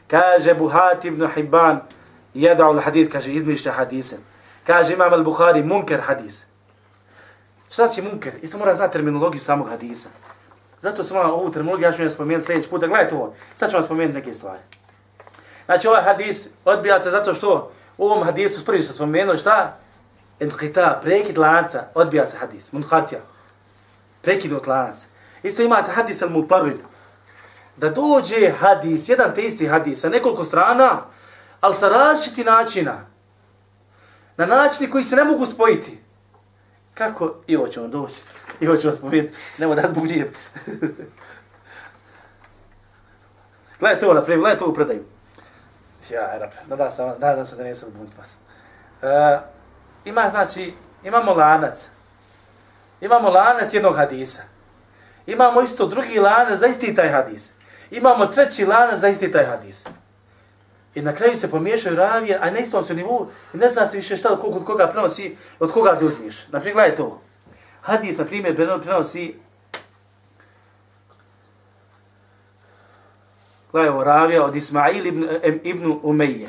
Kaže 0.08 0.54
Buhati 0.54 1.08
ibn 1.08 1.28
Hibban, 1.34 1.80
jeda 2.34 2.68
ul 2.68 2.80
hadis, 2.80 3.08
kaže 3.12 3.32
izmišlja 3.32 3.72
hadise. 3.72 4.16
Kaže 4.66 4.92
Imam 4.94 5.12
al-Bukhari, 5.12 5.64
munker 5.64 6.00
hadis. 6.00 6.46
Šta 7.70 7.86
znači 7.86 8.02
munker? 8.02 8.34
Isto 8.42 8.58
mora 8.58 8.74
znati 8.74 8.92
terminologiju 8.92 9.40
samog 9.40 9.68
hadisa. 9.68 10.08
Zato 10.80 11.04
sam 11.04 11.16
vam 11.16 11.30
ovu 11.30 11.50
terminologiju, 11.50 11.88
ja 11.88 11.92
ću 11.92 11.98
vam 11.98 12.10
spomenuti 12.10 12.46
sljedeći 12.46 12.70
put. 12.70 12.80
Gledajte 12.80 13.14
ovo, 13.14 13.34
sad 13.54 13.70
ću 13.70 13.76
vam 13.76 13.84
spomenuti 13.84 14.18
neke 14.18 14.32
stvari. 14.32 14.62
Znači 15.66 15.88
ovaj 15.88 16.02
hadis 16.02 16.48
odbija 16.64 16.98
se 16.98 17.10
zato 17.10 17.34
što 17.34 17.72
u 17.98 18.06
ovom 18.06 18.24
hadisu 18.24 18.64
prvi 18.64 18.82
što 18.82 18.92
spomenuli 18.92 19.38
šta? 19.38 19.81
Inqita, 20.40 21.00
prekid 21.02 21.38
lanca, 21.38 21.84
odbija 21.94 22.26
se 22.26 22.36
hadis. 22.36 22.72
Munqatja, 22.72 23.18
prekinut 24.22 24.66
lanac. 24.66 25.06
Isto 25.42 25.62
imate 25.62 25.90
hadis 25.90 26.22
al-mutarrib. 26.22 26.78
Da 27.76 27.88
dođe 27.90 28.50
hadis, 28.60 29.08
jedan 29.08 29.34
te 29.34 29.42
isti 29.42 29.66
hadis, 29.66 30.00
sa 30.00 30.08
nekoliko 30.08 30.44
strana, 30.44 31.02
ali 31.60 31.74
sa 31.74 31.88
različiti 31.88 32.44
načina. 32.44 33.06
Na 34.36 34.46
načini 34.46 34.90
koji 34.90 35.04
se 35.04 35.16
ne 35.16 35.24
mogu 35.24 35.46
spojiti. 35.46 35.98
Kako? 36.94 37.34
I 37.46 37.56
ovo 37.56 37.68
će 37.68 37.80
doći. 37.80 38.22
I 38.60 38.68
ovo 38.68 38.76
ću 38.76 38.88
vas 38.88 38.96
spomenuti. 38.96 39.34
Nemo 39.58 39.74
da 39.74 39.88
zbuđijem. 39.88 40.28
gledajte 43.80 44.06
ovo, 44.06 44.14
naprijed, 44.14 44.40
gledajte 44.40 44.64
ovu 44.64 44.74
predaju. 44.74 45.04
Ja, 46.10 46.38
rap, 46.38 46.52
nadam 46.66 46.90
se, 46.90 47.02
nadam 47.18 47.44
se 47.44 47.56
da 47.56 47.64
nisam 47.64 47.88
zbuniti 47.88 48.16
vas. 48.18 48.36
Uh, 49.02 49.08
ima, 50.04 50.30
znači, 50.30 50.74
imamo 51.04 51.34
lanac. 51.34 51.88
Imamo 53.00 53.30
lanac 53.30 53.74
jednog 53.74 53.96
hadisa. 53.96 54.42
Imamo 55.26 55.62
isto 55.62 55.86
drugi 55.86 56.18
lanac 56.18 56.58
za 56.58 56.66
isti 56.66 56.94
taj 56.94 57.08
hadis. 57.08 57.52
Imamo 57.90 58.26
treći 58.26 58.66
lanac 58.66 58.98
za 58.98 59.08
isti 59.08 59.32
taj 59.32 59.44
hadis. 59.44 59.84
I 60.94 61.02
na 61.02 61.14
kraju 61.14 61.36
se 61.36 61.50
pomiješaju 61.50 61.96
ravije, 61.96 62.38
a 62.42 62.50
na 62.50 62.58
istom 62.58 62.82
se 62.82 62.94
nivou, 62.94 63.28
i 63.54 63.56
ne 63.56 63.68
zna 63.68 63.86
se 63.86 63.96
više 63.96 64.16
šta, 64.16 64.28
koliko 64.28 64.58
od 64.58 64.64
koga 64.64 64.88
prenosi, 64.88 65.36
od 65.58 65.72
koga 65.72 65.92
da 65.92 66.06
uzmiš. 66.06 66.48
Naprimjer, 66.48 66.74
gledajte 66.74 67.02
ovo. 67.02 67.20
Hadis, 67.80 68.18
na 68.18 68.24
primjer, 68.24 68.56
prenosi 68.56 69.34
Gledaj 73.72 73.88
ovo, 73.88 74.04
ravija 74.04 74.44
od 74.44 74.56
Ismail 74.56 75.06
ibn, 75.06 75.28
ibn 75.62 76.00
Umeyje. 76.02 76.48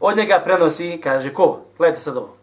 Od 0.00 0.16
njega 0.16 0.40
prenosi, 0.44 1.00
kaže, 1.02 1.32
ko? 1.32 1.60
Gledajte 1.78 2.00
sad 2.00 2.16
ovo. 2.16 2.37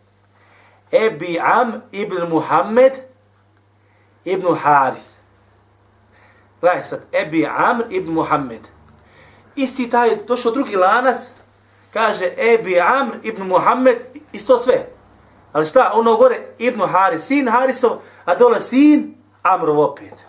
Ebi 0.91 1.39
Am 1.39 1.81
ibn 1.91 2.29
Muhammed 2.29 2.93
ibn 4.25 4.55
Harith. 4.55 5.15
Gledaj 6.61 6.83
sad, 6.83 7.01
Ebi 7.11 7.45
Amr 7.45 7.85
ibn 7.89 8.13
Muhammed. 8.13 8.67
Isti 9.55 9.89
taj, 9.89 10.15
došao 10.27 10.51
drugi 10.51 10.75
lanac, 10.75 11.21
kaže 11.93 12.33
Ebi 12.37 12.79
Amr 12.79 13.15
ibn 13.23 13.43
Muhammed, 13.47 13.97
isto 14.31 14.57
sve. 14.57 14.87
Ali 15.53 15.65
šta, 15.65 15.91
ono 15.93 16.15
gore, 16.15 16.39
ibn 16.57 16.81
Haris, 16.81 17.21
sin 17.21 17.47
Harisov, 17.47 17.91
a 18.25 18.35
dole 18.35 18.59
sin 18.59 19.15
Amrov 19.43 19.79
opet. 19.79 20.25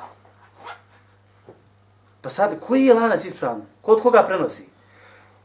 Pa 2.20 2.30
sad, 2.30 2.60
koji 2.60 2.84
je 2.84 2.94
lanac 2.94 3.24
ispravan? 3.24 3.62
Kod 3.82 4.02
koga 4.02 4.22
prenosi? 4.22 4.68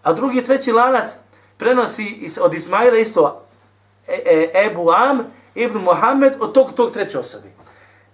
A 0.04 0.14
drugi, 0.14 0.44
treći 0.44 0.72
lanac 0.72 1.12
prenosi 1.58 2.30
od 2.42 2.54
Ismaila 2.54 2.98
isto 2.98 3.46
e, 4.08 4.24
e, 4.26 4.66
Ebu 4.66 4.92
Am 4.92 5.32
ibn 5.56 5.78
Muhammed 5.78 6.34
od 6.40 6.54
tog, 6.54 6.74
tog 6.74 6.92
treće 6.92 7.20
osobi. 7.20 7.54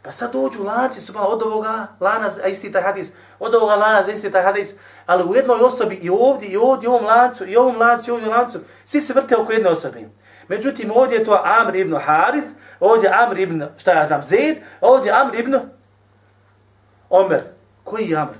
Pa 0.01 0.11
sad 0.11 0.33
dođu 0.33 0.63
lanci 0.63 1.01
su 1.01 1.13
od 1.17 1.43
ovoga 1.43 1.87
lana, 1.99 2.29
za 2.29 2.47
isti 2.47 2.71
taj 2.71 2.81
hadis, 2.81 3.11
od 3.39 3.55
ovoga 3.55 3.75
lana 3.75 4.03
za 4.03 4.11
isti 4.11 4.31
taj 4.31 4.43
hadis, 4.43 4.73
ali 5.05 5.23
u 5.23 5.35
jednoj 5.35 5.61
osobi 5.61 5.95
i 5.95 6.09
ovdje, 6.09 6.49
i 6.49 6.57
ovdje, 6.57 6.87
i 6.87 6.89
ovom 6.89 7.05
lancu, 7.05 7.45
i 7.45 7.55
ovom 7.55 7.77
lancu, 7.77 8.11
i 8.11 8.13
ovom 8.13 8.29
lancu, 8.29 8.59
svi 8.85 9.01
se 9.01 9.13
vrte 9.13 9.37
oko 9.37 9.53
jedne 9.53 9.69
osobe. 9.69 10.09
Međutim, 10.47 10.91
ovdje 10.95 11.17
je 11.17 11.23
to 11.23 11.41
Amr 11.43 11.75
ibn 11.75 11.95
Harith, 11.95 12.47
ovdje 12.79 13.09
Amr 13.13 13.39
ibn, 13.39 13.65
šta 13.77 13.93
ja 13.93 14.05
znam, 14.05 14.23
Zaid, 14.23 14.57
ovdje 14.81 15.11
Amr 15.11 15.35
ibn 15.35 15.59
Omer. 17.09 17.43
Koji 17.83 18.09
je 18.09 18.17
Amr? 18.17 18.33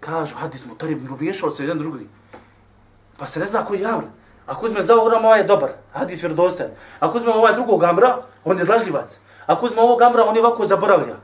Kažu, 0.00 0.36
hadis 0.36 0.66
mu 0.66 0.74
tarib, 0.74 1.20
miješao 1.20 1.50
se 1.50 1.62
jedan 1.62 1.78
drugi. 1.78 2.08
Pa 3.18 3.26
se 3.26 3.40
ne 3.40 3.46
zna 3.46 3.64
koji 3.64 3.80
je 3.80 3.86
Amr. 3.86 4.04
Ako 4.46 4.66
uzme 4.66 4.82
za 4.82 4.94
ovog 4.94 5.12
ovaj 5.12 5.40
je 5.40 5.44
dobar, 5.44 5.70
hadis 5.92 6.22
vjerodostajan. 6.22 6.72
Ako 7.00 7.18
uzme 7.18 7.32
ovaj 7.32 7.52
drugog 7.52 7.84
Amra, 7.84 8.16
on 8.44 8.58
je 8.58 8.64
dlažljivac. 8.64 9.18
Ako 9.46 9.66
uzme 9.66 9.82
ovog 9.82 10.02
Amra, 10.02 10.24
on 10.24 10.36
je 10.36 10.42
ovako 10.42 10.66
zaboravlja. 10.66 11.16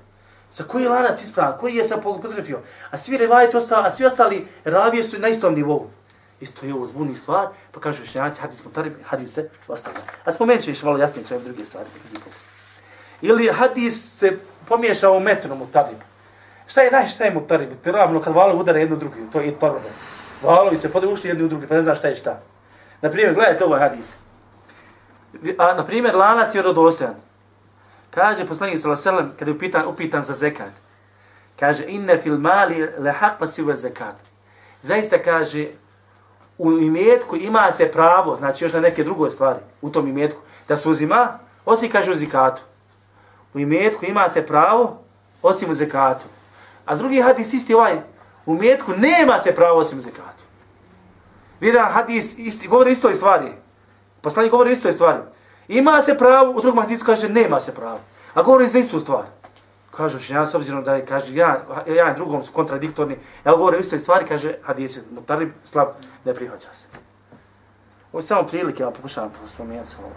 Sa 0.51 0.65
koji 0.65 0.89
lanac 0.89 1.23
ispravan, 1.23 1.59
koji 1.59 1.75
je 1.75 1.85
se 1.85 1.97
potrefio. 2.03 2.59
A 2.91 2.99
svi 2.99 3.17
revajete 3.17 3.57
ostali, 3.57 3.87
a 3.87 3.91
svi 3.91 4.07
ostali 4.07 4.47
ravije 4.65 5.05
su 5.05 5.19
na 5.19 5.29
istom 5.29 5.55
nivou. 5.55 5.87
Isto 6.41 6.67
je 6.67 6.75
ovo 6.75 6.87
zbunni 6.87 7.17
stvar, 7.17 7.49
pa 7.73 7.81
kažu 7.81 8.05
šnjaci, 8.05 8.41
hadis 8.41 8.65
mutarib, 8.65 8.93
hadis 9.05 9.35
se 9.35 9.49
ostalo. 9.69 9.97
A 10.25 10.33
spomenut 10.33 10.65
će 10.65 10.73
malo 10.85 10.99
jasnije 10.99 11.25
će 11.25 11.39
druge 11.39 11.65
stvari. 11.65 11.89
Ili 13.23 13.49
hadis 13.49 14.19
se 14.19 14.39
pomiješao 14.69 15.17
u 15.17 15.21
metru 15.21 15.57
mutarib. 15.57 15.99
Šta 16.67 16.81
je 16.81 16.91
naj, 16.91 17.09
šta 17.09 17.25
je 17.25 17.35
mutarib? 17.35 17.71
Ravno 17.85 18.21
kad 18.21 18.35
valo 18.35 18.57
udara 18.57 18.79
jedno 18.79 18.97
drugi, 18.97 19.31
to 19.33 19.41
je 19.41 19.49
i. 19.49 19.55
Valovi 20.43 20.77
se 20.77 20.93
podaju 20.93 21.13
ušli 21.13 21.29
jedni 21.29 21.45
u 21.45 21.49
drugi, 21.49 21.67
pa 21.67 21.75
ne 21.75 21.83
znaš 21.83 21.99
šta 21.99 22.09
je 22.09 22.17
šta. 22.17 22.41
Na 23.03 23.11
primjer, 23.11 23.35
gledajte 23.35 23.65
ovaj 23.65 23.81
hadis. 23.81 24.15
A, 25.59 25.75
na 25.75 25.85
primjer, 25.85 26.17
lanac 26.17 26.55
je 26.55 26.63
rodostojan. 26.63 27.15
Kaže 28.11 28.47
poslanik 28.47 28.79
sallallahu 28.79 29.09
alejhi 29.09 29.17
ve 29.17 29.23
sellem 29.23 29.39
kad 29.39 29.49
je 29.49 29.55
upitan 29.55 29.87
upitan 29.87 30.23
za 30.23 30.35
zekat. 30.35 30.73
Kaže 31.61 31.85
inna 31.87 32.17
fil 32.23 32.39
mali 32.39 32.89
la 32.99 33.13
haqqa 33.13 33.47
siwa 33.47 33.75
zakat. 33.75 34.17
Zaista 34.81 35.23
kaže 35.23 35.69
u 36.59 36.73
imetku 36.73 37.37
ima 37.37 37.73
se 37.73 37.93
pravo, 37.93 38.37
znači 38.37 38.65
još 38.65 38.73
na 38.73 38.81
neke 38.81 39.05
druge 39.05 39.31
stvari 39.31 39.59
u 39.83 39.91
tom 39.91 40.09
imetku, 40.09 40.41
da 40.69 40.77
se 40.77 40.89
uzima, 40.89 41.39
osim 41.65 41.91
kaže 41.91 42.13
u 42.13 42.15
zekatu. 42.15 42.63
U 43.55 43.59
imetku 43.59 44.05
ima 44.05 44.29
se 44.29 44.47
pravo 44.47 44.99
osim 45.43 45.71
u 45.71 45.75
zekatu. 45.75 46.25
A 46.85 46.97
drugi 46.97 47.21
hadis 47.21 47.53
isti 47.53 47.75
ovaj, 47.75 47.97
u 48.47 48.55
imetku 48.55 48.93
nema 48.97 49.39
se 49.39 49.55
pravo 49.55 49.79
osim 49.79 49.99
u 49.99 50.01
zekatu. 50.01 50.40
Vidan 51.61 51.93
hadis 51.93 52.39
isti, 52.39 52.69
govori 52.69 52.93
istoj 52.93 53.15
stvari. 53.15 53.53
Poslanik 54.21 54.51
govori 54.51 54.73
istoj 54.73 54.93
stvari. 54.93 55.19
Ima 55.69 56.03
se 56.03 56.19
pravo, 56.19 56.51
u 56.51 56.61
drugom 56.61 56.83
hadisu 56.83 57.05
kaže 57.05 57.29
nema 57.29 57.61
se 57.61 57.75
pravo. 57.75 58.01
A 58.35 58.43
govori 58.43 58.69
za 58.69 58.79
istu 58.79 59.01
stvar. 59.01 59.25
Kažu 59.91 60.35
ja 60.35 60.47
s 60.47 60.55
obzirom 60.55 60.85
da 60.85 60.95
je, 60.95 61.07
kaže, 61.07 61.37
ja, 61.37 61.63
ja 61.87 62.13
i 62.13 62.15
drugom 62.15 62.43
su 62.43 62.53
kontradiktorni, 62.53 63.19
ja 63.45 63.57
govori 63.57 63.77
o 63.77 63.81
istoj 63.81 63.99
stvari, 63.99 64.27
kaže, 64.27 64.55
hadis 64.63 64.97
je 64.97 65.03
mutarib, 65.15 65.51
slab, 65.65 65.89
ne 66.25 66.35
prihvaća 66.35 66.69
se. 66.73 66.87
Ovo 68.13 68.19
je 68.19 68.23
samo 68.23 68.47
prilike, 68.47 68.83
ja 68.83 68.91
pokušavam 68.91 69.31
spomenuti 69.49 69.89
se 69.89 69.97
ovo. 69.99 70.13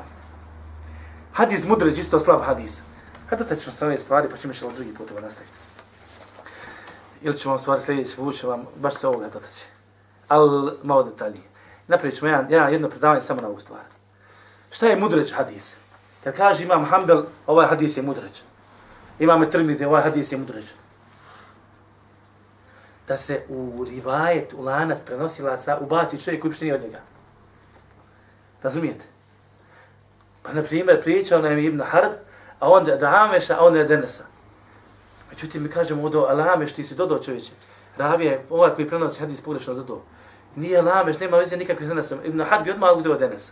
Hadis 1.33 1.65
mudređ, 1.65 1.99
isto 1.99 2.19
slab 2.19 2.41
hadis. 2.41 2.81
Hajde 3.29 3.43
dotačno 3.43 3.71
sa 3.71 3.85
ove 3.85 3.99
stvari, 3.99 4.27
pa 4.31 4.37
ćemo 4.37 4.53
još 4.53 4.75
drugi 4.75 4.93
put 4.93 5.11
ovo 5.11 5.19
nastaviti. 5.19 5.53
Ili 7.21 7.37
ću 7.37 7.49
vam 7.49 7.59
stvari 7.59 7.81
sljedeći, 7.81 8.15
povući 8.15 8.45
vam, 8.45 8.65
baš 8.75 8.95
se 8.95 9.07
ovoga 9.07 9.29
dotaći. 9.29 9.72
Ali 10.33 10.71
malo 10.83 11.03
detaljnije. 11.03 11.43
Napravit 11.87 12.15
ćemo 12.15 12.31
jedan, 12.31 12.45
jedan 12.49 12.73
jedno 12.73 12.89
predavanje 12.89 13.21
samo 13.21 13.41
na 13.41 13.47
ovu 13.47 13.59
stvar. 13.59 13.81
Šta 14.71 14.87
je 14.87 14.95
mudređ 14.95 15.33
hadis? 15.33 15.75
Kad 16.23 16.35
kaže 16.35 16.63
imam 16.63 16.85
Hanbel, 16.85 17.23
ovaj 17.47 17.67
hadis 17.67 17.97
je 17.97 18.03
mudređ. 18.03 18.41
Imam 19.19 19.51
Trmizi, 19.51 19.85
ovaj 19.85 20.01
hadis 20.01 20.31
je 20.31 20.37
mudređ. 20.37 20.65
Da 23.07 23.17
se 23.17 23.43
u 23.49 23.85
rivajet, 23.89 24.53
u 24.53 24.61
lanac 24.61 25.03
prenosilaca 25.05 25.77
ubaci 25.81 26.21
čovjek 26.21 26.41
koji 26.41 26.49
uopšte 26.49 26.65
nije 26.65 26.75
od 26.75 26.81
njega. 26.81 26.99
Razumijete? 28.63 29.05
Pa, 30.43 30.53
na 30.53 30.63
primjer, 30.63 31.01
pričao 31.01 31.41
nam 31.41 31.57
Ibn 31.57 31.81
Harb, 31.81 32.11
a 32.59 32.69
onda 32.69 32.91
je 32.91 33.05
Ameša, 33.05 33.57
a 33.59 33.65
onda 33.65 33.79
je 33.79 33.85
Denesa. 33.85 34.23
Međutim, 35.29 35.63
mi 35.63 35.69
kažemo 35.69 36.03
odo, 36.03 36.25
Alameš, 36.29 36.73
ti 36.73 36.83
si 36.83 36.95
dodao 36.95 37.19
čovječe. 37.19 37.51
Ravije, 37.97 38.45
ovaj 38.49 38.73
koji 38.75 38.87
prenosi 38.87 39.19
hadis 39.19 39.41
pogrešno 39.41 39.73
dodao. 39.73 40.01
Nije 40.55 40.81
lameš, 40.81 41.19
nema 41.19 41.37
veze 41.37 41.57
nikakve 41.57 41.87
s 41.87 41.91
Enesom. 41.91 42.19
Ibn 42.25 42.41
Harb 42.41 42.67
je 42.67 42.73
odmah 42.73 42.97
uzeo 42.97 43.15
Denesa. 43.15 43.51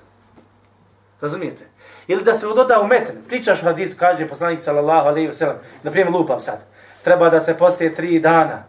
Razumijete? 1.22 1.64
Ili 2.08 2.24
da 2.24 2.34
se 2.34 2.45
doda 2.45 2.82
u 2.82 2.88
meten. 2.88 3.16
Pričaš 3.28 3.62
u 3.62 3.66
hadisu, 3.66 3.95
kaže 3.97 4.28
poslanik 4.28 4.60
sallallahu 4.60 5.08
alaihi 5.08 5.30
wa 5.30 5.34
sallam, 5.34 5.56
na 5.84 5.91
primjer 5.91 6.14
lupam 6.14 6.39
sad, 6.39 6.66
treba 7.04 7.30
da 7.30 7.39
se 7.39 7.58
postaje 7.58 7.93
tri 7.95 8.20
dana. 8.20 8.64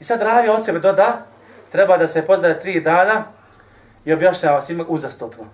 I 0.00 0.04
sad 0.04 0.22
ravi 0.22 0.48
o 0.48 0.58
sebe 0.58 0.78
doda, 0.78 1.26
treba 1.72 1.96
da 1.98 2.06
se 2.06 2.22
postaje 2.26 2.60
tri 2.60 2.80
dana 2.80 3.24
i 4.04 4.12
objašnjava 4.12 4.60
svima 4.60 4.84
uzastopno. 4.88 5.44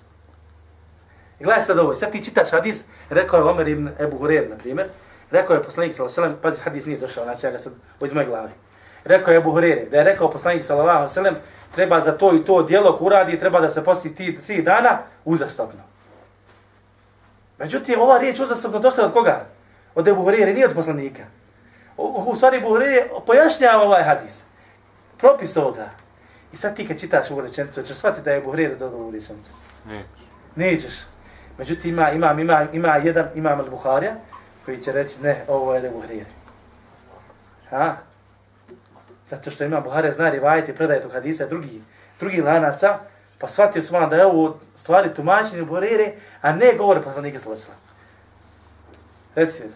I 1.40 1.44
gledaj 1.44 1.62
sad 1.62 1.78
ovo, 1.78 1.94
sad 1.94 2.12
ti 2.12 2.24
čitaš 2.24 2.50
hadis, 2.50 2.84
rekao 3.10 3.38
je 3.38 3.44
Omer 3.44 3.68
ibn 3.68 3.90
Ebu 4.00 4.18
Hurer, 4.18 4.50
na 4.50 4.56
primjer, 4.56 4.88
rekao 5.30 5.54
je 5.54 5.62
poslanik 5.62 5.94
sallallahu 5.94 6.20
alejhi 6.20 6.32
ve 6.32 6.40
sellem, 6.40 6.42
pazi 6.42 6.60
hadis 6.60 6.86
nije 6.86 6.98
došao, 6.98 7.24
znači 7.24 7.46
ja 7.46 7.50
ga 7.50 7.58
sad 7.58 7.72
iz 8.04 8.12
moje 8.12 8.26
glave. 8.26 8.50
Rekao 9.04 9.32
je 9.32 9.38
Ebu 9.38 9.50
Hurere, 9.50 9.84
da 9.90 9.96
je 9.96 10.04
rekao 10.04 10.30
poslanik 10.30 10.64
sallallahu 10.64 10.98
alejhi 10.98 11.10
ve 11.10 11.14
sellem, 11.14 11.36
treba 11.74 12.00
za 12.00 12.12
to 12.12 12.34
i 12.34 12.44
to 12.44 12.62
djelo 12.62 12.96
ko 12.96 13.04
uradi, 13.04 13.38
treba 13.38 13.60
da 13.60 13.68
se 13.68 13.84
posti 13.84 14.14
ti 14.14 14.38
tri 14.46 14.62
dana 14.62 14.98
uzastopno. 15.24 15.80
Međutim, 17.58 18.00
ova 18.00 18.18
riječ 18.18 18.38
uzastopno 18.40 18.78
došla 18.78 19.04
od 19.04 19.12
koga? 19.12 19.46
Od 19.94 20.08
Ebu 20.08 20.22
Hurere, 20.22 20.52
nije 20.52 20.68
od 20.68 20.74
poslanika. 20.74 21.22
U, 21.96 22.24
u 22.26 22.36
stvari 22.36 22.56
Ebu 22.56 22.68
Hurere 22.68 23.08
pojašnjava 23.26 23.82
ovaj 23.82 24.02
hadis. 24.02 24.42
Propis 25.18 25.56
ovoga. 25.56 25.90
I 26.52 26.56
sad 26.56 26.76
ti 26.76 26.88
kad 26.88 27.00
čitaš 27.00 27.30
ovu 27.30 27.40
rečenicu, 27.40 27.82
ćeš 27.82 27.96
shvatiti 27.96 28.24
da 28.24 28.30
je 28.30 28.38
Ebu 28.38 28.50
Hurere 28.50 28.74
dodao 28.74 29.00
ovu 29.00 29.10
rečenicu. 29.10 29.50
Ne. 29.88 30.04
Nećeš. 30.56 30.94
Međutim, 31.58 31.90
ima, 31.90 32.10
ima, 32.10 32.32
ima, 32.40 32.66
ima 32.72 32.96
jedan 32.96 33.28
imam 33.34 33.60
al-Buharija 33.60 34.14
koji 34.64 34.78
će 34.78 34.92
reći, 34.92 35.22
ne, 35.22 35.44
ovo 35.48 35.74
je 35.74 35.86
Ebu 35.86 36.00
Hurere. 36.00 36.30
Ha? 37.70 37.96
Zato 39.28 39.50
što 39.50 39.64
ima 39.64 39.80
Buharija 39.80 40.12
zna 40.12 40.30
rivajiti 40.30 40.74
predaje 40.74 41.00
tog 41.00 41.12
hadisa 41.12 41.46
drugi, 41.46 41.82
drugi 42.20 42.40
lanaca, 42.40 42.98
pa 43.38 43.48
shvatio 43.48 43.82
sam 43.82 44.10
da 44.10 44.16
je 44.16 44.26
ovo 44.26 44.58
stvari 44.76 45.14
tumačenje 45.14 45.62
Buharire, 45.62 46.12
a 46.40 46.52
ne 46.52 46.74
govore 46.78 47.02
poslanike 47.02 47.38
Salosila. 47.38 47.74
Reci 49.34 49.62
mi. 49.62 49.72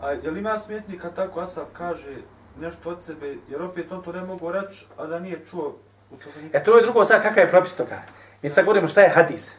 A 0.00 0.10
je 0.10 0.30
li 0.30 0.40
ima 0.40 0.58
smetni 0.58 0.98
kad 0.98 1.14
tako 1.14 1.40
Asab 1.40 1.66
kaže 1.72 2.16
nešto 2.60 2.90
od 2.90 3.02
sebe, 3.02 3.36
jer 3.48 3.62
opet 3.62 3.92
on 3.92 4.02
to 4.02 4.12
ne 4.12 4.22
mogu 4.22 4.52
reći, 4.52 4.86
a 4.96 5.06
da 5.06 5.18
nije 5.18 5.44
čuo 5.50 5.76
u? 6.10 6.16
E 6.52 6.64
to 6.64 6.76
je 6.76 6.82
drugo 6.82 7.04
sad 7.04 7.22
kakav 7.22 7.44
je 7.44 7.48
propis 7.48 7.76
toga. 7.76 8.02
Mi 8.42 8.48
sad 8.48 8.64
govorimo 8.64 8.88
šta 8.88 9.00
je 9.00 9.08
hadis. 9.08 9.52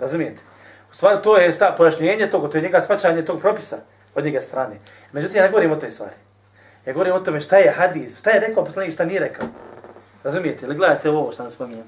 Razumijete? 0.00 0.42
U 0.90 0.94
stvari 0.94 1.22
to 1.22 1.36
je 1.36 1.52
sta, 1.52 1.74
pojašnjenje 1.78 2.30
tog, 2.30 2.50
to 2.50 2.58
je 2.58 2.62
njega 2.62 2.80
svačanje 2.80 3.24
tog 3.24 3.40
propisa 3.40 3.76
od 4.14 4.24
njega 4.24 4.40
strane. 4.40 4.76
Međutim, 5.12 5.36
ja 5.36 5.42
ne 5.42 5.48
govorim 5.48 5.72
o 5.72 5.76
toj 5.76 5.90
stvari. 5.90 6.14
Ja 6.86 6.92
govorim 6.92 7.14
o 7.14 7.20
tome 7.20 7.40
šta 7.40 7.56
je 7.56 7.72
hadis, 7.72 8.18
šta 8.18 8.30
je 8.30 8.40
rekao 8.40 8.64
poslanik, 8.64 8.92
šta 8.92 9.04
nije 9.04 9.20
rekao. 9.20 9.48
Razumijete? 10.24 10.66
Ili 10.66 10.74
gledajte 10.74 11.10
ovo 11.10 11.32
što 11.32 11.42
nam 11.42 11.52
spominjem. 11.52 11.84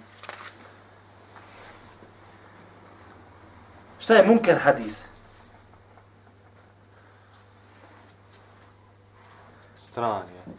Šta 3.98 4.14
je 4.14 4.26
munker 4.26 4.58
hadis? 4.58 5.04
Stran 9.78 10.22
je. 10.28 10.54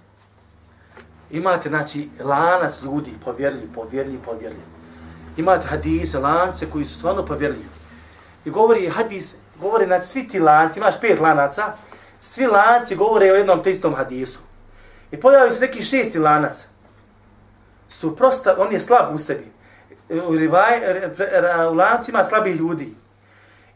Imate, 1.29 1.69
znači, 1.69 2.09
lanac 2.19 2.81
ljudi, 2.83 3.13
povjerljiv, 3.25 3.73
povjerljiv, 3.73 4.19
povjerljiv. 4.25 4.63
Imate 5.37 5.67
hadise, 5.67 6.19
lance 6.19 6.69
koji 6.69 6.85
su 6.85 6.99
stvarno 6.99 7.25
povjerljivi. 7.25 7.65
I 8.45 8.49
govori 8.49 8.89
hadis, 8.89 9.35
govori, 9.61 9.85
znači, 9.85 10.07
svi 10.07 10.27
ti 10.27 10.39
lanci, 10.39 10.79
imaš 10.79 10.99
pet 11.01 11.19
lanaca, 11.19 11.73
svi 12.19 12.45
lanci 12.45 12.95
govore 12.95 13.31
o 13.31 13.35
jednom 13.35 13.63
te 13.63 13.71
istom 13.71 13.95
hadisu. 13.95 14.39
I 15.11 15.19
pojavi 15.19 15.51
se 15.51 15.61
neki 15.61 15.83
šesti 15.83 16.19
lanac. 16.19 16.67
Su 17.89 18.15
prosta, 18.15 18.55
on 18.57 18.73
je 18.73 18.79
slab 18.79 19.15
u 19.15 19.17
sebi. 19.17 19.51
U, 20.27 20.35
rivaj, 20.35 20.81
u 21.71 21.73
lanci 21.73 22.11
ima 22.11 22.23
slabih 22.23 22.55
ljudi. 22.55 22.93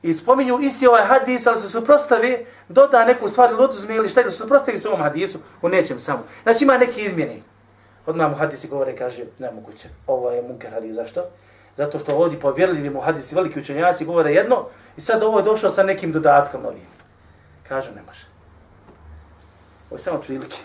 I 0.04 0.14
spominju 0.14 0.60
isti 0.62 0.88
ovaj 0.88 1.04
hadis, 1.04 1.48
ali 1.48 1.60
se 1.60 1.70
suprostave, 1.70 2.46
doda 2.70 3.06
neku 3.06 3.30
stvar 3.30 3.52
ili 3.52 3.64
oduzme 3.64 3.96
ili 3.96 4.10
šta, 4.10 4.22
ili 4.22 4.32
suprostavi 4.32 4.78
se 4.78 4.88
ovom 4.88 5.02
hadisu 5.02 5.40
u 5.62 5.70
nečem 5.70 6.00
samo. 6.00 6.24
Znači 6.44 6.64
ima 6.64 6.78
neke 6.78 7.02
izmjene. 7.02 7.42
Odmah 8.06 8.30
mu 8.30 8.36
hadisi 8.36 8.68
govore, 8.68 8.96
kaže, 8.96 9.26
nemoguće, 9.40 9.90
ovo 10.08 10.32
je 10.32 10.42
munker 10.42 10.72
hadis, 10.74 10.96
zašto? 10.96 11.24
Zato 11.78 12.00
što 12.00 12.16
ovdje 12.16 12.40
povjerljivi 12.40 12.90
mu 12.90 13.02
hadisi, 13.02 13.36
veliki 13.36 13.60
učenjaci 13.60 14.06
govore 14.06 14.34
jedno, 14.34 14.66
i 14.98 15.02
sad 15.02 15.24
ovo 15.24 15.40
je 15.40 15.44
došao 15.44 15.70
sa 15.70 15.84
nekim 15.84 16.12
dodatkom 16.12 16.62
novim. 16.62 16.88
Kažu, 17.68 17.92
ne 17.96 18.02
može. 18.02 18.31
Ovo 19.92 19.96
je 19.96 20.00
samo 20.00 20.22
prilike. 20.22 20.58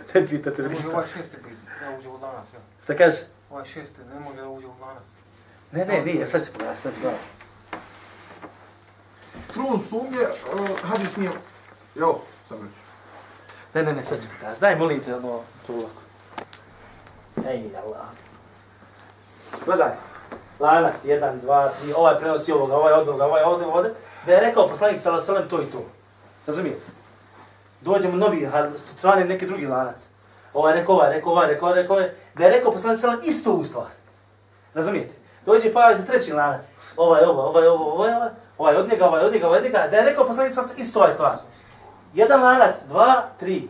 ne 0.14 0.26
pitate 0.26 0.62
Ne 0.62 0.68
može 0.68 0.74
ništa. 0.74 0.96
ovaj 0.96 1.06
šesti 1.06 1.36
biti, 1.36 1.56
da 1.80 1.96
uđe 1.98 2.08
u 2.08 2.12
lanac, 2.12 2.46
ja. 2.54 2.60
Šta 2.82 2.94
kaže? 2.94 3.18
Ovaj 3.50 3.64
šesti 3.64 4.00
ne 4.14 4.20
može 4.20 4.36
da 4.36 4.48
uđe 4.48 4.66
u 4.66 4.72
lanac. 4.80 5.06
Ne, 5.72 5.84
ne, 5.84 6.04
nije, 6.04 6.26
sad 6.26 6.46
ću 6.46 6.52
pogledati, 6.52 6.80
sad 6.80 6.94
ću 6.94 7.00
gledati. 7.00 7.24
Trun 9.52 9.80
sumnje, 9.88 10.18
uh, 10.20 10.80
hadis 10.82 11.16
nije... 11.16 11.30
Jo, 11.94 12.20
sam 12.48 12.56
reći. 12.56 12.78
Ne, 13.74 13.82
ne, 13.82 13.92
ne, 13.92 14.04
sad 14.04 14.22
ću 14.22 14.26
pokazati. 14.34 14.60
Daj, 14.60 14.76
molim 14.76 15.00
te, 15.00 15.14
ono, 15.14 15.40
tu 15.66 15.76
lako. 15.76 16.02
Ej, 17.48 17.76
Allah. 17.76 18.06
Gledaj. 19.64 19.90
Lanac, 20.60 20.94
jedan, 21.04 21.40
dva, 21.40 21.68
tri, 21.68 21.92
ovaj 21.92 22.18
prenosi 22.18 22.52
ovoga, 22.52 22.76
ovaj 22.76 22.92
od 22.92 23.08
ovoga, 23.08 23.24
ovaj 23.24 23.42
od 23.42 23.62
ovoga, 23.62 23.88
da 24.26 24.32
je 24.32 24.40
rekao 24.40 24.68
poslanik 24.68 25.00
sallallahu 25.00 25.30
alejhi 25.30 25.44
ve 25.44 25.48
sellem 25.48 25.70
to 25.70 25.78
i 25.78 25.82
to. 25.82 25.90
Razumijete? 26.46 27.03
Dođemo 27.84 28.16
novi, 28.16 28.48
strane 28.98 29.24
neki 29.24 29.46
drugi 29.46 29.66
lanac. 29.66 29.96
Ovaj 30.54 30.74
rekao, 30.74 30.94
ovaj 30.94 31.12
rekao, 31.12 31.32
ovaj 31.32 31.48
rekao, 31.48 31.68
ovaj 31.68 31.82
rekao, 31.82 31.96
ovaj, 31.96 32.10
da 32.34 32.44
je 32.44 32.50
rekao 32.50 32.72
poslanik 32.72 33.00
sallam 33.00 33.20
isto 33.22 33.52
u 33.52 33.64
stvar. 33.64 33.86
Razumijete? 34.74 35.14
Dođe 35.46 35.72
pa 35.72 35.96
se 35.96 36.06
treći 36.06 36.32
lanac. 36.32 36.60
Ovaj, 36.96 37.24
ovaj, 37.24 37.46
ovaj, 37.46 37.66
ovaj, 37.66 37.86
ovaj, 37.92 38.14
ovaj, 38.14 38.30
ovaj 38.58 38.76
od 38.76 38.88
njega, 38.88 39.06
ovaj 39.06 39.24
od 39.24 39.32
njega, 39.32 39.46
ovaj 39.46 39.58
od 39.58 39.64
njega, 39.64 39.88
da 39.90 39.96
je 39.96 40.04
rekao 40.04 40.26
poslanik 40.26 40.54
sallam 40.54 40.70
isto 40.76 40.98
ovaj 40.98 41.12
stvar. 41.12 41.36
Jedan 42.14 42.42
lanac, 42.42 42.74
dva, 42.88 43.28
tri. 43.40 43.68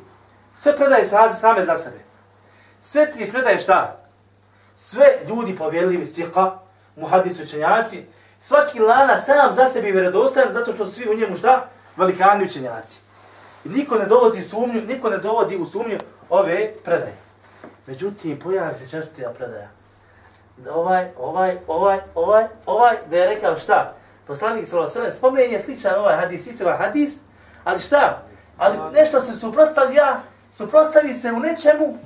Sve 0.55 0.77
predaje 0.77 1.07
sa, 1.07 1.35
same 1.35 1.65
za 1.65 1.77
sebe. 1.77 1.99
Sve 2.81 3.13
tri 3.13 3.31
predaje 3.31 3.61
šta? 3.61 3.97
Sve 4.77 5.07
ljudi 5.29 5.57
povjerljivi 5.57 6.07
sika, 6.07 6.53
muhadis 6.97 7.41
učenjaci, 7.41 8.05
svaki 8.41 8.81
lanac 8.81 9.25
sam 9.25 9.55
za 9.55 9.69
sebe 9.69 9.87
je 9.87 9.93
vjerodostojan 9.93 10.53
zato 10.53 10.73
što 10.73 10.87
svi 10.87 11.09
u 11.09 11.15
njemu 11.15 11.37
šta? 11.37 11.67
Velikani 11.97 12.45
učenjaci. 12.45 13.04
Niko 13.65 13.99
ne 13.99 14.07
dovodi 14.07 14.43
sumnju, 14.43 14.83
niko 14.83 15.11
ne 15.11 15.19
dovodi 15.19 15.57
u 15.57 15.67
sumnju 15.67 15.99
ove 16.31 16.73
predaje. 16.85 17.17
Međutim, 17.87 18.39
pojavi 18.39 18.75
se 18.75 18.91
četvrtija 18.91 19.31
predaja. 19.31 19.69
Ovaj, 20.71 21.09
ovaj, 21.19 21.59
ovaj, 21.67 21.99
ovaj, 22.15 22.47
ovaj, 22.67 22.97
da 23.11 23.17
je 23.17 23.35
rekao 23.35 23.57
šta? 23.57 23.95
Poslanik 24.27 24.67
sallallahu 24.67 24.91
alejhi 24.91 25.07
ve 25.07 25.13
sellem 25.13 25.19
spomenje 25.19 25.61
sličan 25.61 25.99
ovaj 25.99 26.17
hadis, 26.17 26.47
isti 26.47 26.65
ovaj 26.65 26.77
hadis, 26.79 27.19
ali 27.65 27.81
šta? 27.81 28.23
Ali 28.59 28.79
nešto 28.93 29.21
se 29.21 29.37
suprostavlja, 29.37 30.21
suprostavi 30.51 31.15
se 31.15 31.33
u 31.33 31.41
nečemu 31.41 31.99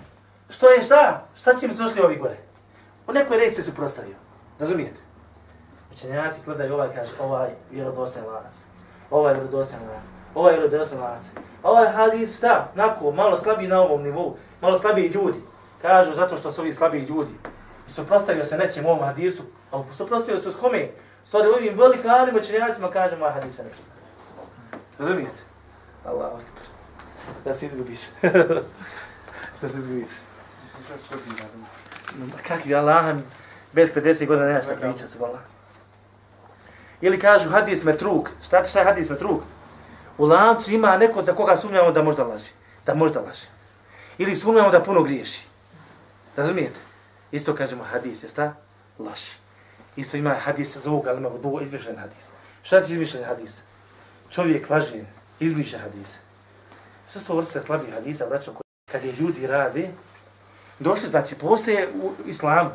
što 0.51 0.71
je 0.71 0.83
šta? 0.83 1.27
Šta 1.37 1.55
će 1.55 1.69
mi 1.69 1.75
se 1.75 1.83
došli 1.83 2.03
ovi 2.03 2.17
gore? 2.17 2.37
U 3.07 3.13
nekoj 3.13 3.39
reći 3.39 3.55
se 3.55 3.63
suprostavio. 3.63 4.15
Razumijete? 4.59 5.01
Učenjaci 5.93 6.41
gledaju 6.45 6.75
ovaj, 6.75 6.89
kaže, 6.95 7.11
ovaj 7.21 7.51
vjerodostojan 7.71 8.29
lanac. 8.29 8.53
Ovaj 9.11 9.35
vjerodostojan 9.35 9.83
lanac. 9.83 10.18
Ovaj 10.35 10.55
vjerodostojan 10.55 11.05
lanac. 11.05 11.25
Ovaj 11.63 11.89
hadis, 11.89 12.37
šta? 12.37 12.73
Nako, 12.75 13.11
malo 13.11 13.37
slabiji 13.37 13.69
na 13.69 13.81
ovom 13.81 14.03
nivou. 14.03 14.37
Malo 14.61 14.79
slabiji 14.79 15.09
ljudi. 15.09 15.39
Kažu 15.83 16.13
zato 16.15 16.37
što 16.37 16.53
su 16.53 16.61
ovi 16.61 16.75
slabiji 16.75 17.03
ljudi. 17.03 17.33
I 17.89 17.91
suprostavio 17.91 18.45
se 18.45 18.59
nečem 18.59 18.87
ovom 18.87 19.05
hadisu. 19.05 19.43
A 19.73 19.83
suprostavio 19.97 20.41
se 20.41 20.51
s 20.51 20.57
kome? 20.57 20.89
Stvari 21.25 21.49
ovim 21.49 21.79
velikanim 21.79 22.37
učenjacima 22.37 22.91
kažemo, 22.91 23.25
ovaj 23.25 23.35
hadis 23.35 23.57
se 23.57 23.63
ne. 23.63 23.71
Razumijete? 24.99 25.39
Allah 26.05 26.27
akbar. 26.27 26.43
Da 27.45 27.55
se 27.55 27.67
izgubiš. 27.67 28.01
da 29.61 29.69
se 29.69 29.79
izgubiš. 29.79 30.11
Kakvi 32.49 32.75
Allah, 32.75 33.17
bez 33.73 33.95
50 33.95 34.27
godina 34.27 34.47
nema 34.47 34.63
šta 34.63 34.75
priča 34.81 35.09
se 35.09 35.19
vala. 35.19 35.39
Ili 37.01 37.19
kažu 37.19 37.51
hadis 37.51 37.85
metruk. 37.85 38.31
Šta 38.47 38.65
šta 38.65 38.79
je 38.79 38.85
hadis 38.85 39.11
metruk? 39.11 39.43
U 40.19 40.27
lancu 40.27 40.71
ima 40.71 40.97
neko 40.97 41.23
za 41.23 41.33
koga 41.33 41.57
sumnjamo 41.57 41.93
da 41.93 42.03
možda 42.03 42.25
laži. 42.25 42.51
Da 42.87 42.95
možda 42.95 43.21
laži. 43.21 43.47
Ili 44.19 44.37
sumnjamo 44.37 44.71
da 44.71 44.83
puno 44.83 45.03
griješi. 45.03 45.43
Razumijete? 46.37 46.81
Isto 47.33 47.55
kažemo 47.55 47.85
hadis, 47.85 48.23
je 48.23 48.29
šta? 48.29 48.55
Laž. 48.99 49.21
Isto 49.97 50.17
ima 50.17 50.35
hadis 50.35 50.77
za 50.77 50.91
ovoga, 50.91 51.11
ali 51.11 51.19
ima 51.19 51.29
drugo 51.29 51.61
izmišljen 51.61 51.97
hadis. 51.97 52.25
Šta 52.63 52.83
ti 52.83 52.93
izmišljen 52.93 53.25
hadis? 53.25 53.61
Čovjek 54.31 54.71
laže, 54.71 55.05
izmišlja 55.41 55.79
hadis. 55.79 56.19
Sve 57.09 57.21
su 57.21 57.37
vrste 57.37 57.61
slabih 57.61 57.95
hadisa, 57.95 58.27
braćo, 58.27 58.53
koji 58.53 58.69
kad 58.93 59.05
je 59.05 59.13
ljudi 59.13 59.47
radi, 59.47 59.91
došli, 60.79 61.09
znači, 61.09 61.35
postoje 61.35 61.89
u 62.03 62.13
islamu. 62.27 62.71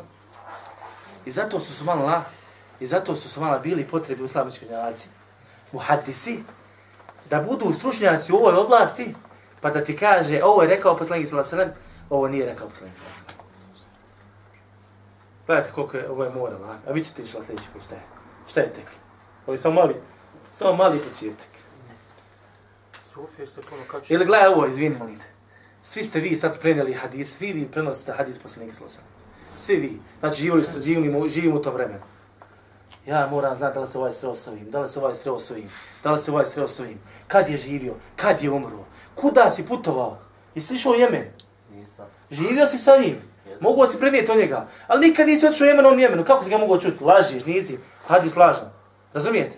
I 1.26 1.30
zato 1.30 1.58
su 1.58 1.74
su 1.74 1.84
malo 1.84 2.22
i 2.80 2.86
zato 2.86 3.16
su 3.16 3.28
su 3.28 3.40
malo 3.40 3.60
bili 3.60 3.84
potrebi 3.84 4.22
u 4.22 4.24
islamičkoj 4.24 4.68
generaciji. 4.68 5.10
Muhaddisi, 5.72 6.42
da 7.30 7.40
budu 7.40 7.72
stručnjaci 7.72 8.32
u 8.32 8.36
ovoj 8.36 8.54
oblasti, 8.54 9.14
pa 9.60 9.70
da 9.70 9.84
ti 9.84 9.96
kaže, 9.96 10.40
ovo 10.42 10.62
je 10.62 10.68
rekao 10.68 10.96
poslanik 10.96 11.28
sallallahu 11.28 11.54
alejhi 11.54 11.68
ve 11.68 11.74
sellem, 11.74 11.94
ovo 12.10 12.28
nije 12.28 12.46
rekao 12.46 12.68
poslanik 12.68 12.96
sallallahu 12.96 13.16
alejhi 13.16 13.28
ve 13.28 13.30
sellem. 13.30 13.44
Gledajte 15.46 15.70
koliko 15.70 15.96
je, 15.96 16.10
ovo 16.10 16.24
je 16.24 16.30
mora, 16.30 16.58
la. 16.58 16.78
a 16.88 16.92
vi 16.92 17.04
ćete 17.04 17.22
išla 17.22 17.42
sljedeći 17.42 17.68
put 17.72 17.82
šta 17.82 17.94
je. 17.94 18.02
Šta 18.48 18.60
je 18.60 18.72
tek? 18.72 18.86
Ovo 19.46 19.54
je 19.54 19.58
samo 19.58 19.74
mali, 19.74 19.94
samo 20.52 20.76
mali 20.76 20.98
početak. 20.98 21.48
Ili 24.08 24.24
gledaj 24.26 24.48
ovo, 24.48 24.66
izvini, 24.66 24.96
molim 24.98 25.18
te. 25.18 25.24
Svi 25.82 26.02
ste 26.02 26.20
vi 26.20 26.36
sad 26.36 26.60
prenijeli 26.60 26.94
hadis, 26.94 27.36
svi 27.36 27.52
vi 27.52 27.68
prenosite 27.70 28.12
hadis 28.12 28.38
poslanika 28.38 28.74
sallallahu 28.74 28.98
alejhi 28.98 29.14
ve 29.14 29.64
sellem. 29.64 29.64
Svi 29.64 29.76
vi. 29.76 30.00
Znači 30.20 30.40
živjeli 30.40 30.64
ste, 30.64 30.80
živimo, 30.80 31.28
živimo 31.28 31.56
u 31.56 31.62
to 31.62 31.70
vremenu. 31.70 32.13
Ja 33.06 33.26
moram 33.30 33.54
znati 33.54 33.74
da 33.74 33.80
li 33.80 33.86
se 33.86 33.98
ovaj 33.98 34.12
sreo 34.12 34.34
s 34.34 34.48
ovim, 34.48 34.70
da 34.70 34.80
li 34.80 34.88
se 34.88 34.98
ovaj 34.98 35.14
sreo 35.14 35.38
s 35.38 35.50
ovim, 35.50 35.70
da 36.02 36.12
li 36.12 36.20
se 36.20 36.30
ovaj 36.30 36.44
sreo 36.44 36.68
s 36.68 36.80
ovim. 36.80 36.98
Kad 37.28 37.48
je 37.48 37.56
živio, 37.56 37.94
kad 38.16 38.42
je 38.42 38.50
umro, 38.50 38.84
kuda 39.14 39.50
si 39.50 39.66
putovao? 39.66 40.18
Jesi 40.54 40.74
išao 40.74 40.92
u 40.92 40.94
Jemen? 40.94 41.24
Nisam. 41.70 42.06
Živio 42.30 42.66
si 42.66 42.78
sa 42.78 42.96
njim. 42.96 43.16
Mogu 43.60 43.86
si 43.86 43.98
prenijeti 43.98 44.30
od 44.30 44.38
njega. 44.38 44.66
Ali 44.86 45.08
nikad 45.08 45.26
nisi 45.26 45.46
otišao 45.46 45.64
u 45.64 45.68
Jemen, 45.68 45.86
on 45.86 46.00
Jemenu. 46.00 46.24
Kako 46.24 46.44
si 46.44 46.50
ga 46.50 46.58
mogu 46.58 46.80
čuti? 46.80 47.04
Lažiš, 47.04 47.44
nisi. 47.44 47.78
Hadis 48.06 48.36
lažan. 48.36 48.70
Razumijete? 49.14 49.56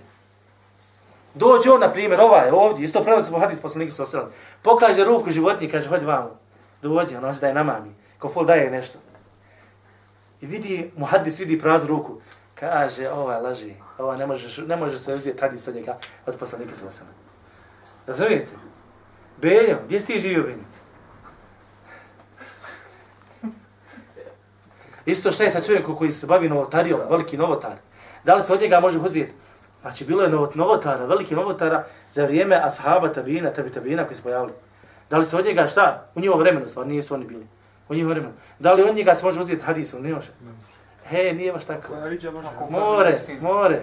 Dođe 1.34 1.70
on, 1.70 1.80
na 1.80 1.90
primjer, 1.90 2.20
ovaj, 2.20 2.50
ovdje, 2.50 2.84
isto 2.84 3.02
prenosi 3.02 3.30
po 3.30 3.38
hadis 3.38 3.60
poslanika 3.60 3.92
sa 3.92 4.06
selam. 4.06 4.30
Pokaže 4.62 5.04
ruku 5.04 5.30
životinji, 5.30 5.70
kaže, 5.70 5.88
hodi 5.88 6.06
vamo. 6.06 6.38
Dođe, 6.82 7.16
on 7.16 7.24
hoće 7.24 7.40
da 7.40 7.46
je 7.48 7.54
na 7.54 7.62
mami. 7.62 7.94
Ko 8.18 8.28
fol 8.28 8.44
daje 8.44 8.70
nešto. 8.70 8.98
I 10.40 10.46
vidi, 10.46 10.90
mu 10.96 11.06
hadis 11.06 11.40
vidi 11.40 11.58
praznu 11.58 11.88
ruku. 11.88 12.20
Kaže, 12.60 13.10
ova 13.10 13.38
laži, 13.38 13.74
ova 13.98 14.16
ne 14.16 14.26
može, 14.26 14.62
ne 14.66 14.76
može 14.76 14.98
se 14.98 15.14
uzeti 15.14 15.40
hadis 15.40 15.68
od 15.68 15.74
njega, 15.74 15.98
od 16.26 16.36
poslanika 16.36 16.74
sa 16.74 16.90
selam. 16.90 17.14
Razumijete? 18.06 18.52
Beljo, 19.36 19.78
gdje 19.84 20.00
si 20.00 20.06
ti 20.06 20.20
živio, 20.20 20.42
Benjo? 20.42 20.64
Isto 25.06 25.32
što 25.32 25.42
je 25.42 25.50
sa 25.50 25.60
čovjekom 25.60 25.96
koji 25.96 26.10
se 26.10 26.26
bavi 26.26 26.48
novotarijom, 26.48 27.00
veliki 27.10 27.36
novotar. 27.36 27.76
Da 28.24 28.34
li 28.34 28.42
se 28.42 28.52
od 28.52 28.60
njega 28.60 28.80
može 28.80 28.98
uzeti? 28.98 29.34
Znači, 29.82 30.04
bilo 30.04 30.22
je 30.22 30.28
novot, 30.28 30.54
novotara, 30.54 31.04
veliki 31.04 31.34
novotara 31.34 31.84
za 32.12 32.24
vrijeme 32.24 32.60
ashaba 32.62 33.12
tabina, 33.12 33.50
tabi 33.50 33.70
tabina 33.70 34.04
koji 34.04 34.16
se 34.16 34.22
pojavili. 34.22 34.52
Da 35.10 35.18
li 35.18 35.24
se 35.24 35.36
od 35.36 35.44
njega 35.44 35.66
šta? 35.66 36.10
U 36.14 36.20
njihovo 36.20 36.40
vremenu, 36.40 36.68
stvar, 36.68 36.86
nisu 36.86 37.14
oni 37.14 37.24
bili. 37.24 37.46
U 37.88 37.94
njihovo 37.94 38.14
vremenu. 38.14 38.32
Da 38.58 38.72
li 38.72 38.82
od 38.82 38.96
njega 38.96 39.14
se 39.14 39.24
može 39.26 39.40
uzeti 39.40 39.62
hadis, 39.62 39.92
ili 39.92 40.02
ne 40.02 40.14
može? 40.14 40.32
He, 41.08 41.32
nije 41.32 41.52
baš 41.52 41.64
tako. 41.64 41.94
Može... 41.94 42.70
More, 42.70 43.18
more. 43.40 43.80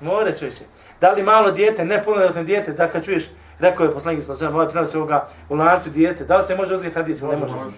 More, 0.00 0.36
čovječe. 0.36 0.64
Da 1.00 1.10
li 1.10 1.22
malo 1.22 1.50
dijete, 1.50 1.84
ne 1.84 2.02
punoljetno 2.02 2.42
dijete, 2.44 2.72
da 2.72 2.90
kad 2.90 3.04
čuješ, 3.04 3.24
rekao 3.58 3.84
je 3.84 3.92
poslanik 3.92 4.24
sa 4.24 4.34
sve, 4.34 4.48
ovaj 4.48 4.68
prenosi 4.68 4.96
ovoga 4.96 5.26
u 5.48 5.54
lancu 5.54 5.90
dijete, 5.90 6.24
da 6.24 6.36
li 6.36 6.44
se 6.44 6.54
može 6.56 6.74
uzeti 6.74 6.94
hadis 6.94 7.20
ili 7.22 7.30
ne 7.30 7.36
može? 7.36 7.54
može. 7.54 7.76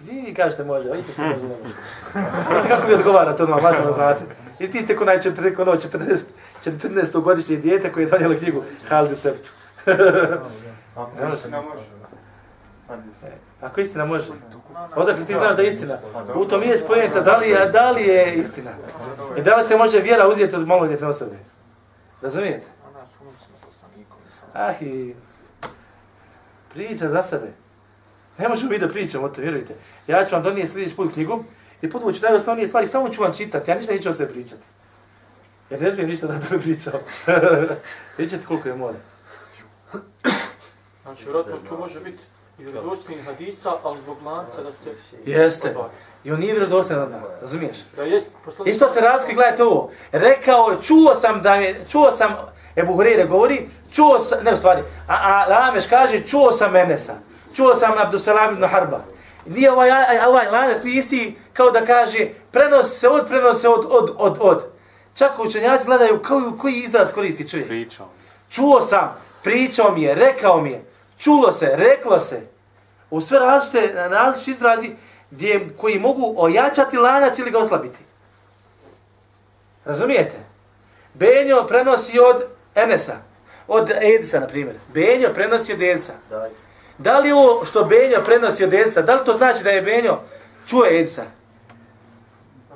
Vi 0.00 0.34
kažete 0.34 0.64
može, 0.64 0.88
vidite 0.88 1.12
se 1.12 1.22
može, 1.22 1.42
ne 1.42 1.48
može. 1.48 2.68
Kako 2.68 2.86
vi 2.86 2.94
odgovarate 2.94 3.42
odmah, 3.42 3.62
baš 3.62 3.76
da 3.84 3.92
znate. 3.92 4.24
I 4.58 4.70
ti 4.70 4.86
tek 4.86 5.00
onaj 5.00 5.18
4, 5.18 5.60
ono 5.60 5.72
14, 5.72 6.18
14 6.64 7.20
godišnje 7.20 7.56
dijete 7.56 7.92
koji 7.92 8.04
je 8.04 8.08
donijelo 8.10 8.34
knjigu 8.38 8.62
Halde 8.88 9.14
Septu. 9.14 9.50
Ako 10.96 11.10
Ne 11.20 11.24
može. 11.24 11.36
istina 11.36 11.60
može. 11.60 11.84
Ako 13.60 13.80
istina 13.80 14.04
može. 14.04 14.28
Odakle 14.96 15.24
ti 15.26 15.34
znaš 15.34 15.56
da 15.56 15.62
je 15.62 15.68
istina? 15.68 15.98
U 16.34 16.44
tom 16.44 16.62
je 16.62 16.78
spojenta, 16.78 17.20
da 17.20 17.36
li 17.36 17.48
je, 17.48 17.66
da 17.66 17.90
li 17.90 18.02
je 18.02 18.34
istina? 18.34 18.70
I 19.36 19.42
da 19.42 19.56
li 19.56 19.64
se 19.64 19.76
može 19.76 20.00
vjera 20.00 20.28
uzeti 20.28 20.56
od 20.56 20.66
maloljetne 20.66 21.06
osobe? 21.06 21.36
Razumijete? 22.22 22.66
Ona 22.88 23.06
sam- 23.06 23.18
Ah, 24.54 24.82
i 24.82 25.14
priča 26.68 27.08
za 27.08 27.22
sebe. 27.22 27.52
Ne 28.38 28.48
možemo 28.48 28.70
mi 28.70 28.78
da 28.78 28.88
pričamo 28.88 29.24
o 29.24 29.28
to, 29.28 29.40
vjerujte. 29.40 29.74
Ja 30.06 30.24
ću 30.24 30.34
vam 30.34 30.42
donijeti 30.42 30.70
sljedeći 30.70 30.96
put 30.96 31.12
knjigu 31.12 31.44
i 31.82 31.90
podvuću 31.90 32.22
najosnovnije 32.22 32.66
stvari, 32.66 32.86
samo 32.86 33.08
ću 33.08 33.22
vam 33.22 33.32
čitati, 33.32 33.70
ja 33.70 33.76
ništa 33.76 33.92
neću 33.92 34.08
o 34.08 34.12
sebi 34.12 34.32
pričati. 34.32 34.66
Jer 35.70 35.82
ne 35.82 35.90
smijem 35.92 36.10
ništa 36.10 36.26
da 36.26 36.40
to 36.40 36.58
pričam. 36.58 36.92
Vidjet 38.18 38.46
koliko 38.46 38.68
je 38.68 38.74
more. 38.74 38.98
Znači, 41.02 41.24
vjerojatno 41.24 41.56
to 41.68 41.76
može 41.76 42.00
biti 42.00 42.18
vjerodostojnih 42.58 43.24
hadisa, 43.24 43.72
ali 43.82 44.00
zbog 44.00 44.16
lanca 44.24 44.62
da 44.62 44.72
se 44.72 44.90
Jeste. 45.24 45.68
odbaci. 45.68 46.00
I 46.24 46.32
on 46.32 46.40
nije 46.40 46.52
vjerodostojan 46.52 47.02
odmah, 47.02 47.20
razumiješ? 47.40 47.76
Da 47.96 48.02
jest, 48.02 48.32
poslanik... 48.44 48.74
Isto 48.74 48.88
se 48.88 49.00
razlikuje, 49.00 49.34
gledajte 49.34 49.64
ovo. 49.64 49.90
Rekao, 50.12 50.70
je, 50.70 50.76
čuo 50.82 51.14
sam 51.14 51.42
da 51.42 51.54
je, 51.54 51.84
čuo 51.88 52.10
sam, 52.10 52.36
Ebu 52.76 52.92
Hureyre 52.92 53.26
govori, 53.26 53.68
čuo 53.92 54.18
sam, 54.18 54.38
ne 54.44 54.52
u 54.52 54.56
stvari, 54.56 54.82
a, 55.08 55.14
a 55.14 55.46
Lameš 55.48 55.86
kaže, 55.86 56.20
čuo 56.26 56.52
sam 56.52 56.76
Enesa, 56.76 57.14
čuo 57.54 57.74
sam 57.74 57.92
Abdusalam 57.98 58.52
ibn 58.54 58.64
Harba. 58.64 59.00
Nije 59.46 59.72
ovaj, 59.72 59.90
a- 59.90 60.28
ovaj 60.28 60.50
lanac 60.50 60.82
mi 60.84 60.90
isti 60.90 61.36
kao 61.52 61.70
da 61.70 61.84
kaže, 61.84 62.28
prenosi 62.50 62.98
se 62.98 63.08
od, 63.08 63.28
prenosi 63.28 63.60
se 63.60 63.68
od, 63.68 63.86
od, 63.90 64.14
od, 64.18 64.38
od. 64.40 64.64
Čak 65.14 65.38
učenjaci 65.38 65.86
gledaju 65.86 66.22
kao, 66.22 66.52
koji 66.60 66.74
izraz 66.74 67.12
koristi 67.12 67.48
čovjek. 67.48 67.68
Pričao. 67.68 68.06
Čuo 68.50 68.80
sam, 68.80 69.16
pričao 69.42 69.92
mi 69.92 70.02
je, 70.02 70.14
rekao 70.14 70.60
mi 70.60 70.70
je, 70.70 70.84
čulo 71.18 71.52
se, 71.52 71.72
reklo 71.76 72.18
se. 72.18 72.40
U 73.10 73.20
sve 73.20 73.38
različite, 73.38 73.92
različite 73.94 74.50
izrazi 74.50 74.90
gdje, 75.30 75.68
koji 75.76 75.98
mogu 75.98 76.34
ojačati 76.36 76.96
lanac 76.96 77.38
ili 77.38 77.50
ga 77.50 77.58
oslabiti. 77.58 78.00
Razumijete? 79.84 80.36
Benjo 81.14 81.66
prenosi 81.66 82.20
od 82.20 82.44
Enesa, 82.74 83.16
od 83.68 83.90
Edisa, 83.90 84.40
na 84.40 84.46
primjer. 84.46 84.76
Benjo 84.94 85.34
prenosi 85.34 85.72
od 85.72 85.82
Edisa. 85.82 86.12
Da 86.98 87.18
li 87.18 87.32
ovo 87.32 87.64
što 87.64 87.84
Benjo 87.84 88.22
prenosi 88.24 88.64
od 88.64 88.74
Edisa, 88.74 89.02
da 89.02 89.14
li 89.14 89.24
to 89.24 89.32
znači 89.32 89.64
da 89.64 89.70
je 89.70 89.82
Benjo 89.82 90.18
čuo 90.66 90.86
Edisa? 90.86 91.24
Pa. 92.68 92.74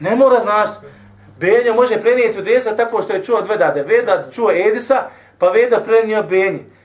Ne 0.00 0.16
mora 0.16 0.40
znaš. 0.40 0.68
Benjo 1.38 1.74
može 1.74 2.00
prenijeti 2.00 2.38
od 2.38 2.48
Edisa 2.48 2.76
tako 2.76 3.02
što 3.02 3.12
je 3.12 3.24
čuo 3.24 3.38
od 3.38 3.46
Vedade. 3.46 3.82
Vedad 3.82 4.34
čuo 4.34 4.50
Edisa, 4.50 5.08
pa 5.38 5.48
Veda 5.48 5.80
prenio 5.80 6.22
Benji. 6.22 6.75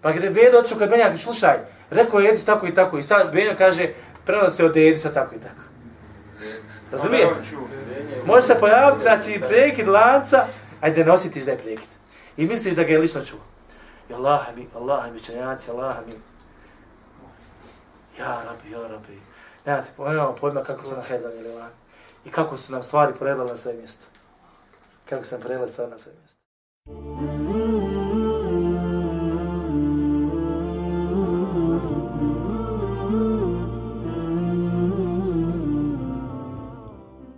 Pa 0.00 0.12
gre 0.12 0.28
Veda 0.28 0.58
otišao 0.58 0.78
kod 0.78 0.90
Benja, 0.90 1.04
kaže, 1.04 1.22
slušaj, 1.22 1.58
rekao 1.90 2.20
je 2.20 2.28
Edis 2.28 2.44
tako 2.44 2.66
i 2.66 2.74
tako. 2.74 2.98
I 2.98 3.02
sad 3.02 3.32
Benjo 3.32 3.54
kaže, 3.58 3.92
prenosi 4.24 4.64
od 4.64 4.76
Edisa 4.76 5.12
tako 5.12 5.34
i 5.34 5.40
tako. 5.40 5.62
Razumijete? 6.92 7.40
Može 8.26 8.42
se 8.42 8.56
pojaviti, 8.60 9.02
znači, 9.02 9.40
prekid 9.48 9.88
lanca, 9.88 10.44
ajde 10.80 11.04
ne 11.04 11.12
osjetiš 11.12 11.44
da 11.44 11.50
je 11.50 11.58
prekid. 11.58 11.88
I 12.36 12.46
misliš 12.46 12.74
da 12.74 12.82
ga 12.82 12.92
je 12.92 12.98
lično 12.98 13.24
čuo. 13.24 13.40
I 14.10 14.14
Allah 14.14 14.40
mi, 14.56 14.68
Allah 14.74 15.12
mi, 15.12 15.20
čenjaci, 15.20 15.70
Allah 15.70 15.96
mi. 16.06 16.12
Ja 18.18 18.42
rabi, 18.44 18.70
ja 18.72 18.88
rabi. 18.88 19.20
Nemate 19.66 19.90
nemamo 19.98 20.34
pojma 20.34 20.62
kako 20.62 20.84
su 20.84 20.96
na 20.96 21.02
Hedlan 21.02 21.32
ili 21.32 21.54
van. 21.54 21.70
I 22.24 22.30
kako 22.30 22.56
su 22.56 22.72
nam 22.72 22.82
stvari 22.82 23.12
poredale 23.18 23.48
na 23.48 23.56
sve 23.56 23.72
mjesto. 23.72 24.06
Kako 25.08 25.24
sam 25.24 25.40
poredale 25.40 25.68
stvari 25.68 25.90
na 25.90 25.98
sve 25.98 26.12
mjesto. 26.12 26.40